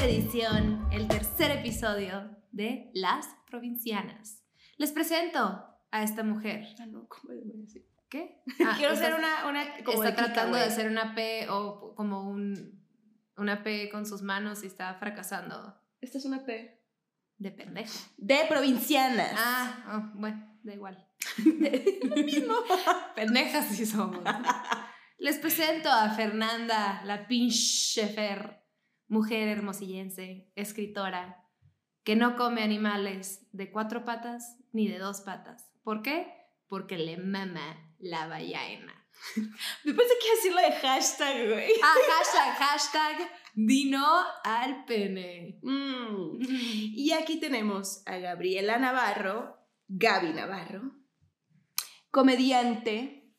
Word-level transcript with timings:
tercera 0.00 0.18
edición, 0.18 0.88
el 0.92 1.08
tercer 1.08 1.50
episodio 1.50 2.34
de 2.52 2.90
Las 2.94 3.26
Provincianas. 3.50 4.42
Les 4.78 4.92
presento 4.92 5.62
a 5.90 6.02
esta 6.02 6.22
mujer. 6.22 6.64
Ah, 6.80 6.86
no, 6.86 7.06
¿cómo 7.06 7.34
le 7.34 7.42
voy 7.42 7.58
a 7.58 7.60
decir? 7.60 7.86
¿Qué? 8.08 8.40
Quiero 8.78 8.94
está- 8.94 9.08
hacer 9.08 9.14
una, 9.18 9.46
una 9.46 9.84
como 9.84 10.02
Está 10.02 10.16
tratando 10.16 10.56
de 10.56 10.62
hacer 10.64 10.88
una 10.90 11.14
P 11.14 11.48
o 11.50 11.94
como 11.94 12.22
un, 12.30 12.82
una 13.36 13.62
P 13.62 13.90
con 13.90 14.06
sus 14.06 14.22
manos 14.22 14.62
y 14.62 14.68
está 14.68 14.94
fracasando. 14.94 15.78
Esta 16.00 16.16
es 16.16 16.24
una 16.24 16.46
P. 16.46 16.82
De 17.36 17.50
pendeja. 17.50 17.92
De 18.16 18.46
provincianas. 18.48 19.34
Ah, 19.36 19.84
oh, 20.14 20.18
bueno, 20.18 20.56
da 20.62 20.72
igual. 20.72 21.06
Lo 21.44 22.16
mismo. 22.24 22.54
Pendejas 23.14 23.66
sí 23.66 23.84
somos. 23.84 24.24
Les 25.18 25.36
presento 25.38 25.90
a 25.90 26.08
Fernanda, 26.08 27.02
la 27.04 27.26
pinche 27.26 28.06
Fer, 28.06 28.60
mujer 29.10 29.48
hermosillense, 29.48 30.50
escritora, 30.54 31.44
que 32.04 32.16
no 32.16 32.36
come 32.36 32.62
animales 32.62 33.46
de 33.52 33.70
cuatro 33.70 34.04
patas 34.04 34.56
ni 34.72 34.88
de 34.88 34.98
dos 34.98 35.20
patas. 35.20 35.68
¿Por 35.82 36.00
qué? 36.00 36.32
Porque 36.68 36.96
le 36.96 37.18
mama 37.18 37.94
la 37.98 38.28
ballena. 38.28 38.94
Me 39.84 39.92
pensé 39.92 40.14
que 40.20 40.26
iba 40.26 40.32
a 40.32 40.36
decir 40.36 40.52
lo 40.54 40.60
de 40.60 40.72
hashtag, 40.72 41.48
güey. 41.48 41.72
Ah, 41.82 41.94
hashtag, 42.08 42.56
hashtag, 42.56 43.30
dino 43.54 44.06
al 44.44 44.84
pene. 44.84 45.58
Mm. 45.62 46.38
Y 46.94 47.12
aquí 47.12 47.40
tenemos 47.40 48.02
a 48.06 48.16
Gabriela 48.18 48.78
Navarro, 48.78 49.58
Gaby 49.88 50.32
Navarro, 50.32 50.92
comediante, 52.12 53.34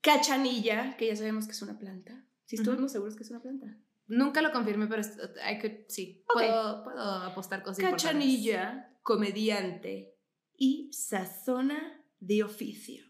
cachanilla, 0.00 0.96
que 0.96 1.06
ya 1.06 1.16
sabemos 1.16 1.46
que 1.46 1.52
es 1.52 1.62
una 1.62 1.78
planta. 1.78 2.24
Si 2.46 2.56
estuvimos 2.56 2.90
seguros 2.90 3.14
que 3.14 3.22
es 3.22 3.30
una 3.30 3.40
planta. 3.40 3.78
Nunca 4.08 4.40
lo 4.42 4.50
confirmé, 4.52 4.86
pero 4.86 5.02
I 5.02 5.58
could- 5.60 5.84
sí, 5.88 6.24
puedo, 6.32 6.82
puedo 6.82 7.02
apostar 7.22 7.62
cosas. 7.62 7.84
Cachanilla, 7.84 8.90
comediante 9.02 10.16
y 10.56 10.90
sazona 10.92 12.02
de 12.18 12.42
oficio. 12.42 13.04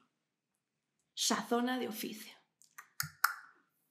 Sazona 1.14 1.78
de 1.78 1.89
oficio. 1.89 2.33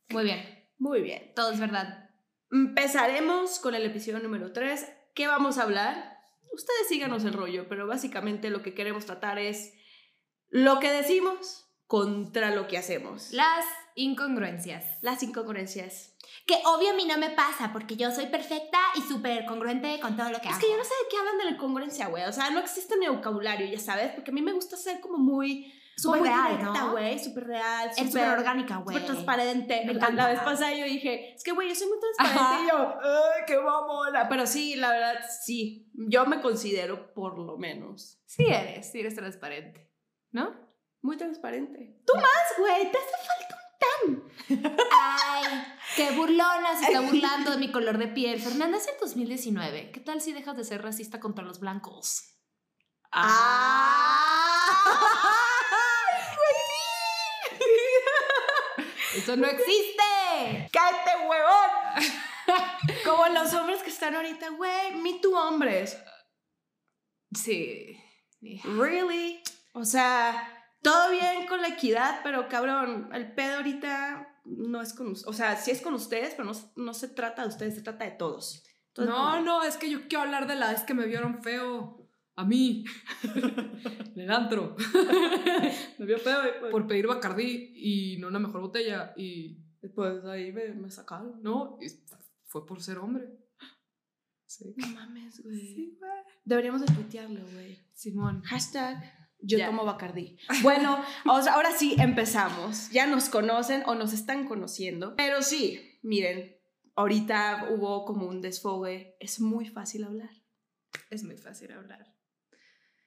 Muy 0.09 0.23
bien, 0.23 0.69
Muy 0.77 1.01
bien. 1.01 1.33
todo 1.35 1.51
es 1.51 1.59
verdad. 1.59 2.09
Empezaremos 2.51 3.59
con 3.59 3.75
el 3.75 3.85
episodio 3.85 4.19
número 4.19 4.53
3. 4.53 4.85
¿Qué 5.13 5.27
vamos 5.27 5.57
a 5.57 5.63
hablar? 5.63 6.17
Ustedes 6.53 6.87
síganos 6.87 7.25
el 7.25 7.33
rollo, 7.33 7.67
pero 7.67 7.87
básicamente 7.87 8.49
lo 8.49 8.61
que 8.63 8.73
queremos 8.73 9.05
tratar 9.05 9.37
es 9.37 9.73
lo 10.49 10.79
que 10.79 10.91
decimos 10.91 11.65
contra 11.87 12.55
lo 12.55 12.67
que 12.67 12.77
hacemos. 12.77 13.31
Las 13.33 13.65
incongruencias. 13.97 14.85
Las 15.01 15.21
incongruencias. 15.23 16.13
Que 16.45 16.55
obvio 16.65 16.91
a 16.91 16.93
mí 16.93 17.05
no 17.05 17.17
me 17.17 17.31
pasa 17.31 17.71
porque 17.73 17.97
yo 17.97 18.11
soy 18.11 18.27
perfecta 18.27 18.77
y 18.95 19.01
súper 19.01 19.45
congruente 19.45 19.99
con 19.99 20.15
todo 20.15 20.29
lo 20.29 20.39
que 20.39 20.47
Es 20.47 20.53
hago. 20.53 20.61
que 20.61 20.71
yo 20.71 20.77
no 20.77 20.83
sé 20.83 20.89
de 21.03 21.09
qué 21.09 21.17
hablan 21.17 21.37
de 21.37 21.43
la 21.45 21.51
incongruencia, 21.51 22.07
güey. 22.07 22.23
O 22.23 22.31
sea, 22.31 22.49
no 22.51 22.59
existe 22.59 22.95
el 22.95 23.09
vocabulario, 23.11 23.67
ya 23.67 23.79
sabes, 23.79 24.11
porque 24.13 24.31
a 24.31 24.33
mí 24.33 24.41
me 24.41 24.53
gusta 24.53 24.77
ser 24.77 24.99
como 25.01 25.17
muy... 25.17 25.73
Súper 25.99 26.21
real, 26.21 26.61
¿no? 26.61 26.91
güey, 26.91 27.17
súper 27.17 27.47
real, 27.47 27.89
Es 27.89 27.97
súper 28.11 28.29
orgánica, 28.29 28.77
güey. 28.77 28.97
súper 28.97 29.11
transparente. 29.11 29.81
Me 29.83 29.93
encanta. 29.93 30.11
La 30.23 30.27
vez 30.27 30.39
pasada 30.41 30.71
yo 30.75 30.85
dije, 30.85 31.33
es 31.33 31.43
que 31.43 31.53
güey, 31.53 31.69
yo 31.69 31.73
soy 31.75 31.87
muy 31.87 31.97
transparente 31.99 32.39
Ajá. 32.39 32.63
y 32.63 32.67
yo, 32.69 32.99
¡ay, 33.01 33.41
qué 33.47 33.57
mamona! 33.59 34.29
Pero 34.29 34.45
sí, 34.45 34.75
la 34.75 34.91
verdad, 34.91 35.15
sí. 35.43 35.89
Yo 35.95 36.27
me 36.27 36.39
considero, 36.39 37.13
por 37.15 37.39
lo 37.39 37.57
menos, 37.57 38.21
Sí 38.27 38.45
eres, 38.45 38.91
sí 38.91 38.99
eres 38.99 39.15
transparente, 39.15 39.91
¿no? 40.31 40.67
muy 41.01 41.15
transparente. 41.17 42.01
Tú 42.05 42.13
más, 42.15 42.57
güey, 42.59 42.91
te 42.91 42.97
hace 42.97 43.27
falta 43.27 43.55
un 43.55 43.66
tan. 43.79 44.23
Ay, 44.91 45.73
qué 45.95 46.11
burlona 46.11 46.77
se 46.77 46.85
está 46.85 47.01
burlando 47.01 47.51
de 47.51 47.57
mi 47.57 47.71
color 47.71 47.97
de 47.97 48.07
piel. 48.07 48.41
Fernanda, 48.41 48.77
es 48.77 48.87
el 48.87 48.95
2019. 48.99 49.91
¿Qué 49.91 49.99
tal 49.99 50.21
si 50.21 50.33
dejas 50.33 50.57
de 50.57 50.63
ser 50.63 50.81
racista 50.81 51.19
contra 51.19 51.43
los 51.43 51.59
blancos? 51.59 52.33
¡Eso 59.15 59.35
no 59.35 59.47
existe! 59.47 60.69
¡Cállate, 60.71 61.11
huevón! 61.27 61.69
Como 63.03 63.27
los 63.27 63.53
hombres 63.53 63.81
que 63.81 63.89
están 63.89 64.15
ahorita, 64.15 64.49
güey, 64.49 64.95
me 64.95 65.19
tú 65.19 65.35
hombres. 65.35 65.97
Sí. 67.33 67.97
Really? 68.63 69.41
O 69.73 69.83
sea, 69.85 70.56
todo 70.81 71.11
bien 71.11 71.47
con 71.47 71.61
la 71.61 71.69
equidad, 71.69 72.21
pero 72.23 72.47
cabrón, 72.47 73.09
el 73.13 73.33
pedo 73.33 73.57
ahorita 73.57 74.41
no 74.45 74.81
es 74.81 74.93
con 74.93 75.07
ustedes. 75.07 75.27
O 75.27 75.33
sea, 75.33 75.55
sí 75.57 75.71
es 75.71 75.81
con 75.81 75.93
ustedes, 75.93 76.33
pero 76.35 76.45
no, 76.45 76.53
no 76.75 76.93
se 76.93 77.09
trata 77.09 77.41
de 77.43 77.49
ustedes, 77.49 77.75
se 77.75 77.81
trata 77.81 78.05
de 78.05 78.11
todos. 78.11 78.63
Entonces, 78.89 79.13
No, 79.13 79.41
no, 79.41 79.63
es 79.63 79.77
que 79.77 79.89
yo 79.89 80.07
quiero 80.07 80.23
hablar 80.23 80.47
de 80.47 80.55
la 80.55 80.71
vez 80.71 80.83
que 80.83 80.93
me 80.93 81.05
vieron 81.05 81.41
feo. 81.43 82.03
A 82.35 82.45
mí. 82.45 82.85
En 84.15 84.23
el 84.23 84.31
antro. 84.31 84.75
me 85.99 86.05
vio 86.05 86.17
feo 86.17 86.39
pues, 86.59 86.71
Por 86.71 86.87
pedir 86.87 87.05
Bacardí 87.05 87.73
y 87.75 88.17
no 88.17 88.29
una 88.29 88.39
mejor 88.39 88.61
botella. 88.61 89.13
Y 89.15 89.59
pues 89.93 90.25
ahí 90.25 90.51
me, 90.51 90.69
me 90.73 90.89
sacaron. 90.89 91.41
no, 91.43 91.77
y 91.79 91.87
fue 92.45 92.65
por 92.65 92.81
ser 92.81 92.97
hombre. 92.97 93.27
Sí. 94.45 94.73
No 94.77 94.87
mames, 94.87 95.43
güey. 95.43 95.59
Sí, 95.59 95.97
güey. 95.99 96.11
Deberíamos 96.45 96.81
de 96.81 96.87
tuitearlo, 96.87 97.41
güey. 97.53 97.77
Simón. 97.93 98.41
Hashtag 98.43 99.26
yo 99.39 99.57
Ya. 99.57 99.67
tomo 99.67 99.85
Bacardí. 99.85 100.37
Bueno, 100.61 101.03
ahora 101.25 101.71
sí 101.71 101.95
empezamos. 101.99 102.89
Ya 102.91 103.05
nos 103.07 103.29
conocen 103.29 103.83
o 103.85 103.95
nos 103.95 104.13
están 104.13 104.47
conociendo. 104.47 105.15
Pero 105.15 105.41
sí, 105.41 105.99
miren, 106.01 106.57
ahorita 106.95 107.67
hubo 107.71 108.05
como 108.05 108.25
un 108.27 108.41
desfogue. 108.41 109.15
Es 109.19 109.39
muy 109.39 109.67
fácil 109.67 110.03
hablar. 110.03 110.31
Es 111.09 111.23
muy 111.23 111.37
fácil 111.37 111.71
hablar. 111.71 112.13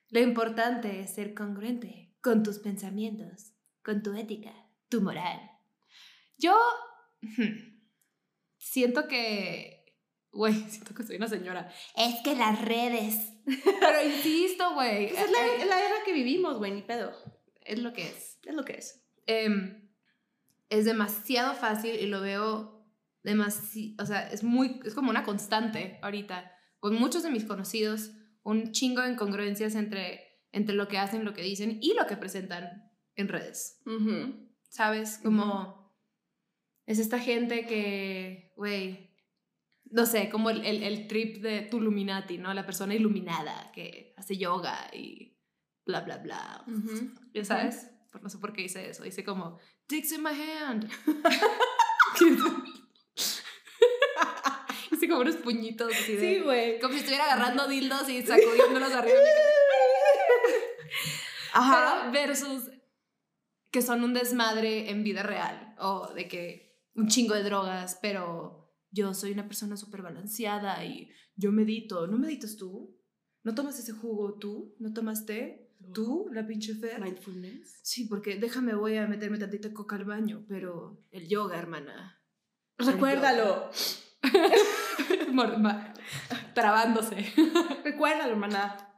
Lo 0.09 0.21
importante 0.21 1.01
es 1.01 1.15
ser 1.15 1.35
congruente 1.35 2.15
con 2.21 2.43
tus 2.43 2.59
pensamientos, 2.59 3.53
con 3.85 4.03
tu 4.03 4.15
ética, 4.15 4.53
tu 4.89 5.01
moral. 5.03 5.41
Yo 6.37 6.57
siento 8.59 9.09
que, 9.09 9.97
güey, 10.33 10.55
siento 10.69 10.95
que 10.95 11.03
soy 11.03 11.17
una 11.17 11.29
señora. 11.29 11.71
Es 11.97 12.17
que 12.23 12.35
las 12.35 12.61
redes. 12.63 13.33
Pero 13.45 14.05
insisto, 14.07 14.75
güey. 14.75 15.09
Pues 15.09 15.21
es 15.23 15.31
la, 15.31 15.47
eh, 15.47 15.67
la 15.67 15.81
era 15.81 16.05
que 16.05 16.13
vivimos, 16.13 16.59
güey, 16.59 16.73
ni 16.73 16.83
pedo. 16.83 17.13
es 17.63 17.79
lo 17.79 17.93
que 17.93 18.07
es. 18.09 18.39
Es 18.45 18.55
lo 18.55 18.65
que 18.65 18.75
es. 18.75 19.03
Em, 19.27 19.89
es 20.69 20.85
demasiado 20.85 21.55
fácil 21.55 21.95
y 21.95 22.07
lo 22.07 22.21
veo 22.21 22.87
demasiado, 23.23 24.03
o 24.03 24.07
sea, 24.07 24.31
es 24.31 24.43
muy, 24.43 24.81
es 24.85 24.95
como 24.95 25.11
una 25.11 25.25
constante 25.25 25.99
ahorita. 26.03 26.53
Con 26.79 26.95
muchos 26.95 27.23
de 27.23 27.31
mis 27.31 27.45
conocidos, 27.45 28.13
un 28.43 28.73
chingo 28.73 29.03
de 29.03 29.13
incongruencias 29.13 29.75
entre, 29.75 30.21
entre 30.53 30.75
lo 30.75 30.89
que 30.89 30.99
hacen, 30.99 31.25
lo 31.25 31.35
que 31.35 31.43
dicen 31.43 31.79
y 31.83 31.95
lo 31.95 32.07
que 32.07 32.17
presentan 32.17 32.91
en 33.17 33.29
redes. 33.29 33.83
¿Sabes? 34.69 35.21
Como 35.23 35.95
es 36.87 36.99
esta 36.99 37.19
gente 37.19 37.67
que, 37.67 38.53
güey, 38.57 39.10
no 39.91 40.07
sé, 40.07 40.29
como 40.31 40.51
el, 40.51 40.65
el, 40.65 40.83
el 40.83 41.07
trip 41.07 41.43
de 41.43 41.63
tu 41.63 41.79
Illuminati, 41.79 42.39
¿no? 42.39 42.55
La 42.55 42.65
persona 42.65 42.95
iluminada 42.95 43.71
que 43.73 44.15
hace 44.17 44.37
yoga 44.37 44.89
y 44.93 45.37
bla, 45.85 46.01
bla, 46.01 46.19
bla. 46.19 46.65
¿Ya 47.35 47.45
sabes? 47.45 47.91
No 48.23 48.29
sé 48.29 48.39
por 48.39 48.53
qué 48.53 48.63
hice 48.63 48.89
eso. 48.89 49.05
Hice 49.05 49.25
como, 49.25 49.59
dicks 49.89 50.13
in 50.13 50.23
my 50.23 50.31
hand. 50.31 50.89
hice 54.93 55.09
como 55.09 55.21
unos 55.21 55.37
puñitos 55.37 55.93
así 55.93 56.15
de... 56.15 56.21
Sí, 56.21 56.41
güey. 56.41 56.81
Como 56.81 56.93
si 56.95 57.01
estuviera 57.01 57.25
agarrando 57.25 57.67
dildos 57.69 58.09
y 58.09 58.23
sacudiéndolos 58.27 58.93
arriba. 58.93 59.19
Ajá. 61.53 62.11
Pero 62.13 62.27
versus 62.27 62.71
que 63.71 63.83
son 63.83 64.03
un 64.05 64.15
desmadre 64.15 64.91
en 64.91 65.05
vida 65.05 65.23
real 65.23 65.75
o 65.79 66.13
de 66.15 66.27
que 66.29 66.71
un 66.95 67.09
chingo 67.09 67.35
de 67.35 67.45
drogas, 67.45 67.99
pero 68.03 68.60
yo 68.91 69.15
soy 69.15 69.33
una 69.33 69.47
persona 69.47 69.77
súper 69.77 70.03
balanceada 70.03 70.85
y 70.85 71.11
yo 71.37 71.53
medito. 71.53 72.07
¿No 72.07 72.19
meditas 72.19 72.57
tú? 72.57 72.99
¿No 73.43 73.55
tomas 73.55 73.79
ese 73.79 73.93
jugo 73.93 74.39
tú? 74.39 74.75
¿No 74.79 74.93
tomaste 74.93 75.71
tú, 75.95 76.29
la 76.33 76.47
pinche 76.47 76.75
Fer? 76.75 77.01
Mindfulness. 77.01 77.81
Sí, 77.83 78.07
porque 78.07 78.37
déjame, 78.37 78.75
voy 78.75 78.97
a 78.97 79.07
meterme 79.07 79.39
tantita 79.39 79.73
coca 79.73 79.97
al 79.97 80.05
baño, 80.05 80.45
pero 80.49 81.03
el 81.11 81.29
yoga, 81.29 81.59
hermana. 81.59 82.23
Recuérdalo. 82.79 83.71
Trabándose. 86.55 87.33
Recuérdalo, 87.85 88.33
hermana. 88.33 88.95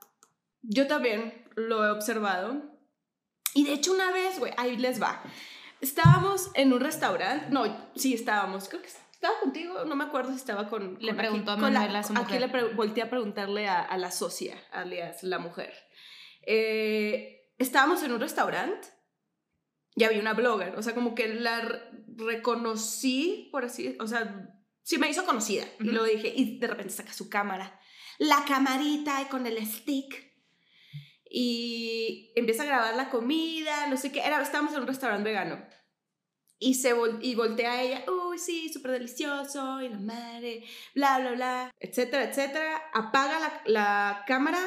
Yo 0.62 0.86
también 0.86 1.44
lo 1.54 1.84
he 1.84 1.90
observado. 1.90 2.72
Y 3.54 3.64
de 3.64 3.74
hecho, 3.74 3.92
una 3.92 4.10
vez, 4.12 4.38
güey, 4.38 4.52
ahí 4.56 4.76
les 4.76 5.00
va. 5.00 5.22
Estábamos 5.80 6.50
en 6.54 6.72
un 6.72 6.80
restaurante. 6.80 7.46
No, 7.50 7.64
sí, 7.94 8.14
estábamos. 8.14 8.68
Creo 8.68 8.82
que 8.82 8.88
estaba 9.22 9.40
contigo. 9.40 9.84
No 9.84 9.94
me 9.94 10.04
acuerdo 10.04 10.30
si 10.30 10.36
estaba 10.36 10.68
con. 10.68 10.98
Le 11.00 11.08
con 11.08 11.16
preguntó 11.16 11.52
a 11.52 11.58
con 11.58 11.72
la- 11.72 12.02
su 12.02 12.12
Aquí 12.12 12.22
mujer. 12.22 12.40
le 12.40 12.48
pre- 12.48 12.74
volteé 12.74 13.02
a 13.04 13.10
preguntarle 13.10 13.68
a, 13.68 13.80
a 13.80 13.96
la 13.96 14.10
socia, 14.10 14.56
alias 14.72 15.22
la 15.22 15.38
mujer. 15.38 15.72
Eh, 16.42 17.52
estábamos 17.58 18.02
en 18.02 18.12
un 18.12 18.20
restaurante 18.20 18.88
y 19.94 20.04
había 20.04 20.20
una 20.20 20.34
blogger. 20.34 20.76
O 20.76 20.82
sea, 20.82 20.94
como 20.94 21.14
que 21.14 21.28
la 21.28 21.60
re- 21.60 21.82
reconocí, 22.16 23.48
por 23.52 23.64
así. 23.64 23.96
O 24.00 24.06
sea, 24.08 24.48
sí 24.82 24.98
me 24.98 25.08
hizo 25.08 25.24
conocida. 25.24 25.64
Y 25.78 25.84
luego 25.84 26.06
dije, 26.06 26.32
y 26.34 26.58
de 26.58 26.66
repente 26.66 26.92
saca 26.92 27.12
su 27.12 27.28
cámara, 27.30 27.78
la 28.18 28.44
camarita 28.46 29.28
con 29.28 29.46
el 29.46 29.64
stick. 29.66 30.32
Y 31.34 32.32
empieza 32.36 32.64
a 32.64 32.66
grabar 32.66 32.94
la 32.96 33.08
comida, 33.08 33.86
no 33.86 33.96
sé 33.96 34.12
qué. 34.12 34.20
Era, 34.20 34.42
estábamos 34.42 34.74
en 34.74 34.80
un 34.80 34.86
restaurante 34.86 35.28
vegano. 35.30 35.64
Y, 36.64 36.74
se 36.74 36.94
vol- 36.94 37.18
y 37.20 37.34
voltea 37.34 37.72
a 37.72 37.82
ella, 37.82 38.04
uy, 38.08 38.38
sí, 38.38 38.72
súper 38.72 38.92
delicioso, 38.92 39.80
y 39.80 39.88
la 39.88 39.98
madre, 39.98 40.64
bla, 40.94 41.18
bla, 41.18 41.30
bla, 41.32 41.70
etcétera, 41.80 42.24
etcétera. 42.24 42.80
Apaga 42.94 43.40
la, 43.40 43.62
la 43.66 44.24
cámara, 44.28 44.60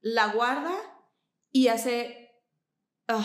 la 0.00 0.26
guarda 0.28 0.74
y 1.50 1.68
hace, 1.68 2.30
ah, 3.08 3.24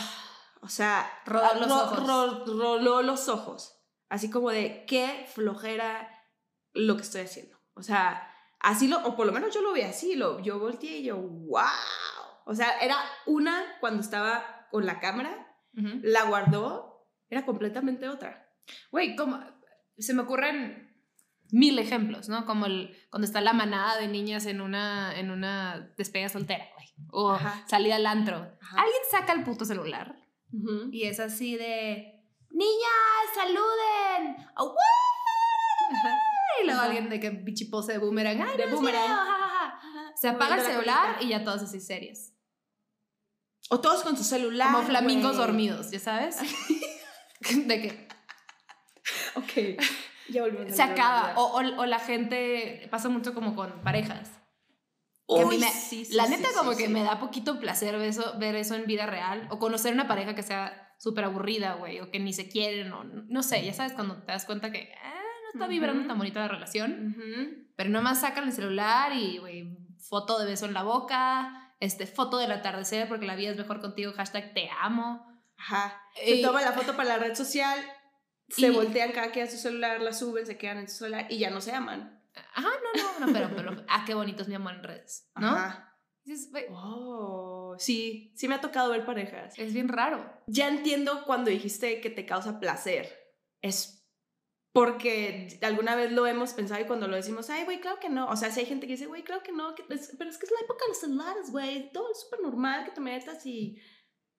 o 0.62 0.70
sea, 0.70 1.12
Rodar 1.25 1.58
los 1.58 1.68
ro- 1.68 1.75
ojos. 1.84 2.08
ro- 2.08 2.46
roló 2.58 3.02
los 3.02 3.28
ojos. 3.28 3.80
Así 4.10 4.30
como 4.30 4.52
de, 4.52 4.86
qué 4.86 5.25
flojera 5.34 6.10
lo 6.74 6.96
que 6.96 7.02
estoy 7.02 7.22
haciendo. 7.22 7.58
O 7.74 7.84
sea, 7.84 8.31
así 8.60 8.88
lo, 8.88 9.00
o 9.06 9.16
por 9.18 9.25
lo 9.25 9.34
menos 9.34 9.54
yo 9.54 9.62
lo 9.62 9.74
vi 9.74 9.81
así, 9.81 10.16
lo, 10.16 10.40
yo 10.40 10.60
volteé 10.60 11.00
y 11.00 11.04
yo, 11.04 11.18
wow. 11.18 11.64
O 12.46 12.56
sea, 12.56 12.80
era 12.80 12.96
una 13.25 13.66
cuando 13.81 14.02
estaba 14.02 14.68
con 14.72 14.86
la 14.86 15.00
cámara, 15.00 15.58
Ujú. 15.78 16.00
la 16.04 16.24
guardó, 16.25 16.93
era 17.34 17.46
completamente 17.46 18.08
otra. 18.10 18.50
Güey, 18.92 19.16
como 19.16 19.40
se 19.98 20.14
me 20.14 20.22
ocurren 20.22 20.90
mil 21.52 21.78
ejemplos, 21.78 22.30
¿no? 22.30 22.46
Como 22.46 22.66
el 22.66 22.96
cuando 23.10 23.26
está 23.28 23.42
la 23.42 23.54
manada 23.54 23.98
de 23.98 24.08
niñas 24.08 24.46
en 24.46 24.62
una 24.62 25.18
en 25.20 25.30
una 25.32 25.94
despedida 25.98 26.30
soltera, 26.30 26.66
güey, 26.76 26.88
o 27.12 27.32
Ajá. 27.32 27.64
salida 27.68 27.98
al 27.98 28.06
antro. 28.08 28.38
Ajá. 28.62 28.78
Alguien 28.82 29.02
saca 29.12 29.34
el 29.34 29.44
puto 29.44 29.66
celular 29.66 30.16
y 30.92 31.04
es 31.04 31.20
así 31.20 31.56
de 31.58 32.24
niñas, 32.50 33.36
saluden. 33.36 34.38
¡Oh. 34.58 34.76
Y 36.62 36.66
luego 36.66 36.80
Ajá. 36.80 36.88
alguien 36.90 37.10
de 37.10 37.20
que 37.20 37.30
bichipose 37.32 37.94
de 37.94 37.98
boomerang, 37.98 38.42
¡ay, 38.42 38.58
De 38.58 38.66
no, 38.68 38.76
boomerang. 38.76 39.08
ja, 39.08 39.16
ja, 39.26 39.80
ja! 39.80 40.14
Se 40.16 40.30
apaga 40.30 40.56
el 40.56 40.62
celular 40.62 41.16
colita. 41.16 41.24
y 41.24 41.30
ya 41.30 41.44
todas 41.44 41.64
así 41.64 41.80
serias. 41.80 42.34
O 43.70 43.80
todos 43.82 44.04
con 44.04 44.16
su 44.18 44.24
celular. 44.24 44.72
Como 44.72 44.84
flamingos 44.88 45.36
dormidos, 45.38 45.90
¿ya 45.92 46.00
sabes? 46.00 46.38
de 47.68 47.81
que 47.81 48.07
Ok. 49.36 49.81
Ya 50.30 50.42
volvimos 50.44 50.72
a 50.72 50.75
se 50.75 50.81
acaba. 50.84 51.34
O, 51.36 51.60
o- 51.60 51.81
o 51.81 51.86
la 51.86 52.00
gente 52.00 52.88
pasa 52.90 53.10
mucho 53.10 53.34
como 53.34 53.56
con 53.56 53.81
parejas. 53.81 54.30
que 55.28 55.42
a 55.42 55.45
mí 55.45 55.56
Uy, 55.56 55.57
me- 55.57 55.68
sí, 55.72 56.06
sí, 56.06 56.13
la 56.16 56.28
neta, 56.28 56.50
sí, 56.50 56.56
como 56.56 56.72
sí, 56.74 56.78
que 56.80 56.88
sí. 56.88 56.94
me 56.94 57.04
da 57.04 57.19
poquito 57.19 57.60
placer 57.60 57.98
ver 57.98 58.07
eso, 58.10 58.38
ver 58.40 58.56
eso 58.56 58.75
en 58.75 58.86
vida 58.86 59.06
real. 59.06 59.48
O 59.51 59.60
conocer 59.60 59.94
una 59.94 60.07
pareja 60.07 60.36
que 60.36 60.44
sea 60.44 60.95
súper 61.00 61.25
aburrida, 61.25 61.74
güey. 61.74 62.00
O 62.00 62.10
que 62.12 62.19
ni 62.19 62.31
se 62.34 62.48
quieren. 62.50 62.94
O 62.94 63.04
no 63.04 63.44
sé, 63.44 63.63
ya 63.66 63.74
sabes, 63.74 63.94
cuando 63.94 64.16
te 64.24 64.31
das 64.31 64.46
cuenta 64.46 64.72
que 64.72 64.94
ah, 65.04 65.22
no 65.46 65.50
está 65.60 65.68
vibrando 65.68 66.07
tan 66.07 66.18
bonita 66.18 66.39
la 66.39 66.48
relación. 66.48 67.16
Ujú. 67.18 67.68
Pero 67.75 67.89
nomás 67.89 68.22
sacan 68.22 68.46
el 68.46 68.54
celular 68.54 69.12
y, 69.13 69.39
güey, 69.39 69.78
foto 70.00 70.39
de 70.39 70.46
beso 70.46 70.66
en 70.66 70.74
la 70.74 70.84
boca. 70.84 71.74
Este, 71.81 72.07
foto 72.07 72.38
del 72.38 72.51
atardecer 72.54 73.10
porque 73.10 73.25
la 73.25 73.36
vida 73.36 73.51
es 73.51 73.57
mejor 73.57 73.81
contigo. 73.81 74.13
Hashtag 74.13 74.54
te 74.54 74.69
amo. 74.80 75.28
Ajá. 75.63 76.01
Se 76.15 76.42
toma 76.42 76.62
la 76.62 76.74
foto 76.74 76.95
para 76.95 77.10
la 77.10 77.18
red 77.18 77.36
social, 77.36 77.80
se 78.50 78.68
Y- 78.68 78.69
voltean 78.71 79.12
cada 79.13 79.31
quien 79.31 79.48
a 79.48 79.51
su 79.51 79.57
celular, 79.57 80.01
la 80.01 80.12
suben, 80.13 80.45
se 80.45 80.57
quedan 80.57 80.80
en 80.80 80.89
su 80.89 80.98
celular 81.00 81.27
y 81.30 81.39
ya 81.39 81.50
no 81.50 81.62
se 81.62 81.71
aman. 81.71 82.21
Ajá, 82.56 82.68
no, 82.95 83.19
no, 83.19 83.25
no, 83.27 83.33
pero, 83.33 83.56
pero, 83.56 83.86
ah, 83.88 84.04
qué 84.06 84.13
bonito 84.13 84.42
es 84.42 84.48
mi 84.50 84.56
amor 84.56 84.74
en 84.74 84.83
redes, 84.83 85.30
¿no? 85.36 85.48
Ajá. 85.48 85.89
Dices, 86.25 86.50
Oh, 86.71 87.75
sí, 87.80 88.33
sí 88.36 88.48
me 88.48 88.56
ha 88.56 88.62
tocado 88.62 88.92
ver 88.92 89.06
parejas. 89.06 89.54
es 89.57 89.74
bien 89.74 89.88
raro. 89.89 90.31
Ya 90.48 90.68
entiendo 90.68 91.24
cuando 91.25 91.50
dijiste 91.50 92.00
que 92.01 92.10
te 92.10 92.25
causa 92.25 92.60
placer. 92.60 93.12
Es 93.62 94.06
porque 94.74 95.60
alguna 95.62 95.95
vez 95.95 96.12
lo 96.12 96.25
hemos 96.25 96.54
pensado 96.54 96.81
y 96.81 96.86
cuando 96.86 97.07
lo 97.07 97.15
decimos, 97.15 97.50
ay, 97.51 97.63
güey, 97.65 97.80
claro 97.80 98.00
que 98.00 98.10
no. 98.10 98.27
O 98.30 98.36
sea, 98.36 98.50
si 98.51 98.62
hay 98.62 98.65
gente 98.65 98.88
que 98.88 98.94
dice, 98.94 99.06
güey, 99.06 99.24
claro 99.24 99.44
que 99.44 99.51
no, 99.51 99.75
que 99.75 99.83
es- 99.89 100.15
pero 100.18 100.30
es 100.30 100.38
que 100.39 100.45
es 100.48 100.51
la 100.51 100.62
época 100.65 100.83
de 100.86 100.89
los 100.89 101.00
celulares, 101.00 101.51
güey. 101.51 101.92
Todo 101.92 102.12
es 102.12 102.21
súper 102.21 102.39
normal 102.42 102.86
que 102.86 102.92
te 102.92 103.01
metas 103.01 103.45
y... 103.45 103.77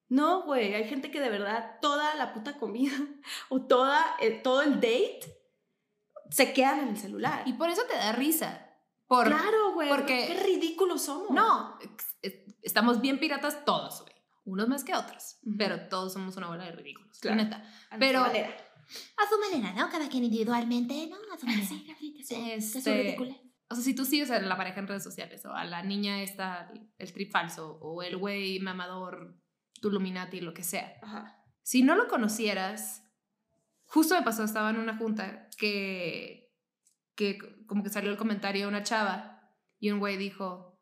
No, 0.07 0.43
güey, 0.43 0.73
hay 0.75 0.87
gente 0.87 1.09
que 1.11 1.19
de 1.19 1.29
verdad 1.29 1.77
toda 1.81 2.13
la 2.15 2.33
puta 2.33 2.57
comida 2.57 2.93
o 3.49 3.65
toda, 3.65 4.03
eh, 4.21 4.31
todo 4.43 4.61
el 4.61 4.75
date 4.75 5.19
se 6.29 6.53
quedan 6.53 6.79
en 6.81 6.87
el 6.89 6.97
celular. 6.97 7.43
Y 7.47 7.53
por 7.53 7.69
eso 7.69 7.81
te 7.89 7.95
da 7.95 8.11
risa. 8.11 8.61
Por, 9.07 9.27
claro, 9.27 9.73
güey, 9.73 9.89
porque- 9.89 10.25
qué 10.27 10.43
ridículos 10.43 11.03
somos. 11.03 11.29
No, 11.31 11.77
estamos 12.61 13.01
bien 13.01 13.19
piratas 13.19 13.63
todos, 13.65 14.01
güey. 14.01 14.15
Unos 14.45 14.67
más 14.67 14.83
que 14.83 14.93
otros, 14.95 15.37
pero 15.57 15.87
todos 15.89 16.13
somos 16.13 16.37
una 16.37 16.47
bola 16.47 16.65
de 16.65 16.71
ridículos, 16.71 17.19
Claro. 17.19 17.37
la 17.37 17.43
neta. 17.43 17.71
A 17.89 17.97
pero- 17.97 18.21
manera. 18.21 18.55
A 19.17 19.27
su 19.27 19.39
manera, 19.39 19.73
¿no? 19.73 19.89
Cada 19.89 20.07
quien 20.07 20.23
individualmente, 20.25 21.07
¿no? 21.07 21.17
A 21.33 21.37
su 21.37 21.45
manera. 21.47 21.67
Este, 22.27 23.17
o 23.67 23.73
sea, 23.75 23.83
si 23.83 23.95
tú 23.95 24.05
sigues 24.05 24.29
a 24.29 24.39
la 24.39 24.55
pareja 24.57 24.79
en 24.79 24.87
redes 24.87 25.03
sociales, 25.03 25.43
o 25.45 25.51
a 25.51 25.63
la 25.65 25.81
niña 25.81 26.21
esta, 26.21 26.71
el 26.99 27.13
trip 27.13 27.31
falso, 27.31 27.79
o 27.81 28.03
el 28.03 28.17
güey 28.17 28.59
mamador, 28.59 29.39
Tuluminati, 29.85 30.41
lo 30.41 30.51
que 30.51 30.63
sea. 30.63 30.97
Ajá. 31.03 31.43
Si 31.61 31.83
no 31.83 31.95
lo 31.95 32.07
conocieras, 32.07 33.03
justo 33.83 34.15
me 34.15 34.23
pasó, 34.23 34.43
estaba 34.43 34.71
en 34.71 34.77
una 34.77 34.97
junta 34.97 35.47
que, 35.59 36.51
que 37.15 37.37
como 37.67 37.83
que 37.83 37.91
salió 37.91 38.09
el 38.09 38.17
comentario 38.17 38.63
de 38.63 38.67
una 38.67 38.81
chava 38.81 39.51
y 39.77 39.91
un 39.91 39.99
güey 39.99 40.17
dijo, 40.17 40.81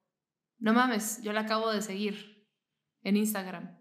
no 0.58 0.74
mames, 0.74 1.22
yo 1.22 1.34
la 1.34 1.42
acabo 1.42 1.70
de 1.70 1.82
seguir 1.82 2.48
en 3.02 3.18
Instagram. 3.18 3.78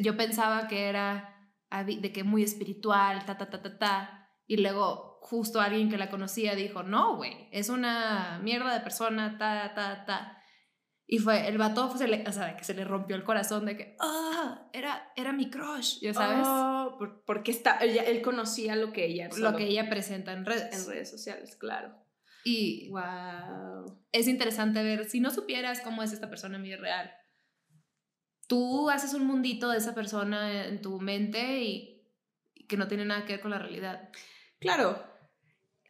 Yo 0.00 0.16
pensaba 0.16 0.66
que 0.66 0.88
era 0.88 1.52
de 1.86 2.12
que 2.12 2.24
muy 2.24 2.42
espiritual, 2.42 3.24
ta, 3.26 3.38
ta, 3.38 3.48
ta, 3.48 3.62
ta, 3.62 3.78
ta. 3.78 4.28
Y 4.48 4.56
luego 4.56 5.20
justo 5.22 5.60
alguien 5.60 5.88
que 5.88 5.98
la 5.98 6.10
conocía 6.10 6.56
dijo, 6.56 6.82
no, 6.82 7.14
güey, 7.14 7.48
es 7.52 7.68
una 7.68 8.40
mierda 8.42 8.74
de 8.74 8.80
persona, 8.80 9.38
ta, 9.38 9.72
ta, 9.74 10.04
ta. 10.04 10.37
Y 11.10 11.18
fue, 11.20 11.48
el 11.48 11.56
vato 11.56 11.96
se 11.96 12.06
le, 12.06 12.22
o 12.28 12.32
sea, 12.32 12.54
que 12.54 12.64
se 12.64 12.74
le 12.74 12.84
rompió 12.84 13.16
el 13.16 13.24
corazón 13.24 13.64
de 13.64 13.78
que, 13.78 13.96
ah, 13.98 14.68
era, 14.74 15.10
era 15.16 15.32
mi 15.32 15.48
crush, 15.48 16.00
ya 16.00 16.12
sabes. 16.12 16.46
Oh, 16.46 16.96
por- 16.98 17.24
porque 17.24 17.50
está, 17.50 17.78
ella- 17.80 18.02
él 18.04 18.20
conocía 18.20 18.76
lo 18.76 18.92
que 18.92 19.06
ella 19.06 19.30
lo 19.38 19.56
que 19.56 19.64
ella 19.64 19.88
presenta 19.88 20.32
en 20.34 20.44
redes. 20.44 20.78
en 20.78 20.86
redes 20.86 21.10
sociales, 21.10 21.56
claro. 21.56 21.94
Y 22.44 22.90
Wow. 22.90 23.98
es 24.12 24.28
interesante 24.28 24.82
ver, 24.82 25.08
si 25.08 25.20
no 25.20 25.30
supieras 25.30 25.80
cómo 25.80 26.02
es 26.02 26.12
esta 26.12 26.28
persona 26.28 26.56
en 26.56 26.62
vida 26.64 26.76
real, 26.76 27.10
tú 28.46 28.90
haces 28.90 29.14
un 29.14 29.26
mundito 29.26 29.70
de 29.70 29.78
esa 29.78 29.94
persona 29.94 30.66
en 30.66 30.80
tu 30.82 31.00
mente 31.00 31.62
y, 31.62 32.06
y 32.54 32.66
que 32.66 32.76
no 32.76 32.86
tiene 32.86 33.04
nada 33.06 33.24
que 33.24 33.32
ver 33.34 33.40
con 33.40 33.50
la 33.50 33.58
realidad. 33.58 34.10
Claro. 34.58 35.02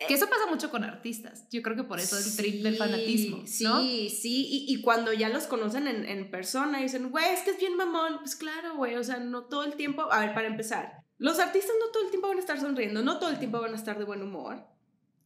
Que 0.07 0.15
eso 0.15 0.29
pasa 0.29 0.47
mucho 0.47 0.71
con 0.71 0.85
artistas. 0.85 1.49
Yo 1.51 1.61
creo 1.61 1.75
que 1.75 1.83
por 1.83 1.99
eso 1.99 2.17
el 2.17 2.37
trip 2.37 2.63
del 2.63 2.75
Sí, 2.75 2.79
fanatismo, 2.79 3.47
Sí, 3.47 3.65
¿no? 3.65 3.81
sí. 3.81 4.47
Y, 4.49 4.73
y 4.75 4.81
cuando 4.81 5.13
ya 5.13 5.29
los 5.29 5.45
conocen 5.49 5.89
en, 5.89 6.05
en 6.05 6.31
persona 6.31 6.79
y 6.79 6.85
dicen, 6.85 7.11
güey, 7.11 7.27
es 7.35 7.41
que 7.41 7.51
es 7.51 7.59
bien 7.59 7.77
mamón. 7.77 8.19
Pues 8.21 8.37
claro, 8.37 8.77
güey. 8.77 8.95
O 8.95 9.03
sea, 9.03 9.19
no 9.19 9.45
todo 9.47 9.65
el 9.65 9.75
tiempo. 9.75 10.07
A 10.13 10.21
ver, 10.21 10.35
para 10.35 10.47
empezar. 10.47 11.03
Los 11.19 11.41
artistas 11.41 11.73
no 11.85 11.91
todo 11.91 12.05
el 12.05 12.11
tiempo 12.11 12.29
van 12.29 12.37
a 12.37 12.41
estar 12.41 12.61
sonriendo. 12.61 13.03
No 13.03 13.19
todo 13.19 13.31
el 13.31 13.41
tiempo 13.41 13.61
van 13.61 13.73
a 13.73 13.77
estar 13.77 13.99
de 13.99 14.05
buen 14.05 14.23
humor. 14.23 14.65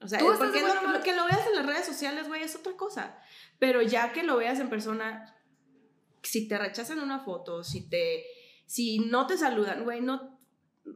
O 0.00 0.08
sea, 0.08 0.18
¿Tú 0.18 0.32
estás 0.32 0.48
porque 0.48 0.62
lo- 0.62 0.90
lo 0.92 1.02
que 1.02 1.14
lo 1.14 1.26
veas 1.26 1.46
en 1.46 1.54
las 1.54 1.66
redes 1.66 1.84
sociales, 1.86 2.26
güey, 2.28 2.42
es 2.42 2.56
otra 2.56 2.72
cosa. 2.76 3.18
Pero 3.58 3.82
ya 3.82 4.12
que 4.12 4.22
lo 4.22 4.38
veas 4.38 4.58
en 4.58 4.70
persona, 4.70 5.36
si 6.22 6.48
te 6.48 6.56
rechazan 6.56 6.98
una 7.00 7.20
foto, 7.20 7.62
si 7.62 7.88
te. 7.88 8.24
Si 8.66 9.00
no 9.00 9.26
te 9.26 9.36
saludan, 9.36 9.84
güey, 9.84 10.00
no. 10.00 10.40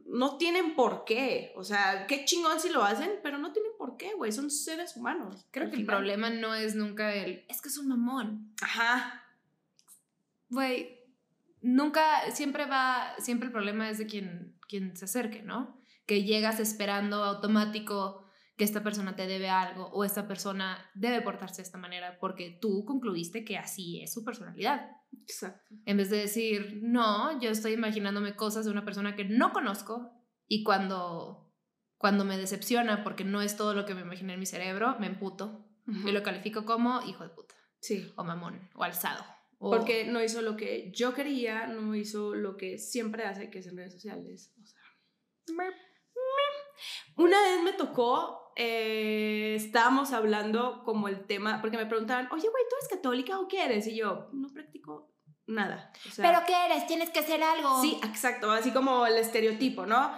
No 0.05 0.37
tienen 0.37 0.75
por 0.75 1.05
qué. 1.05 1.53
O 1.55 1.63
sea, 1.63 2.07
qué 2.07 2.25
chingón 2.25 2.59
si 2.59 2.69
lo 2.69 2.83
hacen, 2.83 3.11
pero 3.23 3.37
no 3.37 3.53
tienen 3.53 3.71
por 3.77 3.97
qué, 3.97 4.13
güey. 4.13 4.31
Son 4.31 4.51
seres 4.51 4.95
humanos. 4.95 5.45
Creo 5.51 5.69
que 5.69 5.77
el 5.77 5.85
problema 5.85 6.29
no 6.29 6.53
es 6.53 6.75
nunca 6.75 7.13
el, 7.13 7.45
es 7.47 7.61
que 7.61 7.69
es 7.69 7.77
un 7.77 7.87
mamón. 7.87 8.53
Ajá. 8.61 9.23
Güey, 10.49 10.99
nunca, 11.61 12.31
siempre 12.31 12.65
va, 12.65 13.15
siempre 13.19 13.47
el 13.47 13.53
problema 13.53 13.89
es 13.89 13.97
de 13.97 14.07
quien, 14.07 14.55
quien 14.67 14.95
se 14.95 15.05
acerque, 15.05 15.41
¿no? 15.41 15.77
Que 16.05 16.23
llegas 16.23 16.59
esperando 16.59 17.23
automático 17.23 18.26
que 18.57 18.63
esta 18.63 18.81
persona 18.83 19.15
te 19.15 19.27
debe 19.27 19.49
algo 19.49 19.85
o 19.93 20.03
esta 20.03 20.27
persona 20.27 20.89
debe 20.95 21.21
portarse 21.21 21.57
de 21.57 21.63
esta 21.67 21.77
manera 21.77 22.17
porque 22.19 22.57
tú 22.59 22.83
concluiste 22.85 23.45
que 23.45 23.55
así 23.57 24.01
es 24.01 24.11
su 24.11 24.23
personalidad. 24.25 24.89
Exacto. 25.21 25.75
En 25.85 25.97
vez 25.97 26.09
de 26.09 26.17
decir, 26.17 26.79
no, 26.81 27.39
yo 27.39 27.49
estoy 27.51 27.73
imaginándome 27.73 28.35
cosas 28.35 28.65
de 28.65 28.71
una 28.71 28.83
persona 28.83 29.15
que 29.15 29.25
no 29.25 29.53
conozco 29.53 30.11
y 30.47 30.63
cuando, 30.63 31.53
cuando 31.97 32.25
me 32.25 32.37
decepciona 32.37 33.03
porque 33.03 33.23
no 33.23 33.41
es 33.43 33.55
todo 33.57 33.73
lo 33.75 33.85
que 33.85 33.93
me 33.93 34.01
imaginé 34.01 34.33
en 34.33 34.39
mi 34.39 34.45
cerebro, 34.47 34.97
me 34.99 35.05
emputo 35.07 35.63
y 35.87 36.11
lo 36.11 36.23
califico 36.23 36.65
como 36.65 37.01
hijo 37.03 37.23
de 37.23 37.29
puta 37.29 37.53
Sí. 37.79 38.11
o 38.17 38.23
mamón 38.23 38.69
o 38.75 38.83
alzado. 38.83 39.23
o- 39.59 39.69
Porque 39.71 40.05
no 40.05 40.21
hizo 40.23 40.41
lo 40.41 40.55
que 40.57 40.91
yo 40.95 41.13
quería, 41.13 41.67
no 41.67 41.93
hizo 41.95 42.33
lo 42.35 42.57
que 42.57 42.77
siempre 42.79 43.23
hace, 43.25 43.49
que 43.51 43.59
es 43.59 43.67
en 43.67 43.77
redes 43.77 43.93
sociales. 43.93 44.51
O 44.61 44.65
sea, 44.65 44.81
Una 47.15 47.41
vez 47.41 47.63
me 47.63 47.73
tocó, 47.73 48.46
eh, 48.59 49.53
estábamos 49.55 50.13
hablando 50.13 50.81
como 50.83 51.07
el 51.07 51.27
tema, 51.27 51.61
porque 51.61 51.77
me 51.77 51.85
preguntaban, 51.85 52.27
oye, 52.31 52.49
güey, 52.49 52.63
¿tú 52.67 52.75
eres 52.75 52.89
católica 52.89 53.39
o 53.39 53.47
qué 53.47 53.63
eres? 53.63 53.85
Y 53.85 53.95
yo, 53.95 54.29
no 54.33 54.49
practico 54.49 55.13
nada. 55.45 55.93
O 56.07 56.11
sea, 56.11 56.27
¿Pero 56.27 56.43
qué 56.47 56.65
eres? 56.65 56.87
Tienes 56.87 57.11
que 57.11 57.19
hacer 57.19 57.43
algo. 57.43 57.79
Sí, 57.83 57.99
exacto, 58.03 58.49
así 58.49 58.71
como 58.71 59.05
el 59.05 59.15
estereotipo, 59.17 59.85
¿no? 59.85 60.11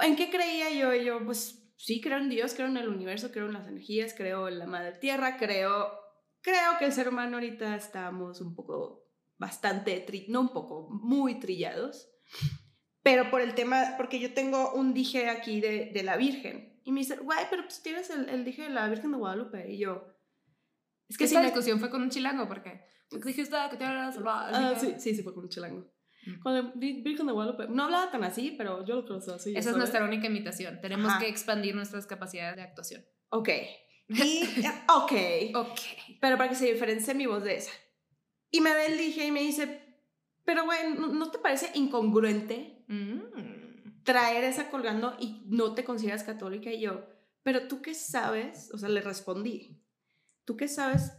¿En 0.00 0.16
qué 0.16 0.30
creía 0.30 0.70
yo? 0.70 0.94
Y 0.94 1.04
yo, 1.04 1.22
pues, 1.26 1.70
sí 1.76 2.00
creo 2.00 2.16
en 2.16 2.30
Dios, 2.30 2.54
creo 2.54 2.68
en 2.68 2.78
el 2.78 2.88
universo, 2.88 3.30
creo 3.32 3.46
en 3.46 3.52
las 3.52 3.68
energías, 3.68 4.14
creo 4.16 4.48
en 4.48 4.58
la 4.58 4.66
madre 4.66 4.92
tierra, 4.92 5.36
creo, 5.36 5.92
creo 6.40 6.78
que 6.78 6.86
el 6.86 6.92
ser 6.92 7.10
humano 7.10 7.36
ahorita 7.36 7.76
estamos 7.76 8.40
un 8.40 8.54
poco, 8.54 9.04
bastante, 9.36 10.06
no 10.28 10.40
un 10.40 10.54
poco, 10.54 10.88
muy 10.90 11.38
trillados. 11.38 12.08
Pero 13.02 13.30
por 13.30 13.42
el 13.42 13.54
tema, 13.54 13.94
porque 13.98 14.20
yo 14.20 14.32
tengo 14.32 14.72
un 14.72 14.94
dije 14.94 15.28
aquí 15.28 15.60
de, 15.60 15.90
de 15.92 16.02
la 16.02 16.16
Virgen. 16.16 16.77
Y 16.88 16.92
me 16.92 17.00
dice, 17.00 17.16
güey, 17.16 17.40
pero 17.50 17.64
pues 17.64 17.82
tienes 17.82 18.08
el, 18.08 18.28
el 18.30 18.44
dije 18.46 18.62
de 18.62 18.70
la 18.70 18.88
Virgen 18.88 19.10
de 19.12 19.18
Guadalupe. 19.18 19.70
Y 19.70 19.78
yo, 19.78 20.06
Es 21.08 21.18
que 21.18 21.22
¿Qué 21.22 21.24
esta 21.26 21.40
tal? 21.40 21.44
discusión 21.50 21.78
fue 21.80 21.90
con 21.90 22.00
un 22.00 22.08
chilango, 22.08 22.48
porque 22.48 22.80
porque 23.10 23.28
dijiste 23.28 23.54
que 23.70 23.76
te 23.76 23.84
iban 23.84 23.98
a 23.98 24.10
salvar. 24.12 24.50
Ah, 24.54 24.74
sí, 24.78 24.94
sí, 24.98 25.14
sí, 25.14 25.22
fue 25.22 25.34
con 25.34 25.44
un 25.44 25.50
chilango. 25.50 25.86
Mm. 26.26 26.40
Con 26.40 26.56
el 26.56 26.72
Vir- 26.74 27.02
Virgen 27.04 27.26
de 27.26 27.32
Guadalupe. 27.34 27.66
No 27.68 27.84
hablaba 27.84 28.10
tan 28.10 28.24
así, 28.24 28.54
pero 28.56 28.84
yo 28.86 28.96
lo 28.96 29.06
conozco 29.06 29.32
así. 29.34 29.54
Esa 29.54 29.70
es 29.70 29.76
nuestra 29.76 30.02
única 30.04 30.26
imitación. 30.28 30.80
Tenemos 30.80 31.10
Ajá. 31.10 31.18
que 31.20 31.28
expandir 31.28 31.74
nuestras 31.74 32.06
capacidades 32.06 32.56
de 32.56 32.62
actuación. 32.62 33.04
Ok. 33.28 33.48
Y, 34.08 34.42
ok. 34.88 35.12
Ok. 35.56 35.80
Pero 36.22 36.38
para 36.38 36.48
que 36.48 36.54
se 36.54 36.72
diferencie 36.72 37.12
mi 37.14 37.26
voz 37.26 37.44
de 37.44 37.56
esa. 37.56 37.72
Y 38.50 38.62
me 38.62 38.72
ve 38.72 38.86
el 38.86 38.96
dije 38.96 39.26
y 39.26 39.30
me 39.30 39.40
dice, 39.42 39.82
pero 40.46 40.64
güey, 40.64 40.94
¿no, 40.98 41.08
no 41.08 41.30
te 41.30 41.38
parece 41.38 41.70
incongruente 41.74 42.74
Mm. 42.88 43.20
Traer 44.08 44.42
esa 44.44 44.70
colgando 44.70 45.14
y 45.20 45.42
no 45.48 45.74
te 45.74 45.84
consideras 45.84 46.24
católica? 46.24 46.72
Y 46.72 46.80
yo, 46.80 47.04
pero 47.42 47.68
tú 47.68 47.82
qué 47.82 47.92
sabes, 47.92 48.70
o 48.72 48.78
sea, 48.78 48.88
le 48.88 49.02
respondí, 49.02 49.82
¿tú 50.46 50.56
qué 50.56 50.66
sabes 50.66 51.12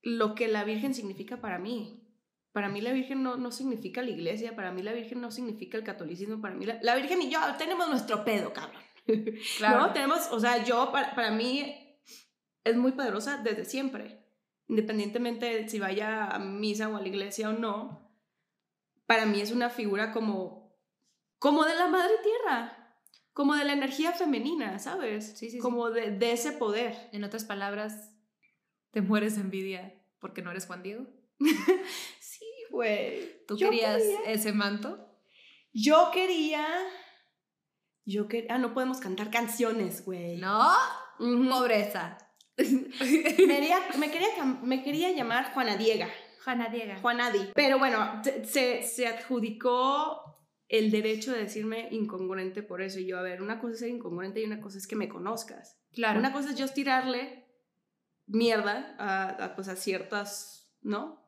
lo 0.00 0.34
que 0.34 0.48
la 0.48 0.64
Virgen 0.64 0.94
significa 0.94 1.42
para 1.42 1.58
mí? 1.58 2.02
Para 2.52 2.70
mí 2.70 2.80
la 2.80 2.94
Virgen 2.94 3.22
no, 3.22 3.36
no 3.36 3.52
significa 3.52 4.00
la 4.00 4.08
iglesia, 4.08 4.56
para 4.56 4.72
mí 4.72 4.82
la 4.82 4.94
Virgen 4.94 5.20
no 5.20 5.30
significa 5.30 5.76
el 5.76 5.84
catolicismo, 5.84 6.40
para 6.40 6.54
mí 6.54 6.64
la, 6.64 6.78
la 6.80 6.96
Virgen 6.96 7.20
y 7.20 7.30
yo 7.30 7.38
tenemos 7.58 7.86
nuestro 7.90 8.24
pedo, 8.24 8.54
cabrón. 8.54 8.82
Claro. 9.58 9.80
¿No? 9.86 9.92
Tenemos, 9.92 10.28
o 10.32 10.40
sea, 10.40 10.64
yo, 10.64 10.90
para, 10.90 11.14
para 11.14 11.30
mí, 11.30 12.00
es 12.64 12.76
muy 12.76 12.92
poderosa 12.92 13.42
desde 13.44 13.66
siempre. 13.66 14.24
Independientemente 14.68 15.44
de 15.44 15.68
si 15.68 15.78
vaya 15.78 16.28
a 16.28 16.38
misa 16.38 16.88
o 16.88 16.96
a 16.96 17.02
la 17.02 17.08
iglesia 17.08 17.50
o 17.50 17.52
no, 17.52 18.10
para 19.04 19.26
mí 19.26 19.42
es 19.42 19.52
una 19.52 19.68
figura 19.68 20.12
como, 20.12 20.65
como 21.38 21.64
de 21.64 21.74
la 21.74 21.88
madre 21.88 22.14
tierra, 22.22 22.94
como 23.32 23.54
de 23.54 23.64
la 23.64 23.72
energía 23.74 24.12
femenina, 24.12 24.78
¿sabes? 24.78 25.30
Sí, 25.30 25.46
sí, 25.46 25.50
sí. 25.52 25.58
Como 25.58 25.90
de, 25.90 26.10
de 26.10 26.32
ese 26.32 26.52
poder. 26.52 26.96
En 27.12 27.24
otras 27.24 27.44
palabras, 27.44 28.12
te 28.92 29.02
mueres 29.02 29.34
de 29.36 29.42
envidia 29.42 29.94
porque 30.20 30.42
no 30.42 30.50
eres 30.50 30.66
Juan 30.66 30.82
Diego. 30.82 31.06
Sí, 32.20 32.44
güey. 32.70 33.44
¿Tú 33.46 33.56
Yo 33.56 33.70
querías 33.70 33.96
quería- 34.02 34.20
ese 34.32 34.52
manto? 34.52 35.08
Yo 35.72 36.10
quería... 36.12 36.66
Yo 38.04 38.28
quería... 38.28 38.54
Ah, 38.54 38.58
no 38.58 38.72
podemos 38.74 38.98
cantar 39.00 39.30
canciones, 39.30 40.04
güey. 40.04 40.36
No, 40.36 40.70
pobreza. 41.18 42.18
Me 42.58 43.46
quería, 43.46 43.78
me, 43.98 44.10
quería, 44.10 44.28
cam- 44.36 44.60
me 44.62 44.82
quería 44.82 45.10
llamar 45.12 45.52
Juana 45.52 45.76
Diega. 45.76 46.08
Juana 46.44 46.68
Diego. 46.68 46.94
Juanadi. 47.02 47.50
Pero 47.54 47.78
bueno, 47.78 48.22
se, 48.44 48.82
se 48.82 49.06
adjudicó 49.06 50.25
el 50.68 50.90
derecho 50.90 51.32
de 51.32 51.38
decirme 51.38 51.88
incongruente 51.90 52.62
por 52.62 52.82
eso. 52.82 52.98
Y 52.98 53.06
yo, 53.06 53.18
a 53.18 53.22
ver, 53.22 53.42
una 53.42 53.58
cosa 53.60 53.74
es 53.74 53.80
ser 53.80 53.88
incongruente 53.90 54.40
y 54.40 54.44
una 54.44 54.60
cosa 54.60 54.78
es 54.78 54.86
que 54.86 54.96
me 54.96 55.08
conozcas. 55.08 55.78
Claro. 55.92 56.18
Una 56.18 56.32
cosa 56.32 56.50
es 56.50 56.56
yo 56.56 56.66
tirarle 56.68 57.46
mierda 58.26 58.96
a, 58.98 59.28
a, 59.44 59.54
pues, 59.54 59.68
a 59.68 59.76
ciertas, 59.76 60.72
¿no? 60.82 61.24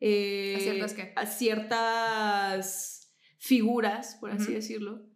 Eh, 0.00 0.54
¿A 0.56 0.60
ciertas 0.60 0.94
qué? 0.94 1.12
A 1.16 1.26
ciertas 1.26 3.14
figuras, 3.38 4.16
por 4.20 4.30
así 4.30 4.52
decirlo. 4.52 5.06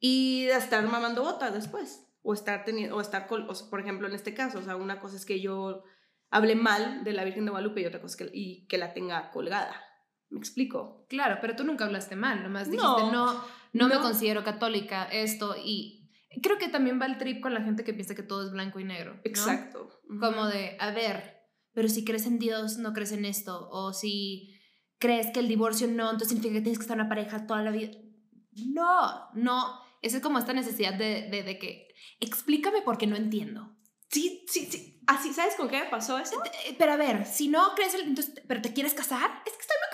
Y 0.00 0.44
de 0.44 0.54
estar 0.54 0.84
mamando 0.86 1.22
bota 1.22 1.50
después. 1.50 2.04
O 2.22 2.34
estar 2.34 2.64
teniendo, 2.64 2.96
o 2.96 3.00
estar, 3.00 3.26
col- 3.26 3.46
o 3.48 3.54
sea, 3.54 3.70
por 3.70 3.80
ejemplo, 3.80 4.06
en 4.06 4.14
este 4.14 4.34
caso, 4.34 4.58
o 4.58 4.62
sea, 4.62 4.76
una 4.76 5.00
cosa 5.00 5.16
es 5.16 5.24
que 5.24 5.40
yo 5.40 5.84
hable 6.30 6.56
mal 6.56 7.04
de 7.04 7.12
la 7.12 7.24
Virgen 7.24 7.44
de 7.44 7.50
Guadalupe 7.52 7.80
y 7.80 7.86
otra 7.86 8.00
cosa 8.02 8.12
es 8.24 8.30
que, 8.30 8.36
y 8.36 8.66
que 8.66 8.76
la 8.76 8.92
tenga 8.92 9.30
colgada. 9.30 9.80
¿Me 10.30 10.38
explico? 10.38 11.06
Claro, 11.08 11.38
pero 11.40 11.56
tú 11.56 11.64
nunca 11.64 11.84
hablaste 11.86 12.14
mal, 12.16 12.42
nomás 12.42 12.66
dijiste, 12.70 12.86
No, 12.86 13.10
no, 13.12 13.44
no, 13.72 13.88
me 13.88 13.94
no. 13.94 14.02
considero 14.02 14.44
católica, 14.44 15.04
esto, 15.04 15.54
y 15.56 16.10
creo 16.42 16.58
que 16.58 16.68
también 16.68 17.00
va 17.00 17.06
el 17.06 17.16
trip 17.18 17.40
con 17.40 17.54
la 17.54 17.62
gente 17.62 17.82
que 17.84 17.94
piensa 17.94 18.14
que 18.14 18.22
todo 18.22 18.44
es 18.46 18.52
blanco 18.52 18.78
y 18.80 18.84
negro. 18.84 19.14
¿no? 19.14 19.20
Exacto. 19.24 19.88
Como 20.20 20.46
de, 20.46 20.76
a 20.80 20.90
ver, 20.90 21.38
pero 21.72 21.88
si 21.88 22.04
crees 22.04 22.26
en 22.26 22.38
Dios, 22.38 22.76
no 22.78 22.92
crees 22.92 23.12
en 23.12 23.24
esto, 23.24 23.68
o 23.70 23.92
si 23.94 24.54
crees 24.98 25.28
que 25.32 25.40
el 25.40 25.48
divorcio 25.48 25.86
no, 25.88 26.04
entonces 26.10 26.28
significa 26.28 26.54
que 26.54 26.60
tienes 26.62 26.78
que 26.78 26.82
estar 26.82 26.96
en 26.96 27.00
una 27.02 27.08
pareja 27.08 27.46
toda 27.46 27.62
la 27.62 27.70
vida. 27.70 27.92
No, 28.52 29.30
no, 29.34 29.80
esa 30.02 30.16
es 30.18 30.22
como 30.22 30.38
esta 30.38 30.52
necesidad 30.52 30.92
de, 30.94 31.28
de, 31.30 31.42
de 31.42 31.58
que, 31.58 31.88
explícame 32.20 32.82
porque 32.82 33.06
no 33.06 33.16
entiendo. 33.16 33.74
Sí, 34.10 34.44
sí, 34.48 34.66
sí. 34.70 35.00
Así, 35.06 35.32
¿sabes 35.32 35.54
con 35.54 35.68
qué 35.68 35.78
me 35.84 35.88
pasó 35.90 36.18
eso? 36.18 36.42
Eh, 36.66 36.74
Pero 36.78 36.92
a 36.92 36.96
ver, 36.96 37.24
si 37.26 37.48
no 37.48 37.74
crees, 37.74 37.94
en- 37.94 38.08
entonces, 38.08 38.34
pero 38.48 38.60
te 38.60 38.72
quieres 38.72 38.92
casar, 38.94 39.42
es 39.46 39.52
que 39.52 39.60
estoy 39.60 39.76
muy 39.78 39.88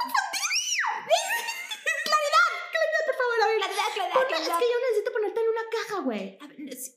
Por 3.06 3.14
favor, 3.16 3.42
a 3.42 3.46
ver. 3.48 3.56
claridad, 3.58 3.88
claridad, 3.94 4.14
Ponme- 4.14 4.28
es 4.52 4.56
que 4.58 4.64
yo 4.64 4.78
necesito 4.88 5.12
ponerte 5.12 5.40
en 5.40 5.48
una 5.48 5.62
caja, 5.70 6.00
güey. 6.02 6.38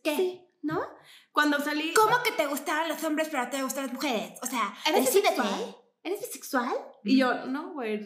¿Qué? 0.04 0.16
Sí, 0.16 0.42
¿no? 0.62 0.88
Cuando 1.32 1.60
salí... 1.60 1.94
¿Cómo 1.94 2.22
que 2.24 2.32
te 2.32 2.46
gustaban 2.48 2.90
los 2.90 3.04
hombres 3.04 3.28
pero 3.30 3.50
te 3.50 3.62
gustan 3.64 3.86
las 3.86 3.94
mujeres? 3.94 4.40
O 4.42 4.46
sea, 4.46 4.76
¿Eres 4.88 5.06
decídete. 5.06 5.30
bisexual? 5.30 5.78
¿Eres 6.04 6.20
bisexual? 6.22 6.78
Y 7.04 7.18
yo, 7.18 7.46
no, 7.46 7.74
güey, 7.74 8.00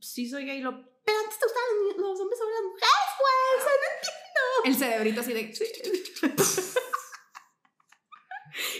sí 0.00 0.28
soy 0.28 0.44
gay. 0.44 0.60
Lo... 0.60 0.70
Pero 1.04 1.18
antes 1.18 1.38
te 1.38 1.46
gustaban 1.46 1.68
los, 1.84 1.96
los 1.96 2.20
hombres 2.20 2.38
sobre 2.38 2.54
las 2.54 2.62
mujeres, 2.64 3.10
güey. 3.20 3.58
O 3.58 3.62
sea, 3.64 3.72
no 3.82 3.88
entiendo. 3.96 4.28
El 4.64 4.74
cerebrito 4.76 5.20
así 5.20 5.32
de... 5.32 5.52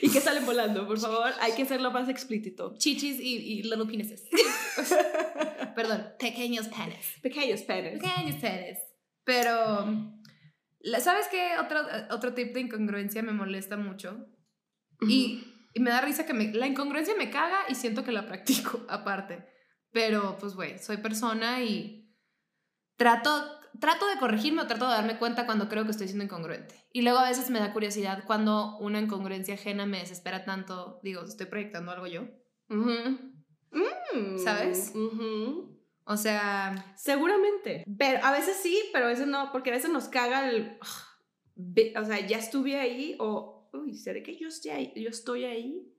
¿Y 0.02 0.10
que 0.10 0.20
salen 0.20 0.44
volando? 0.44 0.86
Por 0.86 0.98
favor, 0.98 1.32
hay 1.40 1.52
que 1.52 1.62
hacerlo 1.62 1.90
más 1.90 2.08
explícito. 2.08 2.74
Chichis 2.78 3.20
y, 3.20 3.36
y 3.36 3.62
little 3.62 3.86
penises. 3.86 4.24
Perdón, 5.76 6.14
pequeños 6.18 6.68
penes. 6.68 7.06
Pequeños 7.22 7.62
penes. 7.62 8.00
Pequeños 8.02 8.36
penes. 8.40 8.78
Pero, 9.28 9.84
¿sabes 11.00 11.28
qué? 11.30 11.58
Otro, 11.60 11.80
otro 12.10 12.32
tip 12.32 12.54
de 12.54 12.60
incongruencia 12.60 13.22
me 13.22 13.32
molesta 13.32 13.76
mucho. 13.76 14.26
Y, 15.06 15.44
y 15.74 15.80
me 15.80 15.90
da 15.90 16.00
risa 16.00 16.24
que 16.24 16.32
me, 16.32 16.50
la 16.54 16.66
incongruencia 16.66 17.14
me 17.14 17.28
caga 17.28 17.58
y 17.68 17.74
siento 17.74 18.04
que 18.04 18.12
la 18.12 18.26
practico 18.26 18.80
aparte. 18.88 19.46
Pero, 19.92 20.38
pues, 20.38 20.54
güey, 20.54 20.78
soy 20.78 20.96
persona 20.96 21.62
y 21.62 22.10
trato, 22.96 23.28
trato 23.78 24.06
de 24.06 24.18
corregirme 24.18 24.62
o 24.62 24.66
trato 24.66 24.86
de 24.86 24.92
darme 24.92 25.18
cuenta 25.18 25.44
cuando 25.44 25.68
creo 25.68 25.84
que 25.84 25.90
estoy 25.90 26.06
siendo 26.06 26.24
incongruente. 26.24 26.88
Y 26.94 27.02
luego 27.02 27.18
a 27.18 27.28
veces 27.28 27.50
me 27.50 27.60
da 27.60 27.74
curiosidad 27.74 28.24
cuando 28.26 28.78
una 28.78 28.98
incongruencia 28.98 29.56
ajena 29.56 29.84
me 29.84 29.98
desespera 29.98 30.46
tanto. 30.46 31.00
Digo, 31.02 31.22
estoy 31.24 31.44
proyectando 31.44 31.92
algo 31.92 32.06
yo. 32.06 32.22
Mm, 32.68 34.38
¿Sabes? 34.38 34.92
ujú. 34.94 35.77
O 36.10 36.16
sea, 36.16 36.94
Seguramente. 36.96 37.84
Pero 37.98 38.24
a 38.24 38.32
veces 38.32 38.56
sí, 38.62 38.80
pero 38.94 39.04
a 39.04 39.08
veces 39.08 39.26
no, 39.26 39.52
porque 39.52 39.68
a 39.68 39.74
veces 39.74 39.90
nos 39.90 40.08
caga 40.08 40.48
el. 40.48 40.78
O 41.96 42.04
sea, 42.04 42.26
ya 42.26 42.38
estuve 42.38 42.80
ahí 42.80 43.14
o. 43.20 43.68
Uy, 43.74 43.94
¿será 43.94 44.22
que 44.22 44.34
yo 44.38 44.48
estoy 44.48 44.70
ahí? 44.70 44.92
Yo 44.96 45.10
estoy 45.10 45.44
ahí? 45.44 45.94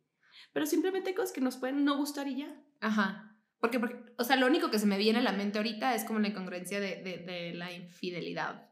Pero 0.52 0.66
simplemente 0.66 1.10
hay 1.10 1.16
cosas 1.16 1.32
que 1.32 1.42
nos 1.42 1.58
pueden 1.58 1.86
no 1.86 1.96
gustar 1.96 2.28
y 2.28 2.38
ya. 2.38 2.60
Ajá. 2.82 3.38
Porque, 3.60 3.80
porque, 3.80 3.98
o 4.18 4.24
sea, 4.24 4.36
lo 4.36 4.48
único 4.48 4.72
que 4.72 4.80
se 4.80 4.88
me 4.88 4.98
viene 4.98 5.20
a 5.20 5.22
la 5.22 5.34
mente 5.34 5.60
ahorita 5.60 5.94
es 5.94 6.06
como 6.06 6.18
la 6.18 6.30
incongruencia 6.30 6.80
de, 6.80 7.04
de, 7.04 7.18
de 7.20 7.54
la 7.54 7.72
infidelidad. 7.72 8.72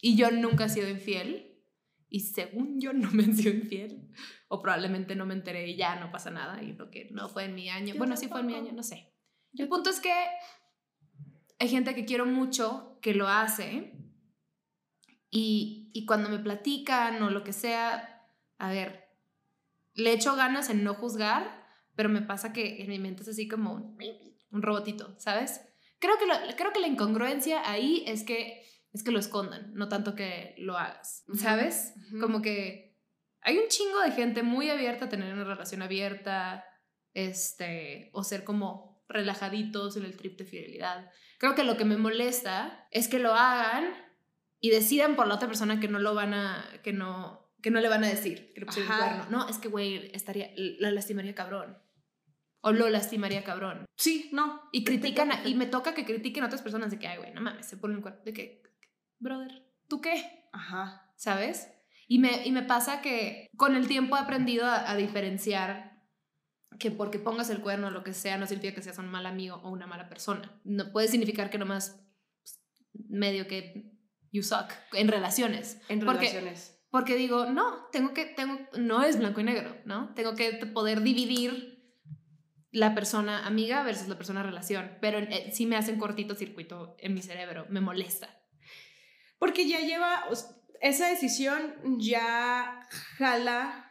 Y 0.00 0.16
yo 0.16 0.32
nunca 0.32 0.64
he 0.64 0.68
sido 0.68 0.88
infiel. 0.88 1.60
Y 2.08 2.20
según 2.20 2.80
yo 2.80 2.92
no 2.92 3.08
me 3.12 3.22
han 3.22 3.36
sido 3.36 3.54
infiel. 3.54 4.10
O 4.48 4.60
probablemente 4.60 5.14
no 5.14 5.26
me 5.26 5.34
enteré 5.34 5.68
y 5.68 5.76
ya 5.76 6.00
no 6.00 6.10
pasa 6.10 6.32
nada. 6.32 6.60
Y 6.60 6.72
lo 6.72 6.90
que 6.90 7.08
no 7.12 7.28
fue 7.28 7.44
en 7.44 7.54
mi 7.54 7.68
año. 7.68 7.94
Yo 7.94 7.98
bueno, 7.98 8.16
sí 8.16 8.26
fue 8.26 8.40
en 8.40 8.46
mi 8.46 8.52
tampoco. 8.54 8.70
año, 8.70 8.76
no 8.76 8.82
sé. 8.82 9.12
El 9.58 9.68
punto 9.68 9.90
es 9.90 10.00
que 10.00 10.12
hay 11.58 11.68
gente 11.68 11.94
que 11.94 12.04
quiero 12.04 12.26
mucho 12.26 12.98
que 13.00 13.14
lo 13.14 13.28
hace. 13.28 13.92
Y, 15.30 15.90
y 15.92 16.06
cuando 16.06 16.28
me 16.28 16.38
platican 16.38 17.22
o 17.22 17.30
lo 17.30 17.44
que 17.44 17.52
sea, 17.52 18.26
a 18.58 18.70
ver, 18.70 19.08
le 19.94 20.12
echo 20.12 20.36
ganas 20.36 20.70
en 20.70 20.84
no 20.84 20.94
juzgar, 20.94 21.66
pero 21.94 22.08
me 22.08 22.22
pasa 22.22 22.52
que 22.52 22.82
en 22.82 22.88
mi 22.88 22.98
mente 22.98 23.22
es 23.22 23.28
así 23.28 23.48
como 23.48 23.72
un, 23.74 23.98
un 24.50 24.62
robotito, 24.62 25.14
¿sabes? 25.18 25.60
Creo 25.98 26.18
que, 26.18 26.26
lo- 26.26 26.56
creo 26.56 26.72
que 26.72 26.80
la 26.80 26.86
incongruencia 26.86 27.68
ahí 27.70 28.04
es 28.06 28.22
que, 28.22 28.62
es 28.92 29.02
que 29.02 29.10
lo 29.10 29.18
escondan, 29.18 29.72
no 29.74 29.88
tanto 29.88 30.14
que 30.14 30.54
lo 30.58 30.76
hagas, 30.78 31.24
¿sabes? 31.34 31.94
Como 32.20 32.40
que 32.42 32.96
hay 33.40 33.58
un 33.58 33.68
chingo 33.68 34.00
de 34.00 34.12
gente 34.12 34.42
muy 34.42 34.70
abierta 34.70 35.06
a 35.06 35.08
tener 35.08 35.32
una 35.32 35.44
relación 35.44 35.82
abierta, 35.82 36.64
este, 37.14 38.10
o 38.12 38.22
ser 38.24 38.44
como 38.44 38.85
relajaditos 39.08 39.96
en 39.96 40.04
el 40.04 40.16
trip 40.16 40.38
de 40.38 40.44
fidelidad. 40.44 41.10
Creo 41.38 41.54
que 41.54 41.64
lo 41.64 41.76
que 41.76 41.84
me 41.84 41.96
molesta 41.96 42.86
es 42.90 43.08
que 43.08 43.18
lo 43.18 43.34
hagan 43.34 43.84
y 44.60 44.70
decidan 44.70 45.16
por 45.16 45.26
la 45.28 45.34
otra 45.34 45.48
persona 45.48 45.80
que 45.80 45.88
no 45.88 45.98
lo 45.98 46.14
van 46.14 46.34
a, 46.34 46.64
que 46.82 46.92
no, 46.92 47.52
que 47.62 47.70
no 47.70 47.80
le 47.80 47.88
van 47.88 48.04
a 48.04 48.08
decir 48.08 48.52
que 48.54 48.60
le 48.60 48.66
pusieron 48.66 48.92
el 48.92 48.98
cuerno. 48.98 49.26
No, 49.30 49.48
es 49.48 49.58
que, 49.58 49.68
güey, 49.68 50.10
estaría, 50.14 50.50
la 50.56 50.90
lastimaría 50.90 51.34
cabrón. 51.34 51.78
O 52.62 52.72
lo 52.72 52.88
lastimaría 52.88 53.44
cabrón. 53.44 53.84
Sí, 53.96 54.28
no. 54.32 54.62
Y 54.72 54.82
critican, 54.82 55.30
a- 55.30 55.46
y 55.46 55.54
me 55.54 55.66
toca 55.66 55.94
que 55.94 56.04
critiquen 56.04 56.42
a 56.42 56.46
otras 56.46 56.62
personas 56.62 56.90
de 56.90 56.98
que, 56.98 57.06
ay, 57.06 57.18
güey, 57.18 57.32
no 57.32 57.40
mames, 57.40 57.66
se 57.66 57.76
ponen 57.76 58.00
cuerno. 58.02 58.20
De 58.24 58.32
que, 58.32 58.62
brother, 59.18 59.62
¿tú 59.88 60.00
qué? 60.00 60.48
Ajá. 60.52 61.12
¿Sabes? 61.16 61.68
Y 62.08 62.18
me, 62.18 62.46
y 62.46 62.50
me 62.52 62.62
pasa 62.62 63.02
que 63.02 63.46
con 63.56 63.76
el 63.76 63.86
tiempo 63.86 64.16
he 64.16 64.20
aprendido 64.20 64.64
a, 64.66 64.90
a 64.90 64.96
diferenciar 64.96 65.95
que 66.78 66.90
porque 66.90 67.18
pongas 67.18 67.50
el 67.50 67.60
cuerno 67.60 67.88
o 67.88 67.90
lo 67.90 68.04
que 68.04 68.12
sea 68.12 68.36
no 68.38 68.46
significa 68.46 68.74
que 68.74 68.82
seas 68.82 68.98
un 68.98 69.08
mal 69.08 69.26
amigo 69.26 69.56
o 69.62 69.70
una 69.70 69.86
mala 69.86 70.08
persona. 70.08 70.60
No 70.64 70.92
puede 70.92 71.08
significar 71.08 71.50
que 71.50 71.58
nomás 71.58 72.00
pues, 72.42 72.60
medio 73.08 73.46
que 73.46 73.92
you 74.32 74.42
suck 74.42 74.72
en 74.92 75.08
relaciones. 75.08 75.80
En 75.88 76.00
Porque- 76.00 76.28
relaciones. 76.28 76.72
Porque 76.90 77.16
digo, 77.16 77.46
no, 77.46 77.88
tengo 77.92 78.14
que, 78.14 78.24
tengo, 78.24 78.58
no 78.78 79.02
es 79.02 79.18
blanco 79.18 79.40
y 79.40 79.44
negro, 79.44 79.76
¿no? 79.84 80.14
Tengo 80.14 80.34
que 80.34 80.52
poder 80.66 81.02
dividir 81.02 81.76
la 82.70 82.94
persona 82.94 83.46
amiga 83.46 83.82
versus 83.82 84.08
la 84.08 84.16
persona 84.16 84.42
relación, 84.42 84.96
pero 85.00 85.18
eh, 85.18 85.50
sí 85.52 85.66
me 85.66 85.76
hacen 85.76 85.98
cortocircuito 85.98 86.96
en 86.98 87.14
mi 87.14 87.22
cerebro, 87.22 87.66
me 87.70 87.80
molesta. 87.80 88.28
Porque 89.38 89.68
ya 89.68 89.80
lleva, 89.80 90.24
esa 90.80 91.08
decisión 91.08 91.74
ya 91.98 92.86
jala 93.18 93.85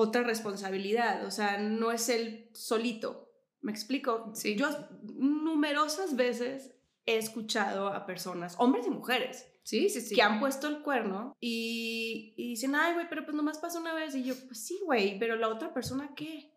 otra 0.00 0.22
responsabilidad, 0.22 1.24
o 1.24 1.30
sea, 1.30 1.58
no 1.58 1.90
es 1.90 2.08
el 2.08 2.50
solito. 2.54 3.32
¿Me 3.60 3.72
explico? 3.72 4.30
Sí. 4.34 4.54
Yo 4.54 4.68
numerosas 5.02 6.14
veces 6.14 6.72
he 7.04 7.16
escuchado 7.16 7.88
a 7.88 8.06
personas, 8.06 8.54
hombres 8.58 8.86
y 8.86 8.90
mujeres, 8.90 9.46
Sí, 9.64 9.88
sí, 9.88 10.00
sí. 10.00 10.14
que 10.14 10.22
han 10.22 10.38
puesto 10.38 10.68
el 10.68 10.82
cuerno 10.82 11.36
y, 11.40 12.32
y 12.36 12.50
dicen, 12.50 12.74
ay, 12.74 12.94
güey, 12.94 13.08
pero 13.08 13.24
pues 13.24 13.34
nomás 13.36 13.58
pasa 13.58 13.80
una 13.80 13.92
vez. 13.92 14.14
Y 14.14 14.22
yo, 14.22 14.34
pues 14.46 14.64
sí, 14.64 14.78
güey, 14.84 15.18
pero 15.18 15.36
la 15.36 15.48
otra 15.48 15.74
persona, 15.74 16.14
¿qué? 16.14 16.52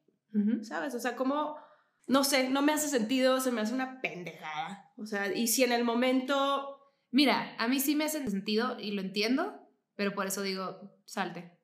¿Sabes? 0.62 0.94
O 0.94 1.00
sea, 1.00 1.16
como, 1.16 1.58
no 2.08 2.24
sé, 2.24 2.50
no 2.50 2.62
me 2.62 2.74
hace 2.74 2.88
sentido, 2.88 3.40
se 3.42 3.52
me 3.52 3.62
hace 3.62 3.74
una 3.74 4.02
pendejada. 4.02 4.94
O 4.98 5.06
sea, 5.06 5.34
y 5.36 5.48
si 5.48 5.64
en 5.64 5.72
el 5.72 5.84
momento 5.84 6.78
Mira, 7.12 7.56
a 7.58 7.68
mí 7.68 7.80
sí 7.82 7.96
me 7.96 8.06
hace 8.06 8.26
sentido 8.30 8.80
y 8.80 8.92
lo 8.92 9.02
entiendo, 9.02 9.68
pero 9.96 10.14
por 10.14 10.28
eso 10.28 10.42
digo, 10.42 10.96
salte. 11.06 11.60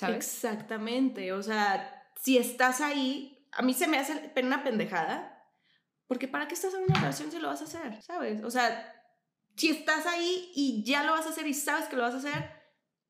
¿Sabes? 0.00 0.16
Exactamente, 0.16 1.34
o 1.34 1.42
sea, 1.42 2.10
si 2.16 2.38
estás 2.38 2.80
ahí, 2.80 3.46
a 3.52 3.60
mí 3.60 3.74
se 3.74 3.86
me 3.86 3.98
hace 3.98 4.32
una 4.42 4.64
pendejada, 4.64 5.46
porque 6.06 6.26
¿para 6.26 6.48
qué 6.48 6.54
estás 6.54 6.72
en 6.72 6.84
una 6.84 6.94
relación 6.94 7.30
si 7.30 7.38
lo 7.38 7.48
vas 7.48 7.60
a 7.60 7.64
hacer? 7.64 8.00
¿Sabes? 8.02 8.42
O 8.42 8.50
sea, 8.50 8.94
si 9.56 9.68
estás 9.68 10.06
ahí 10.06 10.50
y 10.54 10.82
ya 10.84 11.02
lo 11.04 11.12
vas 11.12 11.26
a 11.26 11.28
hacer 11.28 11.46
y 11.46 11.52
sabes 11.52 11.86
que 11.86 11.96
lo 11.96 12.02
vas 12.02 12.14
a 12.14 12.16
hacer, 12.16 12.50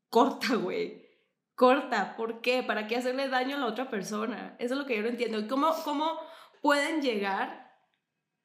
corta, 0.09 0.57
güey. 0.57 1.09
Corta, 1.55 2.17
¿por 2.17 2.41
qué? 2.41 2.65
¿Para 2.65 2.89
qué 2.89 2.97
hacerle 2.97 3.29
daño 3.29 3.55
a 3.55 3.61
la 3.61 3.67
otra 3.67 3.89
persona? 3.89 4.57
Eso 4.59 4.75
es 4.75 4.81
lo 4.81 4.87
que 4.87 4.97
yo 4.97 5.03
no 5.03 5.09
entiendo. 5.09 5.39
¿Y 5.39 5.47
¿Cómo, 5.47 5.73
cómo 5.85 6.19
pueden 6.61 7.03
llegar? 7.03 7.71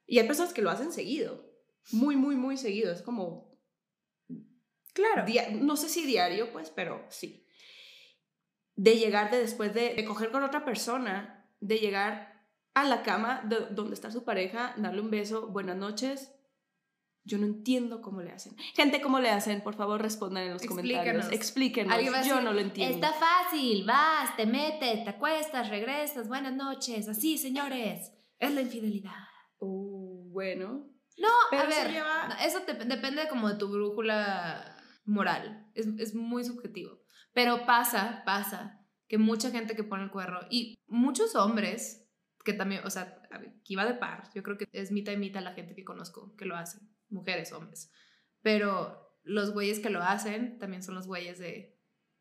Y 0.05 0.19
hay 0.19 0.27
personas 0.27 0.53
que 0.53 0.61
lo 0.61 0.69
hacen 0.69 0.91
seguido, 0.91 1.51
muy, 1.91 2.15
muy, 2.15 2.35
muy 2.35 2.57
seguido. 2.57 2.91
Es 2.91 3.01
como, 3.01 3.57
Claro. 4.93 5.25
no 5.61 5.75
sé 5.75 5.89
si 5.89 6.05
diario, 6.05 6.53
pues, 6.53 6.69
pero 6.69 7.05
sí. 7.09 7.44
De 8.75 8.97
llegar 8.97 9.31
de 9.31 9.39
después 9.39 9.73
de, 9.73 9.93
de 9.95 10.05
coger 10.05 10.31
con 10.31 10.43
otra 10.43 10.65
persona, 10.65 11.47
de 11.59 11.77
llegar 11.77 12.43
a 12.73 12.83
la 12.83 13.03
cama 13.03 13.41
de- 13.45 13.67
donde 13.71 13.93
está 13.93 14.11
su 14.11 14.23
pareja, 14.25 14.73
darle 14.77 15.01
un 15.01 15.09
beso, 15.11 15.47
buenas 15.47 15.77
noches. 15.77 16.31
Yo 17.27 17.37
no 17.39 17.45
entiendo 17.45 18.01
cómo 18.01 18.21
le 18.21 18.31
hacen. 18.31 18.55
Gente, 18.75 19.01
¿cómo 19.01 19.19
le 19.19 19.29
hacen? 19.31 19.61
Por 19.63 19.75
favor, 19.75 19.99
respondan 20.01 20.43
en 20.43 20.53
los 20.53 20.61
comentarios. 20.63 21.31
Explíquenos. 21.31 21.91
Va 21.91 21.97
a 21.97 22.01
Yo 22.01 22.11
decir, 22.11 22.33
no 22.43 22.53
lo 22.53 22.59
entiendo. 22.59 22.95
Está 22.95 23.13
fácil, 23.13 23.83
vas, 23.85 24.35
te 24.35 24.45
metes, 24.45 25.03
te 25.05 25.09
acuestas, 25.09 25.69
regresas, 25.69 26.27
buenas 26.27 26.53
noches, 26.53 27.07
así, 27.09 27.37
señores. 27.39 28.11
Es 28.37 28.51
la 28.53 28.61
infidelidad. 28.61 29.15
Uh, 29.57 30.29
bueno. 30.31 30.85
No, 31.17 31.29
Pero 31.49 31.63
a 31.63 31.65
ver, 31.67 31.91
lleva- 31.91 32.37
eso 32.45 32.59
te- 32.63 32.73
depende 32.73 33.27
como 33.29 33.49
de 33.49 33.55
tu 33.57 33.69
brújula 33.69 34.75
moral. 35.05 35.71
Es, 35.73 35.87
es 35.97 36.13
muy 36.13 36.43
subjetivo. 36.43 36.99
Pero 37.35 37.65
pasa, 37.65 38.23
pasa, 38.25 38.81
que 39.09 39.17
mucha 39.17 39.51
gente 39.51 39.75
que 39.75 39.83
pone 39.83 40.03
el 40.03 40.09
cuerno 40.09 40.39
y 40.49 40.79
muchos 40.87 41.35
hombres 41.35 42.09
que 42.45 42.53
también, 42.53 42.81
o 42.85 42.89
sea, 42.89 43.21
que 43.29 43.73
iba 43.73 43.85
de 43.85 43.95
par, 43.95 44.29
yo 44.33 44.41
creo 44.41 44.57
que 44.57 44.69
es 44.71 44.91
mitad 44.93 45.11
y 45.11 45.17
mitad 45.17 45.43
la 45.43 45.53
gente 45.53 45.75
que 45.75 45.83
conozco 45.83 46.33
que 46.37 46.45
lo 46.45 46.55
hacen, 46.55 46.89
mujeres, 47.09 47.51
hombres. 47.51 47.91
Pero 48.41 49.19
los 49.23 49.51
güeyes 49.51 49.79
que 49.81 49.89
lo 49.89 50.01
hacen 50.01 50.59
también 50.59 50.81
son 50.81 50.95
los 50.95 51.07
güeyes 51.07 51.37
de 51.37 51.77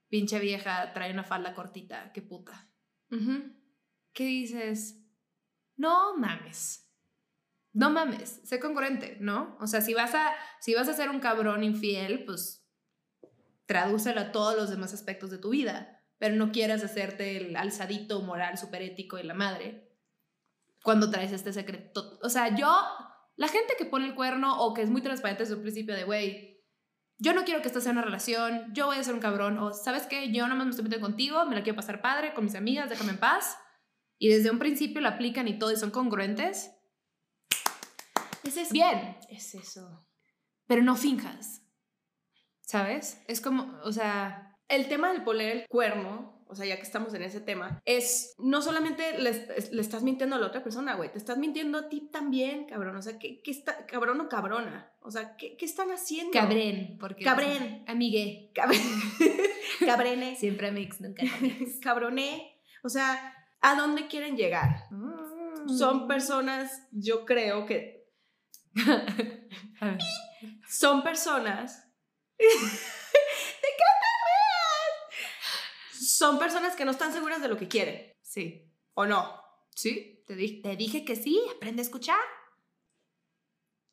pinche 0.08 0.40
vieja, 0.40 0.92
trae 0.94 1.12
una 1.12 1.22
falda 1.22 1.54
cortita, 1.54 2.10
qué 2.12 2.20
puta. 2.20 2.68
¿Qué 4.12 4.24
dices? 4.24 5.00
No 5.76 6.16
mames. 6.16 6.90
No 7.72 7.90
mames, 7.90 8.40
sé 8.42 8.58
congruente, 8.58 9.18
¿no? 9.20 9.56
O 9.60 9.68
sea, 9.68 9.80
si 9.80 9.94
vas 9.94 10.16
a, 10.16 10.32
si 10.58 10.74
vas 10.74 10.88
a 10.88 10.94
ser 10.94 11.08
un 11.08 11.20
cabrón 11.20 11.62
infiel, 11.62 12.24
pues 12.24 12.63
tradúcelo 13.66 14.20
a 14.20 14.32
todos 14.32 14.56
los 14.56 14.70
demás 14.70 14.92
aspectos 14.94 15.30
de 15.30 15.38
tu 15.38 15.50
vida, 15.50 16.02
pero 16.18 16.36
no 16.36 16.52
quieras 16.52 16.82
hacerte 16.84 17.36
el 17.36 17.56
alzadito 17.56 18.22
moral 18.22 18.58
super 18.58 18.82
ético 18.82 19.18
y 19.18 19.22
la 19.22 19.34
madre 19.34 19.90
cuando 20.82 21.10
traes 21.10 21.32
este 21.32 21.52
secreto. 21.52 22.18
O 22.22 22.28
sea, 22.28 22.54
yo, 22.54 22.70
la 23.36 23.48
gente 23.48 23.74
que 23.78 23.86
pone 23.86 24.06
el 24.06 24.14
cuerno 24.14 24.60
o 24.60 24.74
que 24.74 24.82
es 24.82 24.90
muy 24.90 25.00
transparente 25.00 25.42
desde 25.44 25.56
un 25.56 25.62
principio 25.62 25.94
de, 25.94 26.04
güey, 26.04 26.62
yo 27.18 27.32
no 27.32 27.44
quiero 27.44 27.62
que 27.62 27.68
esto 27.68 27.80
sea 27.80 27.92
una 27.92 28.02
relación, 28.02 28.72
yo 28.74 28.86
voy 28.86 28.98
a 28.98 29.02
ser 29.04 29.14
un 29.14 29.20
cabrón, 29.20 29.58
o 29.58 29.72
sabes 29.72 30.02
qué, 30.06 30.30
yo 30.32 30.46
nomás 30.46 30.66
me 30.66 30.70
estoy 30.70 30.84
metiendo 30.84 31.06
contigo, 31.06 31.44
me 31.46 31.54
la 31.54 31.62
quiero 31.62 31.76
pasar 31.76 32.02
padre 32.02 32.34
con 32.34 32.44
mis 32.44 32.54
amigas, 32.54 32.90
déjame 32.90 33.12
en 33.12 33.18
paz. 33.18 33.56
Y 34.18 34.28
desde 34.28 34.50
un 34.50 34.58
principio 34.58 35.00
lo 35.00 35.08
aplican 35.08 35.48
y 35.48 35.58
todo 35.58 35.72
y 35.72 35.76
son 35.76 35.90
congruentes. 35.90 36.70
Es 38.42 38.56
eso. 38.56 38.72
Bien, 38.72 39.16
Es 39.30 39.54
eso. 39.54 40.06
pero 40.66 40.82
no 40.82 40.96
finjas. 40.96 41.62
¿Sabes? 42.74 43.22
Es 43.28 43.40
como, 43.40 43.78
o 43.84 43.92
sea, 43.92 44.56
El 44.68 44.88
tema 44.88 45.12
del 45.12 45.22
poner 45.22 45.48
el 45.56 45.66
cuerno, 45.68 46.44
o 46.48 46.54
sea, 46.56 46.66
ya 46.66 46.74
que 46.76 46.82
estamos 46.82 47.14
en 47.14 47.22
ese 47.22 47.40
tema, 47.40 47.80
es 47.84 48.34
no 48.38 48.62
solamente 48.62 49.16
le, 49.18 49.30
es- 49.30 49.70
le 49.70 49.80
estás 49.80 50.02
mintiendo 50.02 50.34
a 50.34 50.40
la 50.40 50.46
otra 50.48 50.64
persona, 50.64 50.94
güey, 50.96 51.12
te 51.12 51.18
estás 51.18 51.38
mintiendo 51.38 51.78
a 51.78 51.88
ti 51.88 52.08
también, 52.10 52.64
cabrón. 52.66 52.96
O 52.96 53.02
sea, 53.02 53.16
¿qué, 53.20 53.40
qué 53.42 53.50
está, 53.52 53.86
cabrón 53.86 54.20
o 54.22 54.28
cabrona? 54.28 54.90
O 55.02 55.10
sea, 55.12 55.36
¿qué, 55.36 55.56
qué 55.56 55.64
están 55.66 55.90
haciendo? 55.92 56.32
cabrén, 56.32 56.96
porque... 56.98 57.22
Cabrén. 57.22 57.84
Amigue. 57.86 58.50
Cabrón. 58.54 58.80
Cabrene. 59.86 60.34
Siempre 60.34 60.72
mix, 60.72 61.00
nunca 61.00 61.22
amigues. 61.38 61.78
Cabroné. 61.80 62.58
O 62.82 62.88
sea, 62.88 63.34
¿a 63.60 63.76
dónde 63.76 64.08
quieren 64.08 64.36
llegar? 64.36 64.86
Mm. 64.90 65.68
Son 65.78 66.08
personas, 66.08 66.88
yo 66.90 67.24
creo 67.24 67.66
que 67.66 68.08
A 69.80 69.86
ver. 69.86 69.98
Son 72.38 72.46
personas. 72.46 72.80
¡Te 73.60 73.68
encanta 73.68 74.06
Son 76.06 76.38
personas 76.38 76.76
que 76.76 76.84
no 76.84 76.90
están 76.90 77.12
seguras 77.12 77.40
de 77.40 77.48
lo 77.48 77.56
que 77.56 77.68
quieren, 77.68 78.12
Sí. 78.22 78.70
¿o 78.94 79.06
no? 79.06 79.40
Sí, 79.74 80.22
te 80.26 80.34
dije. 80.36 80.60
Te 80.62 80.76
dije 80.76 81.04
que 81.04 81.16
sí, 81.16 81.40
aprende 81.56 81.82
a 81.82 81.84
escuchar. 81.84 82.18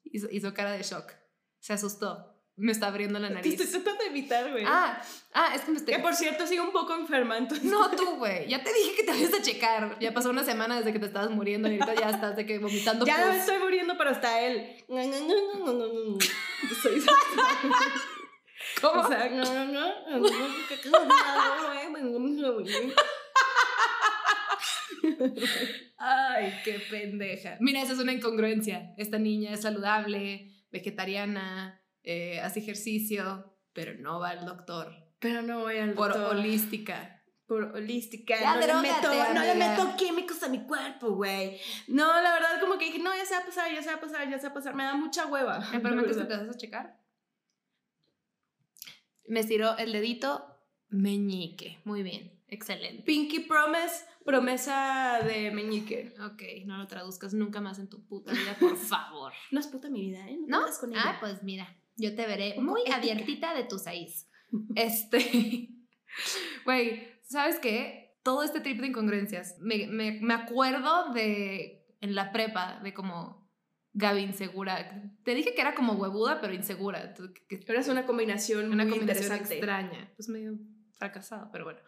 Hizo, 0.04 0.28
hizo 0.32 0.54
cara 0.54 0.72
de 0.72 0.84
shock. 0.84 1.12
Se 1.60 1.74
asustó. 1.74 2.28
Me 2.58 2.72
está 2.74 2.88
abriendo 2.88 3.18
la 3.18 3.30
Te 3.30 3.34
nariz. 3.36 3.54
estoy 3.60 3.82
tratando 3.82 4.04
de 4.04 4.10
evitar, 4.10 4.52
güey. 4.52 4.64
Ah, 4.68 5.02
ah, 5.34 5.56
es 5.56 5.62
que 5.62 5.72
me 5.72 5.78
estoy... 5.78 5.96
Que 5.96 6.00
por 6.02 6.14
cierto 6.14 6.46
sigo 6.46 6.64
un 6.64 6.72
poco 6.72 6.94
enferma, 6.94 7.38
entonces. 7.38 7.66
No, 7.72 7.90
tú, 7.92 8.18
güey. 8.18 8.48
Ya 8.50 8.62
te 8.64 8.72
dije 8.74 8.94
que 8.98 9.04
te 9.04 9.12
vayas 9.12 9.34
a 9.34 9.42
checar. 9.42 9.98
Ya 10.00 10.14
pasó 10.14 10.30
una 10.30 10.44
semana 10.44 10.78
desde 10.78 10.92
que 10.94 11.00
te 11.00 11.06
estabas 11.08 11.30
muriendo 11.32 11.70
y 11.72 11.80
ahorita 11.80 11.96
ya 11.96 12.10
estás 12.10 12.36
de 12.36 12.46
que 12.46 12.60
vomitando. 12.60 13.06
Ya 13.06 13.26
pus. 13.26 13.36
estoy 13.38 13.58
muriendo, 13.60 13.98
pero 13.98 14.12
está 14.12 14.42
él. 14.42 14.76
Soy- 16.84 17.02
¿Cómo? 18.80 19.02
O 19.02 19.08
sea, 19.08 19.30
Ay, 25.98 26.54
qué 26.64 26.80
pendeja. 26.90 27.58
Mira, 27.60 27.82
esa 27.82 27.94
es 27.94 28.00
una 28.00 28.14
incongruencia. 28.14 28.94
Esta 28.98 29.18
niña 29.20 29.54
es 29.54 29.62
saludable, 29.62 30.52
vegetariana, 30.72 31.82
eh, 32.04 32.40
hace 32.42 32.60
ejercicio, 32.60 33.56
pero 33.74 33.94
no 34.00 34.20
va 34.20 34.30
al 34.30 34.46
doctor. 34.46 34.94
Pero 35.20 35.42
no 35.42 35.60
voy 35.60 35.78
al 35.78 35.94
Por 35.94 36.14
doctor. 36.14 36.36
holística. 36.38 37.18
por 37.48 37.64
holística. 37.76 38.40
Ya, 38.40 38.56
no, 38.56 38.62
le 38.62 38.74
meto, 38.90 39.34
no 39.34 39.42
le 39.44 39.56
meto 39.56 39.96
químicos 39.98 40.42
a 40.44 40.48
mi 40.50 40.60
cuerpo, 40.66 41.12
güey. 41.16 41.60
No, 41.88 42.08
la 42.22 42.32
verdad, 42.34 42.60
como 42.62 42.78
que 42.78 42.86
dije, 42.86 43.00
no, 43.00 43.16
ya 43.16 43.26
se 43.26 43.36
va 43.36 43.42
a 43.42 43.46
pasar, 43.46 43.72
ya 43.74 43.82
se 43.84 43.90
va 43.90 43.96
a 43.96 44.00
pasar, 44.00 44.30
ya 44.30 44.38
se 44.38 44.44
va 44.48 44.52
a 44.52 44.54
pasar. 44.54 44.74
Me 44.74 44.84
da 44.84 44.94
mucha 44.96 45.26
hueva. 45.28 45.60
¿Me 45.72 45.80
permites 45.82 46.16
que 46.16 46.24
la 46.24 46.28
te 46.30 46.38
vas 46.38 46.56
a 46.56 46.58
checar? 46.58 47.01
Me 49.28 49.40
estiró 49.42 49.78
el 49.78 49.92
dedito 49.92 50.46
meñique. 50.90 51.80
Muy 51.86 52.04
bien. 52.04 52.40
Excelente. 52.48 53.04
Pinky 53.04 53.40
Promise, 53.42 54.06
promesa 54.26 55.20
de 55.26 55.52
meñique. 55.52 56.14
Ok, 56.26 56.42
no 56.66 56.78
lo 56.78 56.88
traduzcas 56.88 57.34
nunca 57.34 57.62
más 57.62 57.80
en 57.80 57.88
tu 57.88 58.06
puta 58.06 58.34
vida, 58.34 58.58
por 58.60 58.76
favor. 58.78 59.32
No 59.52 59.60
es 59.62 59.68
puta 59.68 59.90
mi 59.90 60.02
vida, 60.02 60.28
¿eh? 60.28 60.38
No, 60.48 60.62
¿No? 60.62 60.68
con 60.80 60.92
ella. 60.92 61.02
Ah, 61.06 61.18
pues 61.22 61.44
mira, 61.44 61.78
yo 61.96 62.14
te 62.14 62.26
veré 62.28 62.60
muy 62.60 62.82
ética. 62.82 62.98
abiertita 62.98 63.54
de 63.54 63.64
tus 63.64 63.84
seis. 63.84 64.28
Este. 64.76 65.70
Güey, 66.66 67.08
¿sabes 67.24 67.58
qué? 67.60 68.18
Todo 68.22 68.44
este 68.44 68.60
trip 68.60 68.82
de 68.82 68.88
incongruencias. 68.88 69.56
Me, 69.60 69.88
me, 69.88 70.20
me 70.22 70.34
acuerdo 70.34 71.14
de. 71.14 71.88
En 72.02 72.16
la 72.16 72.32
prepa, 72.34 72.82
de 72.84 72.94
como. 72.94 73.41
Gaby 73.94 74.22
insegura. 74.22 75.02
Te 75.24 75.36
dije 75.36 75.54
que 75.54 75.62
era 75.62 75.76
como 75.76 75.94
huevuda, 75.94 76.40
pero 76.40 76.54
insegura. 76.54 77.14
Pero 77.66 77.80
es 77.80 77.88
una 77.88 78.06
combinación 78.06 78.72
una 78.72 78.84
muy 78.84 78.94
combinación 78.94 79.26
interesante. 79.26 79.56
extraña. 79.56 80.12
Pues 80.16 80.30
medio 80.30 80.58
fracasado, 80.98 81.50
pero 81.52 81.66
bueno. 81.66 81.80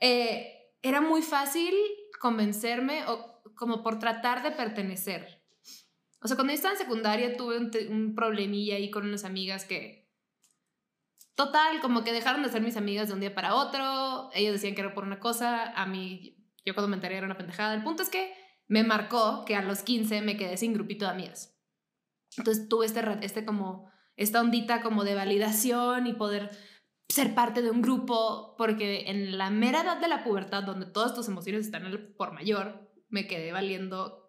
Eh, 0.00 0.72
era 0.82 1.00
muy 1.00 1.22
fácil 1.22 1.74
convencerme 2.20 3.04
o 3.06 3.42
como 3.54 3.82
por 3.82 3.98
tratar 3.98 4.42
de 4.42 4.50
pertenecer. 4.50 5.42
O 6.20 6.28
sea, 6.28 6.36
cuando 6.36 6.52
yo 6.52 6.56
estaba 6.56 6.74
en 6.74 6.80
secundaria 6.80 7.36
tuve 7.36 7.58
un, 7.58 7.70
un 7.90 8.14
problemilla 8.14 8.76
ahí 8.76 8.90
con 8.90 9.06
unas 9.06 9.24
amigas 9.24 9.64
que... 9.64 10.06
Total, 11.34 11.80
como 11.80 12.02
que 12.02 12.12
dejaron 12.12 12.42
de 12.42 12.48
ser 12.48 12.62
mis 12.62 12.78
amigas 12.78 13.08
de 13.08 13.14
un 13.14 13.20
día 13.20 13.34
para 13.34 13.54
otro. 13.54 14.30
Ellos 14.34 14.54
decían 14.54 14.74
que 14.74 14.80
era 14.80 14.94
por 14.94 15.04
una 15.04 15.20
cosa. 15.20 15.70
A 15.72 15.84
mí, 15.84 16.38
yo 16.64 16.74
cuando 16.74 16.88
me 16.88 16.96
enteré 16.96 17.16
era 17.16 17.26
una 17.26 17.36
pendejada. 17.36 17.74
El 17.74 17.82
punto 17.82 18.02
es 18.02 18.08
que 18.08 18.32
me 18.68 18.84
marcó 18.84 19.44
que 19.44 19.56
a 19.56 19.62
los 19.62 19.82
15 19.82 20.22
me 20.22 20.36
quedé 20.36 20.56
sin 20.56 20.72
grupito 20.72 21.04
de 21.04 21.12
amigas. 21.12 21.56
Entonces 22.36 22.68
tuve 22.68 22.86
este, 22.86 23.02
este 23.22 23.44
como, 23.44 23.90
esta 24.16 24.40
ondita 24.40 24.82
como 24.82 25.04
de 25.04 25.14
validación 25.14 26.06
y 26.06 26.12
poder 26.12 26.50
ser 27.08 27.34
parte 27.34 27.62
de 27.62 27.70
un 27.70 27.82
grupo, 27.82 28.54
porque 28.58 29.08
en 29.08 29.38
la 29.38 29.50
mera 29.50 29.82
edad 29.82 29.98
de 29.98 30.08
la 30.08 30.24
pubertad, 30.24 30.64
donde 30.64 30.86
todas 30.86 31.14
tus 31.14 31.28
emociones 31.28 31.66
están 31.66 32.14
por 32.16 32.32
mayor, 32.32 32.90
me 33.08 33.26
quedé 33.26 33.52
valiendo 33.52 34.26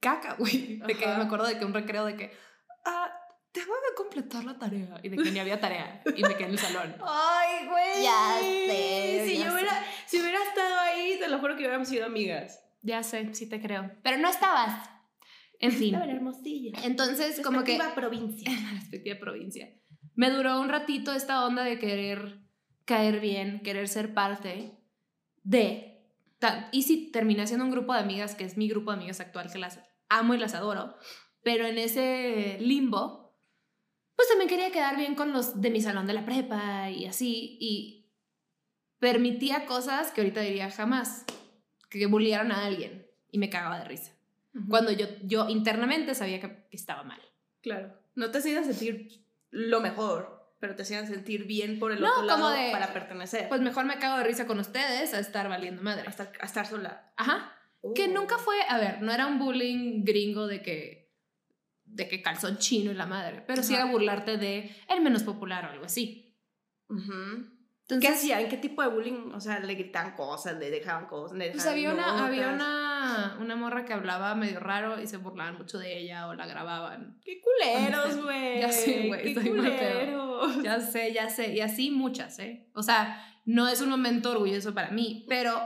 caca, 0.00 0.34
güey. 0.38 0.78
De 0.78 0.94
que 0.94 1.06
me 1.06 1.22
acuerdo 1.22 1.46
de 1.46 1.58
que 1.58 1.64
un 1.64 1.74
recreo 1.74 2.04
de 2.04 2.16
que, 2.16 2.36
ah, 2.84 3.10
tengo 3.52 3.72
que 3.72 3.94
completar 3.96 4.44
la 4.44 4.58
tarea. 4.58 5.00
Y 5.02 5.08
de 5.08 5.16
que 5.16 5.30
ni 5.30 5.38
había 5.38 5.60
tarea. 5.60 6.02
Y 6.14 6.22
me 6.22 6.34
quedé 6.34 6.44
en 6.44 6.50
el 6.50 6.58
salón. 6.58 6.94
Ay, 7.06 7.66
güey. 7.66 8.02
Ya 8.02 8.38
sé, 8.40 9.24
Si 9.26 9.38
ya 9.38 9.46
yo 9.46 9.54
hubiera, 9.54 9.84
si 10.06 10.20
hubiera 10.20 10.42
estado 10.42 10.78
ahí, 10.80 11.16
te 11.18 11.28
lo 11.28 11.38
juro 11.38 11.54
que 11.54 11.60
hubiéramos 11.60 11.88
sido 11.88 12.04
amigas. 12.04 12.65
Ya 12.86 13.02
sé, 13.02 13.34
sí 13.34 13.48
te 13.48 13.60
creo. 13.60 13.90
Pero 14.02 14.18
no 14.18 14.28
estabas. 14.28 14.88
En 15.58 15.72
fin. 15.72 15.94
Estaba 15.94 16.04
en 16.04 16.16
Hermosillo. 16.16 16.72
Entonces, 16.84 17.40
como 17.40 17.64
que... 17.64 17.76
Respectiva 17.76 17.94
provincia. 17.94 18.50
en 18.50 18.64
la 18.64 18.70
respectiva 18.80 19.18
provincia. 19.18 19.68
Me 20.14 20.30
duró 20.30 20.60
un 20.60 20.68
ratito 20.68 21.12
esta 21.12 21.44
onda 21.44 21.64
de 21.64 21.80
querer 21.80 22.40
caer 22.84 23.20
bien, 23.20 23.60
querer 23.60 23.88
ser 23.88 24.14
parte 24.14 24.78
de... 25.42 25.92
Y 26.70 26.82
si 26.82 27.10
terminé 27.10 27.44
siendo 27.48 27.64
un 27.64 27.72
grupo 27.72 27.92
de 27.92 27.98
amigas, 27.98 28.36
que 28.36 28.44
es 28.44 28.56
mi 28.56 28.68
grupo 28.68 28.92
de 28.92 28.98
amigas 28.98 29.18
actual, 29.18 29.50
que 29.50 29.58
las 29.58 29.80
amo 30.08 30.34
y 30.34 30.38
las 30.38 30.54
adoro, 30.54 30.94
pero 31.42 31.66
en 31.66 31.78
ese 31.78 32.58
limbo, 32.60 33.36
pues 34.14 34.28
también 34.28 34.48
quería 34.48 34.70
quedar 34.70 34.96
bien 34.96 35.16
con 35.16 35.32
los 35.32 35.60
de 35.60 35.70
mi 35.70 35.80
salón 35.80 36.06
de 36.06 36.12
la 36.12 36.24
prepa 36.24 36.88
y 36.90 37.06
así, 37.06 37.56
y 37.60 38.12
permitía 39.00 39.66
cosas 39.66 40.12
que 40.12 40.20
ahorita 40.20 40.40
diría 40.42 40.70
jamás, 40.70 41.24
que 41.88 42.06
bullearon 42.06 42.52
a 42.52 42.66
alguien, 42.66 43.06
y 43.30 43.38
me 43.38 43.50
cagaba 43.50 43.78
de 43.78 43.84
risa. 43.84 44.12
Cuando 44.68 44.90
yo, 44.92 45.06
yo 45.22 45.48
internamente 45.48 46.14
sabía 46.14 46.40
que- 46.40 46.66
que 46.70 46.76
estaba 46.76 47.02
mal. 47.02 47.20
Claro. 47.60 47.92
No 48.14 48.30
te 48.30 48.38
hacían 48.38 48.64
sentir 48.64 49.22
lo 49.50 49.80
mejor, 49.80 50.50
pero 50.60 50.74
te 50.74 50.82
hacían 50.82 51.06
sentir 51.06 51.44
bien 51.44 51.78
por 51.78 51.92
el 51.92 52.00
No, 52.00 52.10
otro 52.12 52.24
lado 52.24 52.50
de- 52.50 52.70
para 52.72 52.92
pertenecer. 52.94 53.48
Pues 53.48 53.60
mejor 53.60 53.84
me 53.84 53.98
cago 53.98 54.16
de 54.18 54.24
risa 54.24 54.46
con 54.46 54.58
ustedes 54.58 55.12
a 55.12 55.18
estar 55.18 55.48
valiendo 55.48 55.82
madre. 55.82 56.04
a, 56.06 56.10
estar, 56.10 56.32
a 56.40 56.46
estar 56.46 56.66
sola. 56.66 57.12
Ajá. 57.16 57.52
Que 57.94 58.06
Oh. 58.06 58.12
nunca 58.12 58.38
fue, 58.38 58.56
a 58.68 58.78
ver, 58.78 59.02
no 59.02 59.12
era 59.12 59.26
un 59.26 59.38
bullying 59.38 60.02
gringo 60.04 60.46
de 60.46 60.62
que 60.62 61.06
de 61.84 62.08
que 62.08 62.20
calzón 62.20 62.58
chino 62.58 62.90
y 62.90 62.94
la 62.94 63.06
madre, 63.06 63.42
pero 63.46 63.62
sí 63.62 63.72
Ajá. 63.74 63.82
era 63.84 63.92
burlarte 63.92 64.38
de 64.38 64.74
el 64.88 65.00
menos 65.02 65.22
popular 65.22 65.64
o 65.66 65.70
algo 65.70 65.84
así. 65.84 66.34
Ujú. 66.88 67.46
Entonces, 67.88 68.10
¿Qué 68.10 68.16
hacían? 68.16 68.48
¿Qué 68.48 68.56
tipo 68.56 68.82
de 68.82 68.88
bullying? 68.88 69.32
O 69.32 69.40
sea, 69.40 69.60
le 69.60 69.74
gritaban 69.74 70.16
cosas, 70.16 70.58
le 70.58 70.70
dejaban 70.72 71.06
cosas, 71.06 71.38
le 71.38 71.52
Pues 71.52 71.66
había 71.66 71.94
una, 71.94 72.26
había 72.26 72.48
una, 72.48 73.38
una 73.40 73.54
morra 73.54 73.84
que 73.84 73.92
hablaba 73.92 74.34
medio 74.34 74.58
raro 74.58 75.00
y 75.00 75.06
se 75.06 75.18
burlaban 75.18 75.56
mucho 75.56 75.78
de 75.78 75.96
ella 75.96 76.26
o 76.26 76.34
la 76.34 76.48
grababan. 76.48 77.20
¡Qué 77.24 77.40
culeros, 77.40 78.20
güey! 78.24 78.60
Ya 78.60 78.72
sé, 78.72 79.06
güey, 79.06 79.34
¡Qué 79.34 79.40
culeros! 79.40 80.62
Ya 80.64 80.80
sé, 80.80 81.12
ya 81.12 81.30
sé. 81.30 81.54
Y 81.54 81.60
así 81.60 81.92
muchas, 81.92 82.40
¿eh? 82.40 82.68
O 82.74 82.82
sea, 82.82 83.24
no 83.44 83.68
es 83.68 83.80
un 83.80 83.90
momento 83.90 84.32
orgulloso 84.32 84.74
para 84.74 84.90
mí, 84.90 85.24
pero, 85.28 85.56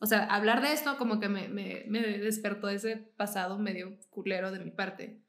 o 0.00 0.04
sea, 0.06 0.24
hablar 0.24 0.60
de 0.60 0.74
esto 0.74 0.98
como 0.98 1.18
que 1.18 1.30
me, 1.30 1.48
me, 1.48 1.84
me 1.88 2.00
despertó 2.00 2.68
ese 2.68 2.98
pasado 2.98 3.58
medio 3.58 3.98
culero 4.10 4.52
de 4.52 4.58
mi 4.58 4.70
parte. 4.70 5.22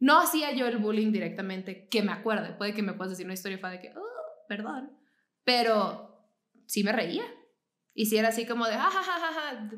No 0.00 0.18
hacía 0.18 0.52
yo 0.52 0.66
el 0.66 0.78
bullying 0.78 1.12
directamente, 1.12 1.86
que 1.88 2.02
me 2.02 2.10
acuerde. 2.10 2.52
Puede 2.54 2.74
que 2.74 2.82
me 2.82 2.94
puedas 2.94 3.10
decir 3.10 3.26
una 3.26 3.34
historia 3.34 3.58
de 3.58 3.78
que, 3.78 3.92
oh, 3.96 4.46
perdón. 4.48 5.03
Pero 5.44 6.28
sí 6.66 6.82
me 6.84 6.92
reía. 6.92 7.24
Y 7.94 8.06
si 8.06 8.16
era 8.16 8.28
así 8.28 8.46
como 8.46 8.66
de, 8.66 8.74
ja, 8.74 8.90
ja, 8.90 9.02
ja, 9.02 9.18
ja, 9.18 9.32
ja", 9.32 9.70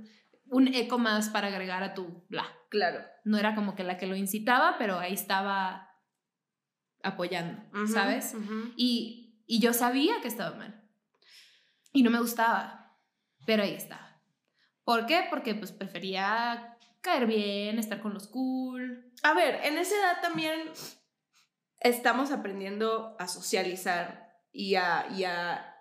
un 0.48 0.68
eco 0.68 0.98
más 0.98 1.28
para 1.28 1.48
agregar 1.48 1.82
a 1.82 1.94
tu 1.94 2.24
bla. 2.28 2.46
Claro. 2.70 3.04
No 3.24 3.36
era 3.38 3.54
como 3.54 3.74
que 3.74 3.84
la 3.84 3.98
que 3.98 4.06
lo 4.06 4.16
incitaba, 4.16 4.76
pero 4.78 4.98
ahí 4.98 5.14
estaba 5.14 5.90
apoyando, 7.02 7.62
¿sabes? 7.92 8.34
ujú. 8.34 8.72
Y, 8.76 9.42
y 9.46 9.60
yo 9.60 9.72
sabía 9.72 10.20
que 10.20 10.28
estaba 10.28 10.56
mal. 10.56 10.82
Y 11.92 12.02
no 12.02 12.10
me 12.10 12.20
gustaba. 12.20 12.98
Pero 13.44 13.62
ahí 13.62 13.74
estaba. 13.74 14.20
¿Por 14.84 15.06
qué? 15.06 15.26
Porque 15.30 15.54
pues 15.54 15.72
prefería 15.72 16.76
caer 17.00 17.26
bien, 17.26 17.78
estar 17.78 18.00
con 18.00 18.12
los 18.14 18.26
cool. 18.28 19.12
A 19.22 19.34
ver, 19.34 19.60
en 19.64 19.78
esa 19.78 19.94
edad 19.94 20.20
también 20.20 20.70
estamos 21.80 22.32
aprendiendo 22.32 23.16
a 23.18 23.28
socializar 23.28 24.25
y 24.56 24.74
a, 24.76 25.06
y 25.14 25.24
a- 25.24 25.74